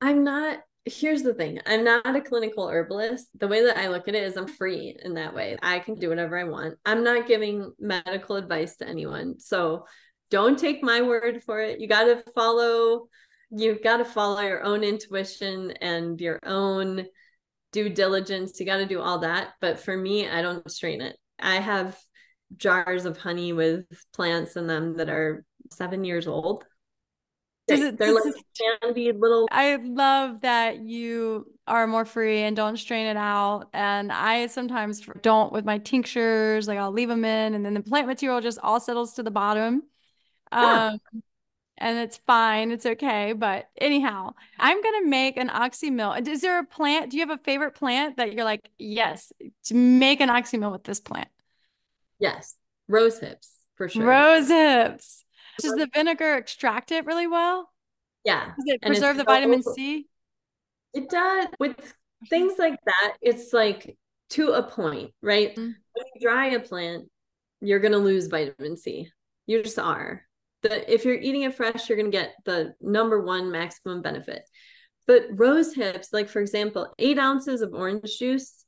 I'm 0.00 0.24
not 0.24 0.58
here's 0.86 1.22
the 1.22 1.32
thing 1.32 1.58
i'm 1.66 1.82
not 1.82 2.14
a 2.14 2.20
clinical 2.20 2.68
herbalist 2.68 3.28
the 3.38 3.48
way 3.48 3.64
that 3.64 3.78
i 3.78 3.88
look 3.88 4.06
at 4.06 4.14
it 4.14 4.22
is 4.22 4.36
i'm 4.36 4.46
free 4.46 4.94
in 5.02 5.14
that 5.14 5.34
way 5.34 5.56
i 5.62 5.78
can 5.78 5.94
do 5.94 6.10
whatever 6.10 6.38
i 6.38 6.44
want 6.44 6.76
i'm 6.84 7.02
not 7.02 7.26
giving 7.26 7.72
medical 7.78 8.36
advice 8.36 8.76
to 8.76 8.86
anyone 8.86 9.38
so 9.38 9.86
don't 10.30 10.58
take 10.58 10.82
my 10.82 11.00
word 11.00 11.42
for 11.42 11.60
it 11.60 11.80
you 11.80 11.88
got 11.88 12.04
to 12.04 12.22
follow 12.34 13.08
you've 13.56 13.82
got 13.82 13.98
to 13.98 14.04
follow 14.04 14.40
your 14.40 14.62
own 14.62 14.82
intuition 14.82 15.70
and 15.80 16.20
your 16.20 16.38
own 16.44 17.06
due 17.72 17.88
diligence 17.88 18.58
you 18.60 18.66
got 18.66 18.76
to 18.78 18.86
do 18.86 19.00
all 19.00 19.18
that 19.20 19.50
but 19.60 19.78
for 19.78 19.96
me 19.96 20.28
i 20.28 20.42
don't 20.42 20.70
strain 20.70 21.00
it 21.00 21.16
i 21.38 21.56
have 21.56 21.98
jars 22.56 23.04
of 23.04 23.16
honey 23.16 23.52
with 23.52 23.84
plants 24.12 24.56
in 24.56 24.66
them 24.66 24.96
that 24.96 25.08
are 25.08 25.44
seven 25.70 26.04
years 26.04 26.26
old 26.26 26.64
does 27.66 27.80
it, 27.80 27.98
they're 27.98 28.12
like 28.12 28.34
candy 28.82 29.10
little. 29.12 29.48
I 29.50 29.76
love 29.76 30.42
that 30.42 30.80
you 30.80 31.46
are 31.66 31.86
more 31.86 32.04
free 32.04 32.40
and 32.40 32.54
don't 32.54 32.76
strain 32.76 33.06
it 33.06 33.16
out. 33.16 33.68
And 33.72 34.12
I 34.12 34.48
sometimes 34.48 35.00
don't 35.22 35.52
with 35.52 35.64
my 35.64 35.78
tinctures. 35.78 36.68
Like 36.68 36.78
I'll 36.78 36.92
leave 36.92 37.08
them 37.08 37.24
in, 37.24 37.54
and 37.54 37.64
then 37.64 37.74
the 37.74 37.80
plant 37.80 38.06
material 38.06 38.40
just 38.40 38.58
all 38.62 38.80
settles 38.80 39.14
to 39.14 39.22
the 39.22 39.30
bottom. 39.30 39.82
Yeah. 40.52 40.92
Um, 40.92 41.22
and 41.78 41.98
it's 41.98 42.18
fine. 42.18 42.70
It's 42.70 42.86
okay. 42.86 43.32
But 43.32 43.68
anyhow, 43.80 44.34
I'm 44.58 44.82
gonna 44.82 45.06
make 45.06 45.36
an 45.36 45.48
Oxymel. 45.48 46.26
Is 46.26 46.40
there 46.40 46.58
a 46.58 46.64
plant? 46.64 47.10
Do 47.10 47.16
you 47.16 47.26
have 47.26 47.38
a 47.38 47.42
favorite 47.42 47.74
plant 47.74 48.16
that 48.16 48.32
you're 48.32 48.44
like, 48.44 48.70
yes, 48.78 49.32
to 49.64 49.74
make 49.74 50.20
an 50.20 50.28
Oxymel 50.28 50.72
with 50.72 50.84
this 50.84 51.00
plant? 51.00 51.28
Yes, 52.18 52.56
rose 52.88 53.18
hips 53.18 53.52
for 53.76 53.88
sure. 53.88 54.06
Rose 54.06 54.48
hips. 54.48 55.24
Does 55.60 55.72
the 55.72 55.88
vinegar 55.92 56.34
extract 56.34 56.90
it 56.90 57.06
really 57.06 57.26
well? 57.26 57.70
Yeah. 58.24 58.46
Does 58.46 58.64
it 58.66 58.82
preserve 58.82 59.16
the 59.16 59.22
so, 59.22 59.26
vitamin 59.26 59.62
C? 59.62 60.06
It 60.92 61.08
does. 61.08 61.46
With 61.60 61.94
things 62.30 62.54
like 62.58 62.78
that, 62.86 63.16
it's 63.20 63.52
like 63.52 63.96
to 64.30 64.52
a 64.52 64.62
point, 64.62 65.12
right? 65.22 65.50
Mm-hmm. 65.50 65.62
When 65.62 66.04
you 66.14 66.20
dry 66.20 66.46
a 66.48 66.60
plant, 66.60 67.08
you're 67.60 67.80
going 67.80 67.92
to 67.92 67.98
lose 67.98 68.26
vitamin 68.26 68.76
C. 68.76 69.08
You 69.46 69.62
just 69.62 69.78
are. 69.78 70.22
The, 70.64 70.92
if 70.92 71.04
you're 71.04 71.14
eating 71.14 71.42
it 71.42 71.54
fresh, 71.54 71.88
you're 71.88 71.98
going 71.98 72.10
to 72.10 72.16
get 72.16 72.34
the 72.44 72.74
number 72.80 73.22
one 73.22 73.50
maximum 73.50 74.02
benefit. 74.02 74.42
But 75.06 75.26
rose 75.32 75.74
hips, 75.74 76.08
like 76.12 76.30
for 76.30 76.40
example, 76.40 76.92
eight 76.98 77.18
ounces 77.18 77.60
of 77.60 77.74
orange 77.74 78.18
juice, 78.18 78.64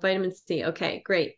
vitamin 0.00 0.32
C. 0.32 0.64
Okay, 0.64 1.02
great. 1.04 1.34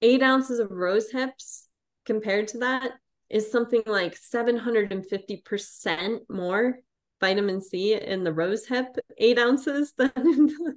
Eight 0.00 0.22
ounces 0.22 0.60
of 0.60 0.70
rose 0.70 1.10
hips 1.10 1.66
compared 2.06 2.46
to 2.48 2.58
that 2.58 2.92
is 3.28 3.50
something 3.50 3.82
like 3.84 4.16
750% 4.16 6.20
more 6.30 6.78
vitamin 7.20 7.60
C 7.60 7.94
in 7.94 8.22
the 8.22 8.32
rose 8.32 8.64
hip, 8.66 8.96
eight 9.18 9.40
ounces 9.40 9.92
than 9.98 10.12
in 10.16 10.46
the 10.46 10.76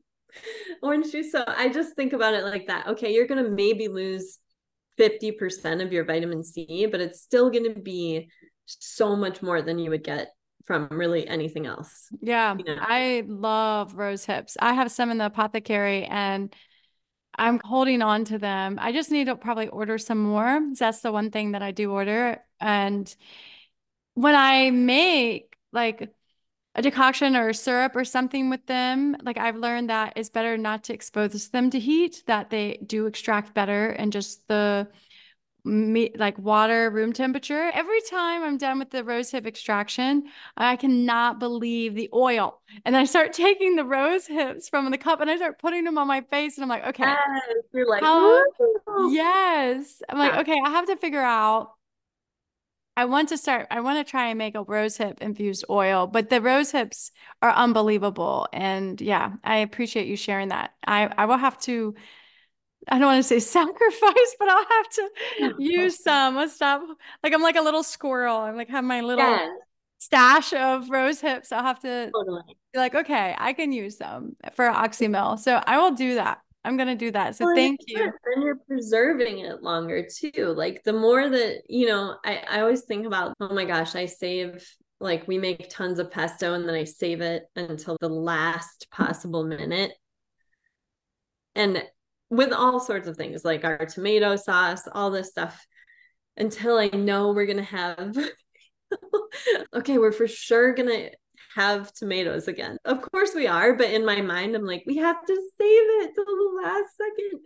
orange 0.81 1.11
juice. 1.11 1.31
So 1.31 1.43
I 1.45 1.69
just 1.69 1.95
think 1.95 2.13
about 2.13 2.33
it 2.33 2.43
like 2.43 2.65
that. 2.67 2.87
Okay, 2.87 3.13
you're 3.13 3.27
going 3.27 3.43
to 3.43 3.51
maybe 3.51 3.87
lose 3.87 4.39
50% 4.99 5.83
of 5.83 5.93
your 5.93 6.05
vitamin 6.05 6.43
C, 6.43 6.87
but 6.91 7.01
it's 7.01 7.21
still 7.21 7.49
going 7.49 7.73
to 7.73 7.79
be 7.79 8.29
so 8.65 9.15
much 9.15 9.41
more 9.41 9.61
than 9.61 9.79
you 9.79 9.89
would 9.89 10.03
get 10.03 10.33
from 10.65 10.87
really 10.91 11.27
anything 11.27 11.65
else. 11.65 12.07
Yeah. 12.21 12.55
You 12.57 12.63
know? 12.63 12.77
I 12.79 13.23
love 13.27 13.95
rose 13.95 14.25
hips. 14.25 14.57
I 14.59 14.73
have 14.73 14.91
some 14.91 15.09
in 15.11 15.17
the 15.17 15.25
apothecary 15.25 16.05
and 16.05 16.53
I'm 17.35 17.59
holding 17.63 18.01
on 18.01 18.25
to 18.25 18.37
them. 18.37 18.77
I 18.81 18.91
just 18.91 19.11
need 19.11 19.25
to 19.25 19.35
probably 19.35 19.67
order 19.67 19.97
some 19.97 20.19
more. 20.19 20.59
That's 20.77 21.01
the 21.01 21.11
one 21.11 21.31
thing 21.31 21.53
that 21.53 21.61
I 21.61 21.71
do 21.71 21.91
order. 21.91 22.39
And 22.59 23.13
when 24.13 24.35
I 24.35 24.69
make 24.71 25.55
like 25.71 26.13
a 26.75 26.81
decoction 26.81 27.35
or 27.35 27.49
a 27.49 27.53
syrup 27.53 27.95
or 27.95 28.05
something 28.05 28.49
with 28.49 28.65
them, 28.65 29.17
like 29.23 29.37
I've 29.37 29.55
learned 29.55 29.89
that 29.89 30.13
it's 30.15 30.29
better 30.29 30.57
not 30.57 30.85
to 30.85 30.93
expose 30.93 31.49
them 31.49 31.69
to 31.71 31.79
heat, 31.79 32.23
that 32.27 32.49
they 32.49 32.79
do 32.85 33.07
extract 33.07 33.53
better 33.53 33.89
and 33.89 34.11
just 34.13 34.47
the 34.47 34.87
me 35.63 36.11
like 36.15 36.37
water 36.39 36.89
room 36.89 37.13
temperature. 37.13 37.71
Every 37.73 38.01
time 38.01 38.43
I'm 38.43 38.57
done 38.57 38.79
with 38.79 38.89
the 38.91 39.03
rose 39.03 39.31
hip 39.31 39.45
extraction, 39.45 40.23
I 40.57 40.75
cannot 40.75 41.39
believe 41.39 41.95
the 41.95 42.09
oil. 42.13 42.59
And 42.85 42.95
I 42.97 43.05
start 43.05 43.33
taking 43.33 43.75
the 43.75 43.85
rose 43.85 44.27
hips 44.27 44.69
from 44.69 44.89
the 44.89 44.97
cup 44.97 45.21
and 45.21 45.29
I 45.29 45.37
start 45.37 45.59
putting 45.59 45.83
them 45.83 45.97
on 45.97 46.07
my 46.07 46.21
face. 46.21 46.57
And 46.57 46.63
I'm 46.63 46.69
like, 46.69 46.87
okay. 46.87 47.03
Yes, 47.03 47.63
you're 47.73 47.87
like, 47.87 48.01
yes. 49.11 50.01
I'm 50.09 50.17
like, 50.17 50.35
okay, 50.41 50.59
I 50.65 50.69
have 50.71 50.87
to 50.87 50.95
figure 50.95 51.21
out. 51.21 51.73
I 52.97 53.05
want 53.05 53.29
to 53.29 53.37
start, 53.37 53.67
I 53.71 53.79
want 53.79 54.05
to 54.05 54.09
try 54.09 54.27
and 54.27 54.37
make 54.37 54.53
a 54.53 54.63
rose 54.63 54.97
hip 54.97 55.19
infused 55.21 55.63
oil, 55.69 56.07
but 56.07 56.29
the 56.29 56.41
rose 56.41 56.71
hips 56.71 57.11
are 57.41 57.51
unbelievable. 57.51 58.47
And 58.51 58.99
yeah, 58.99 59.33
I 59.43 59.57
appreciate 59.57 60.07
you 60.07 60.17
sharing 60.17 60.49
that. 60.49 60.73
I, 60.85 61.11
I 61.17 61.25
will 61.25 61.37
have 61.37 61.57
to 61.61 61.95
I 62.87 62.97
don't 62.97 63.07
want 63.07 63.19
to 63.19 63.27
say 63.27 63.39
sacrifice, 63.39 64.35
but 64.39 64.49
I'll 64.49 64.65
have 64.65 64.89
to 64.89 65.55
use 65.59 66.03
some. 66.03 66.37
I'll 66.37 66.49
stop. 66.49 66.81
Like 67.23 67.33
I'm 67.33 67.41
like 67.41 67.55
a 67.55 67.61
little 67.61 67.83
squirrel. 67.83 68.37
I'm 68.37 68.55
like 68.55 68.69
have 68.69 68.83
my 68.83 69.01
little 69.01 69.25
yes. 69.25 69.49
stash 69.97 70.53
of 70.53 70.89
rose 70.89 71.21
hips. 71.21 71.51
I'll 71.51 71.63
have 71.63 71.79
to 71.81 72.09
totally. 72.11 72.41
be 72.73 72.79
like, 72.79 72.95
okay, 72.95 73.35
I 73.37 73.53
can 73.53 73.71
use 73.71 73.97
some 73.97 74.35
for 74.53 74.67
oxymel. 74.67 75.37
So 75.39 75.61
I 75.65 75.79
will 75.79 75.91
do 75.91 76.15
that. 76.15 76.39
I'm 76.63 76.77
gonna 76.77 76.95
do 76.95 77.11
that. 77.11 77.35
So 77.35 77.45
well, 77.45 77.55
thank 77.55 77.79
you. 77.87 78.11
And 78.35 78.43
you're 78.43 78.59
preserving 78.67 79.39
it 79.39 79.63
longer 79.63 80.05
too. 80.07 80.53
Like 80.55 80.83
the 80.83 80.93
more 80.93 81.27
that 81.29 81.63
you 81.67 81.87
know, 81.87 82.17
I, 82.23 82.43
I 82.49 82.61
always 82.61 82.81
think 82.81 83.05
about, 83.05 83.35
oh 83.39 83.53
my 83.53 83.65
gosh, 83.65 83.95
I 83.95 84.05
save 84.05 84.63
like 84.99 85.27
we 85.27 85.39
make 85.39 85.69
tons 85.69 85.97
of 85.97 86.11
pesto 86.11 86.53
and 86.53 86.67
then 86.67 86.75
I 86.75 86.83
save 86.83 87.21
it 87.21 87.43
until 87.55 87.97
the 87.99 88.09
last 88.09 88.87
possible 88.91 89.43
minute. 89.43 89.91
And 91.55 91.83
with 92.31 92.53
all 92.53 92.79
sorts 92.79 93.07
of 93.07 93.17
things 93.17 93.43
like 93.43 93.65
our 93.65 93.85
tomato 93.85 94.37
sauce, 94.37 94.87
all 94.91 95.11
this 95.11 95.27
stuff 95.27 95.63
until 96.37 96.77
I 96.77 96.87
know 96.87 97.33
we're 97.33 97.45
going 97.45 97.57
to 97.57 97.63
have, 97.63 98.17
okay, 99.75 99.97
we're 99.97 100.13
for 100.13 100.27
sure 100.27 100.73
going 100.73 100.89
to 100.89 101.11
have 101.55 101.91
tomatoes 101.91 102.47
again. 102.47 102.77
Of 102.85 103.01
course 103.01 103.35
we 103.35 103.47
are, 103.47 103.75
but 103.75 103.91
in 103.91 104.05
my 104.05 104.21
mind, 104.21 104.55
I'm 104.55 104.65
like, 104.65 104.83
we 104.87 104.97
have 104.97 105.23
to 105.25 105.33
save 105.33 105.43
it 105.59 106.11
till 106.15 106.25
the 106.25 106.61
last 106.63 106.97
second. 106.97 107.41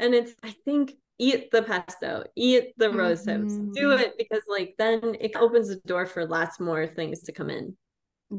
And 0.00 0.14
it's, 0.14 0.32
I 0.42 0.52
think, 0.64 0.94
eat 1.20 1.52
the 1.52 1.62
pesto, 1.62 2.24
eat 2.34 2.72
the 2.76 2.90
rose 2.90 3.24
hips, 3.24 3.52
mm-hmm. 3.52 3.70
do 3.70 3.92
it 3.92 4.14
because, 4.18 4.42
like, 4.48 4.74
then 4.78 5.16
it 5.20 5.36
opens 5.36 5.68
the 5.68 5.76
door 5.86 6.06
for 6.06 6.26
lots 6.26 6.58
more 6.58 6.88
things 6.88 7.22
to 7.22 7.32
come 7.32 7.50
in. 7.50 7.76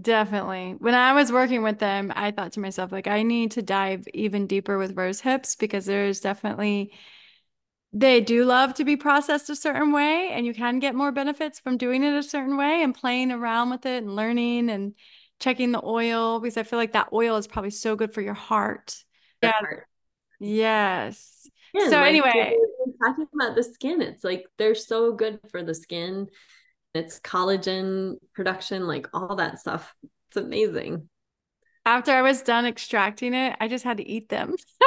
Definitely. 0.01 0.75
When 0.79 0.95
I 0.95 1.13
was 1.13 1.31
working 1.31 1.63
with 1.63 1.79
them, 1.79 2.11
I 2.15 2.31
thought 2.31 2.53
to 2.53 2.59
myself, 2.59 2.91
like, 2.91 3.07
I 3.07 3.23
need 3.23 3.51
to 3.51 3.61
dive 3.61 4.07
even 4.13 4.47
deeper 4.47 4.77
with 4.77 4.97
rose 4.97 5.21
hips 5.21 5.55
because 5.55 5.85
there's 5.85 6.19
definitely, 6.19 6.91
they 7.93 8.19
do 8.19 8.43
love 8.45 8.73
to 8.75 8.83
be 8.83 8.97
processed 8.97 9.49
a 9.49 9.55
certain 9.55 9.93
way, 9.93 10.29
and 10.31 10.45
you 10.45 10.53
can 10.53 10.79
get 10.79 10.95
more 10.95 11.11
benefits 11.11 11.59
from 11.59 11.77
doing 11.77 12.03
it 12.03 12.13
a 12.13 12.23
certain 12.23 12.57
way 12.57 12.83
and 12.83 12.93
playing 12.93 13.31
around 13.31 13.69
with 13.69 13.85
it 13.85 14.03
and 14.03 14.15
learning 14.15 14.69
and 14.69 14.95
checking 15.39 15.71
the 15.71 15.81
oil 15.83 16.39
because 16.39 16.57
I 16.57 16.63
feel 16.63 16.79
like 16.79 16.93
that 16.93 17.09
oil 17.13 17.37
is 17.37 17.47
probably 17.47 17.71
so 17.71 17.95
good 17.95 18.13
for 18.13 18.21
your 18.21 18.33
heart. 18.33 19.03
yeah. 19.41 19.51
Heart. 19.51 19.87
Yes. 20.39 21.47
Yeah, 21.73 21.89
so, 21.89 21.97
like, 21.97 22.07
anyway, 22.07 22.57
talking 23.05 23.27
about 23.33 23.55
the 23.55 23.63
skin, 23.63 24.01
it's 24.01 24.23
like 24.23 24.45
they're 24.57 24.75
so 24.75 25.13
good 25.13 25.39
for 25.51 25.63
the 25.63 25.73
skin 25.73 26.27
it's 26.95 27.19
collagen 27.19 28.15
production, 28.33 28.87
like 28.87 29.07
all 29.13 29.35
that 29.35 29.59
stuff. 29.59 29.93
It's 30.29 30.37
amazing. 30.37 31.09
After 31.85 32.11
I 32.11 32.21
was 32.21 32.41
done 32.41 32.65
extracting 32.65 33.33
it, 33.33 33.55
I 33.59 33.67
just 33.67 33.83
had 33.83 33.97
to 33.97 34.07
eat 34.07 34.29
them. 34.29 34.49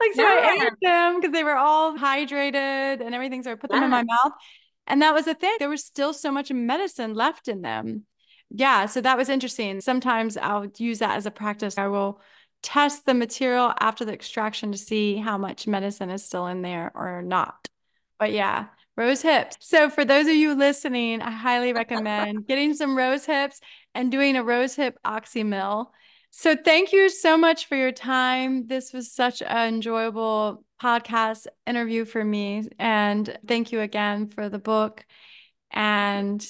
like, 0.00 0.14
so 0.14 0.22
yeah. 0.22 0.28
I 0.28 0.66
ate 0.66 0.72
them 0.80 1.20
because 1.20 1.32
they 1.32 1.44
were 1.44 1.56
all 1.56 1.96
hydrated 1.98 3.04
and 3.04 3.14
everything. 3.14 3.42
So 3.42 3.52
I 3.52 3.54
put 3.56 3.70
them 3.70 3.80
yeah. 3.80 3.84
in 3.84 3.90
my 3.90 4.02
mouth. 4.04 4.32
And 4.86 5.02
that 5.02 5.14
was 5.14 5.26
the 5.26 5.34
thing. 5.34 5.56
There 5.58 5.68
was 5.68 5.84
still 5.84 6.12
so 6.12 6.30
much 6.32 6.50
medicine 6.50 7.14
left 7.14 7.48
in 7.48 7.62
them. 7.62 8.04
Yeah. 8.50 8.86
So 8.86 9.00
that 9.00 9.18
was 9.18 9.28
interesting. 9.28 9.80
Sometimes 9.80 10.36
I'll 10.36 10.66
use 10.78 11.00
that 11.00 11.16
as 11.16 11.26
a 11.26 11.30
practice. 11.30 11.76
I 11.76 11.88
will 11.88 12.20
test 12.62 13.04
the 13.04 13.14
material 13.14 13.74
after 13.78 14.04
the 14.06 14.14
extraction 14.14 14.72
to 14.72 14.78
see 14.78 15.16
how 15.16 15.36
much 15.36 15.66
medicine 15.66 16.10
is 16.10 16.24
still 16.24 16.46
in 16.46 16.62
there 16.62 16.90
or 16.94 17.20
not. 17.20 17.68
But 18.18 18.32
yeah, 18.32 18.66
Rose 18.96 19.22
hips. 19.22 19.56
So, 19.60 19.90
for 19.90 20.04
those 20.04 20.26
of 20.26 20.34
you 20.34 20.54
listening, 20.54 21.20
I 21.20 21.30
highly 21.30 21.72
recommend 21.72 22.46
getting 22.46 22.74
some 22.74 22.96
rose 22.96 23.24
hips 23.26 23.60
and 23.94 24.10
doing 24.10 24.36
a 24.36 24.44
rose 24.44 24.76
hip 24.76 24.98
oxymel. 25.04 25.86
So, 26.30 26.54
thank 26.56 26.92
you 26.92 27.08
so 27.08 27.36
much 27.36 27.66
for 27.66 27.76
your 27.76 27.92
time. 27.92 28.66
This 28.66 28.92
was 28.92 29.12
such 29.12 29.42
an 29.42 29.74
enjoyable 29.74 30.64
podcast 30.80 31.46
interview 31.66 32.04
for 32.04 32.24
me. 32.24 32.68
And 32.78 33.36
thank 33.46 33.72
you 33.72 33.80
again 33.80 34.28
for 34.28 34.48
the 34.48 34.58
book. 34.58 35.04
And 35.70 36.46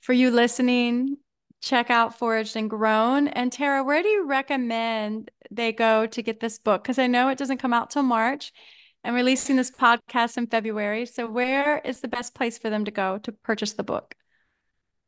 for 0.00 0.12
you 0.12 0.30
listening, 0.30 1.16
check 1.60 1.90
out 1.90 2.18
Foraged 2.18 2.56
and 2.56 2.70
Grown. 2.70 3.28
And 3.28 3.50
Tara, 3.50 3.82
where 3.82 4.02
do 4.02 4.08
you 4.08 4.26
recommend 4.26 5.30
they 5.50 5.72
go 5.72 6.06
to 6.06 6.22
get 6.22 6.40
this 6.40 6.58
book? 6.58 6.82
Because 6.82 6.98
I 6.98 7.06
know 7.06 7.28
it 7.28 7.38
doesn't 7.38 7.58
come 7.58 7.72
out 7.72 7.90
till 7.90 8.02
March. 8.02 8.52
I'm 9.04 9.14
releasing 9.14 9.56
this 9.56 9.70
podcast 9.70 10.36
in 10.36 10.46
February. 10.46 11.06
So, 11.06 11.26
where 11.26 11.78
is 11.78 12.00
the 12.00 12.08
best 12.08 12.34
place 12.34 12.56
for 12.56 12.70
them 12.70 12.84
to 12.84 12.90
go 12.92 13.18
to 13.18 13.32
purchase 13.32 13.72
the 13.72 13.82
book? 13.82 14.14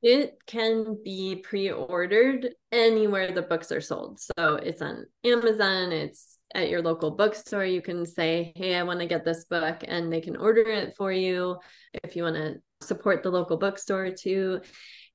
It 0.02 0.36
can 0.46 0.98
be 1.04 1.36
pre 1.36 1.70
ordered 1.70 2.50
anywhere 2.72 3.30
the 3.30 3.42
books 3.42 3.70
are 3.70 3.80
sold. 3.80 4.20
So, 4.20 4.56
it's 4.56 4.82
on 4.82 5.06
Amazon, 5.24 5.92
it's 5.92 6.38
at 6.54 6.70
your 6.70 6.82
local 6.82 7.12
bookstore. 7.12 7.64
You 7.64 7.82
can 7.82 8.04
say, 8.04 8.52
Hey, 8.56 8.74
I 8.74 8.82
want 8.82 8.98
to 8.98 9.06
get 9.06 9.24
this 9.24 9.44
book, 9.44 9.84
and 9.86 10.12
they 10.12 10.20
can 10.20 10.36
order 10.36 10.62
it 10.62 10.96
for 10.96 11.12
you 11.12 11.58
if 12.02 12.16
you 12.16 12.24
want 12.24 12.36
to 12.36 12.56
support 12.80 13.22
the 13.22 13.30
local 13.30 13.56
bookstore 13.56 14.10
too. 14.10 14.60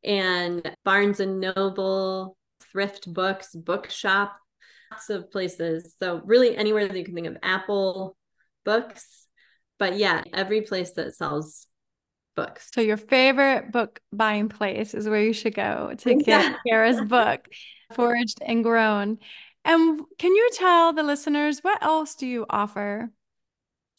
And 0.05 0.73
Barnes 0.86 1.19
and 1.19 1.41
Noble, 1.41 2.38
Thrift 2.71 3.13
Books, 3.13 3.53
Bookshop, 3.53 4.38
lots 4.89 5.09
of 5.09 5.30
places. 5.30 5.95
So, 5.99 6.21
really, 6.23 6.55
anywhere 6.55 6.88
that 6.88 6.97
you 6.97 7.03
can 7.03 7.13
think 7.13 7.27
of 7.27 7.38
Apple, 7.43 8.15
books. 8.66 9.26
But 9.78 9.97
yeah, 9.97 10.24
every 10.34 10.62
place 10.62 10.91
that 10.93 11.16
sells 11.16 11.68
books. 12.36 12.70
So 12.74 12.82
your 12.82 12.97
favorite 12.97 13.72
book 13.72 13.99
buying 14.12 14.49
place 14.49 14.93
is 14.93 15.07
where 15.07 15.22
you 15.22 15.34
should 15.34 15.55
go 15.55 15.93
to 15.97 16.16
get 16.24 16.55
Tara's 16.68 17.01
book, 17.01 17.47
Foraged 17.93 18.39
and 18.41 18.64
Grown. 18.64 19.20
And 19.66 20.01
can 20.18 20.36
you 20.36 20.49
tell 20.53 20.93
the 20.93 21.03
listeners 21.03 21.60
what 21.60 21.84
else 21.84 22.16
do 22.16 22.26
you 22.26 22.45
offer? 22.49 23.12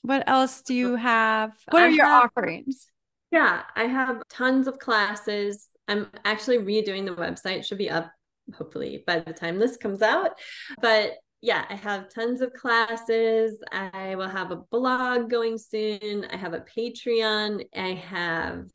What 0.03 0.25
else 0.27 0.63
do 0.63 0.75
you 0.75 0.97
have? 0.97 1.53
What 1.71 1.83
are 1.83 1.87
I 1.87 1.91
your 1.91 2.07
have, 2.07 2.25
offerings? 2.25 2.87
Yeah, 3.31 3.63
I 3.77 3.85
have 3.85 4.23
tons 4.29 4.67
of 4.67 4.79
classes. 4.79 5.69
I'm 5.89 6.09
actually 6.25 6.59
redoing 6.59 7.05
the 7.05 7.15
website, 7.15 7.65
should 7.65 7.79
be 7.79 7.91
up 7.91 8.11
hopefully 8.57 9.05
by 9.07 9.21
the 9.21 9.33
time 9.33 9.59
this 9.59 9.77
comes 9.77 10.03
out. 10.03 10.33
But 10.81 11.13
yeah, 11.43 11.65
I 11.69 11.75
have 11.75 12.13
tons 12.13 12.43
of 12.43 12.53
classes. 12.53 13.63
I 13.73 14.15
will 14.15 14.29
have 14.29 14.51
a 14.51 14.57
blog 14.57 15.31
going 15.31 15.57
soon. 15.57 16.27
I 16.31 16.37
have 16.37 16.53
a 16.53 16.61
Patreon. 16.61 17.65
I 17.75 17.95
have 17.95 18.67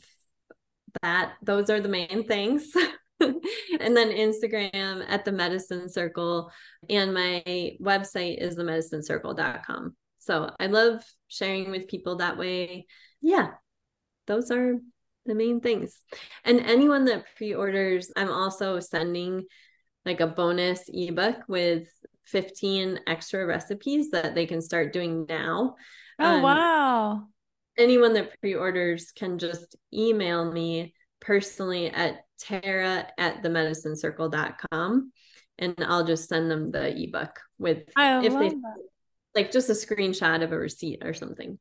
that. 1.03 1.33
Those 1.43 1.69
are 1.69 1.79
the 1.79 1.89
main 1.89 2.23
things. 2.27 2.71
and 3.19 3.95
then 3.95 4.09
Instagram 4.09 5.05
at 5.07 5.25
the 5.25 5.31
Medicine 5.31 5.89
Circle. 5.89 6.51
And 6.89 7.13
my 7.13 7.43
website 7.79 8.41
is 8.41 8.55
themedicinecircle.com. 8.55 9.95
So 10.19 10.49
I 10.59 10.65
love 10.65 11.03
sharing 11.27 11.69
with 11.69 11.87
people 11.87 12.17
that 12.17 12.37
way. 12.37 12.87
Yeah, 13.21 13.49
those 14.25 14.49
are 14.49 14.73
the 15.27 15.35
main 15.35 15.61
things. 15.61 15.99
And 16.43 16.61
anyone 16.61 17.05
that 17.05 17.25
pre 17.37 17.53
orders, 17.53 18.11
I'm 18.15 18.31
also 18.31 18.79
sending 18.79 19.45
like 20.03 20.19
a 20.19 20.27
bonus 20.27 20.83
ebook 20.87 21.37
with 21.47 21.87
15 22.25 22.99
extra 23.07 23.45
recipes 23.45 24.11
that 24.11 24.35
they 24.35 24.45
can 24.45 24.61
start 24.61 24.93
doing 24.93 25.25
now. 25.27 25.75
Oh, 26.19 26.25
um, 26.25 26.41
wow. 26.41 27.27
Anyone 27.77 28.13
that 28.13 28.39
pre 28.39 28.55
orders 28.55 29.11
can 29.11 29.37
just 29.37 29.75
email 29.93 30.51
me 30.51 30.93
personally 31.19 31.89
at 31.89 32.21
tara 32.39 33.07
at 33.17 33.43
themedicinecircle.com 33.43 35.11
and 35.57 35.75
I'll 35.87 36.05
just 36.05 36.29
send 36.29 36.51
them 36.51 36.71
the 36.71 36.95
ebook 36.95 37.39
with 37.57 37.83
I 37.95 38.23
if 38.25 38.33
they 38.33 38.49
that. 38.49 38.77
like 39.33 39.51
just 39.51 39.69
a 39.69 39.73
screenshot 39.73 40.43
of 40.43 40.51
a 40.51 40.57
receipt 40.57 41.03
or 41.03 41.13
something. 41.13 41.57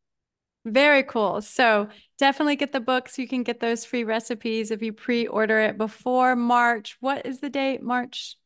Very 0.67 1.03
cool. 1.03 1.43
So 1.43 1.89
definitely 2.19 2.57
get 2.57 2.73
the 2.73 2.81
book 2.81 3.09
so 3.09 3.21
you 3.21 3.29
can 3.29 3.43
get 3.43 3.61
those 3.61 3.85
free 3.85 4.05
recipes 4.05 4.71
if 4.71 4.83
you 4.83 4.95
pre-order 4.95 5.61
it 5.61 5.77
before 5.77 6.37
March. 6.37 6.97
What 7.01 7.27
is 7.27 7.41
the 7.41 7.51
date? 7.51 7.83
March 7.83 8.37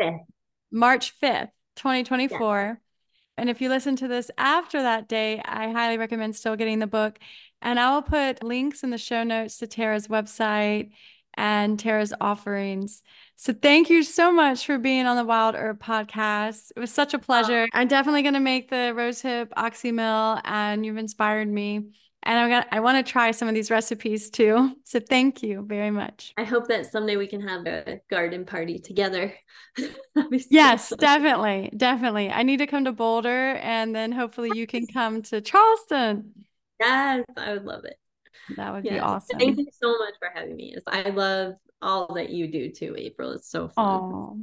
5th. 0.00 0.20
March 0.70 1.14
5th, 1.20 1.50
2024. 1.76 2.38
Yeah. 2.38 2.74
And 3.36 3.50
if 3.50 3.60
you 3.60 3.68
listen 3.68 3.96
to 3.96 4.08
this 4.08 4.30
after 4.38 4.82
that 4.82 5.08
day, 5.08 5.40
I 5.44 5.70
highly 5.70 5.98
recommend 5.98 6.36
still 6.36 6.56
getting 6.56 6.78
the 6.78 6.86
book. 6.86 7.18
And 7.60 7.80
I 7.80 7.94
will 7.94 8.02
put 8.02 8.44
links 8.44 8.84
in 8.84 8.90
the 8.90 8.98
show 8.98 9.24
notes 9.24 9.58
to 9.58 9.66
Tara's 9.66 10.06
website 10.08 10.90
and 11.36 11.78
Tara's 11.78 12.14
offerings. 12.20 13.02
So 13.36 13.52
thank 13.52 13.90
you 13.90 14.04
so 14.04 14.30
much 14.30 14.64
for 14.66 14.78
being 14.78 15.06
on 15.06 15.16
the 15.16 15.24
Wild 15.24 15.56
Herb 15.56 15.82
podcast. 15.82 16.70
It 16.76 16.80
was 16.80 16.92
such 16.92 17.14
a 17.14 17.18
pleasure. 17.18 17.64
Oh. 17.64 17.78
I'm 17.78 17.88
definitely 17.88 18.22
going 18.22 18.34
to 18.34 18.40
make 18.40 18.70
the 18.70 18.92
rosehip 18.94 19.48
oxymel 19.56 20.40
and 20.44 20.86
you've 20.86 20.96
inspired 20.96 21.48
me. 21.48 21.90
And 22.24 22.38
I'm 22.38 22.48
gonna, 22.48 22.66
I 22.72 22.80
want 22.80 23.04
to 23.04 23.10
try 23.10 23.30
some 23.30 23.48
of 23.48 23.54
these 23.54 23.70
recipes 23.70 24.30
too. 24.30 24.74
So 24.84 24.98
thank 24.98 25.42
you 25.42 25.62
very 25.62 25.90
much. 25.90 26.32
I 26.36 26.44
hope 26.44 26.68
that 26.68 26.90
someday 26.90 27.16
we 27.16 27.26
can 27.26 27.46
have 27.46 27.66
a 27.66 28.00
garden 28.10 28.46
party 28.46 28.78
together. 28.78 29.34
yes, 30.50 30.92
definitely. 30.98 31.70
Definitely. 31.76 32.30
I 32.30 32.42
need 32.42 32.58
to 32.58 32.66
come 32.66 32.86
to 32.86 32.92
Boulder 32.92 33.56
and 33.56 33.94
then 33.94 34.10
hopefully 34.10 34.58
you 34.58 34.66
can 34.66 34.86
come 34.86 35.22
to 35.22 35.40
Charleston. 35.42 36.32
Yes, 36.80 37.26
I 37.36 37.52
would 37.52 37.64
love 37.64 37.84
it. 37.84 37.96
That 38.56 38.72
would 38.72 38.84
yes. 38.84 38.94
be 38.94 39.00
awesome. 39.00 39.38
Thank 39.38 39.58
you 39.58 39.66
so 39.82 39.98
much 39.98 40.14
for 40.18 40.30
having 40.34 40.56
me. 40.56 40.76
I 40.86 41.10
love 41.10 41.54
all 41.82 42.14
that 42.14 42.30
you 42.30 42.50
do 42.50 42.70
too, 42.70 42.94
April. 42.96 43.32
It's 43.32 43.50
so 43.50 43.68
fun. 43.68 43.84
Oh, 43.84 44.38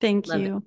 thank 0.00 0.26
love 0.28 0.40
you. 0.40 0.56
It. 0.58 0.62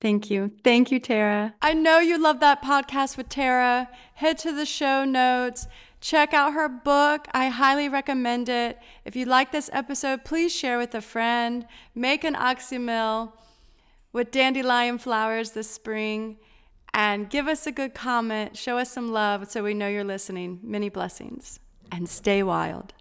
Thank 0.00 0.30
you. 0.30 0.52
Thank 0.62 0.90
you, 0.90 1.00
Tara. 1.00 1.54
I 1.62 1.72
know 1.72 1.98
you 1.98 2.18
love 2.18 2.40
that 2.40 2.62
podcast 2.62 3.16
with 3.16 3.28
Tara. 3.28 3.88
Head 4.14 4.36
to 4.38 4.52
the 4.52 4.66
show 4.66 5.04
notes. 5.04 5.66
Check 6.00 6.34
out 6.34 6.52
her 6.52 6.68
book. 6.68 7.26
I 7.32 7.48
highly 7.48 7.88
recommend 7.88 8.50
it. 8.50 8.78
If 9.06 9.16
you 9.16 9.24
like 9.24 9.52
this 9.52 9.70
episode, 9.72 10.24
please 10.24 10.54
share 10.54 10.76
with 10.76 10.94
a 10.94 11.00
friend. 11.00 11.66
Make 11.94 12.24
an 12.24 12.34
oxymel 12.34 13.32
with 14.12 14.30
dandelion 14.30 14.98
flowers 14.98 15.52
this 15.52 15.70
spring 15.70 16.36
and 16.92 17.30
give 17.30 17.48
us 17.48 17.66
a 17.66 17.72
good 17.72 17.94
comment. 17.94 18.56
Show 18.56 18.76
us 18.78 18.90
some 18.90 19.12
love 19.12 19.50
so 19.50 19.64
we 19.64 19.72
know 19.72 19.88
you're 19.88 20.04
listening. 20.04 20.60
Many 20.62 20.90
blessings 20.90 21.58
and 21.90 22.08
stay 22.08 22.42
wild. 22.42 22.92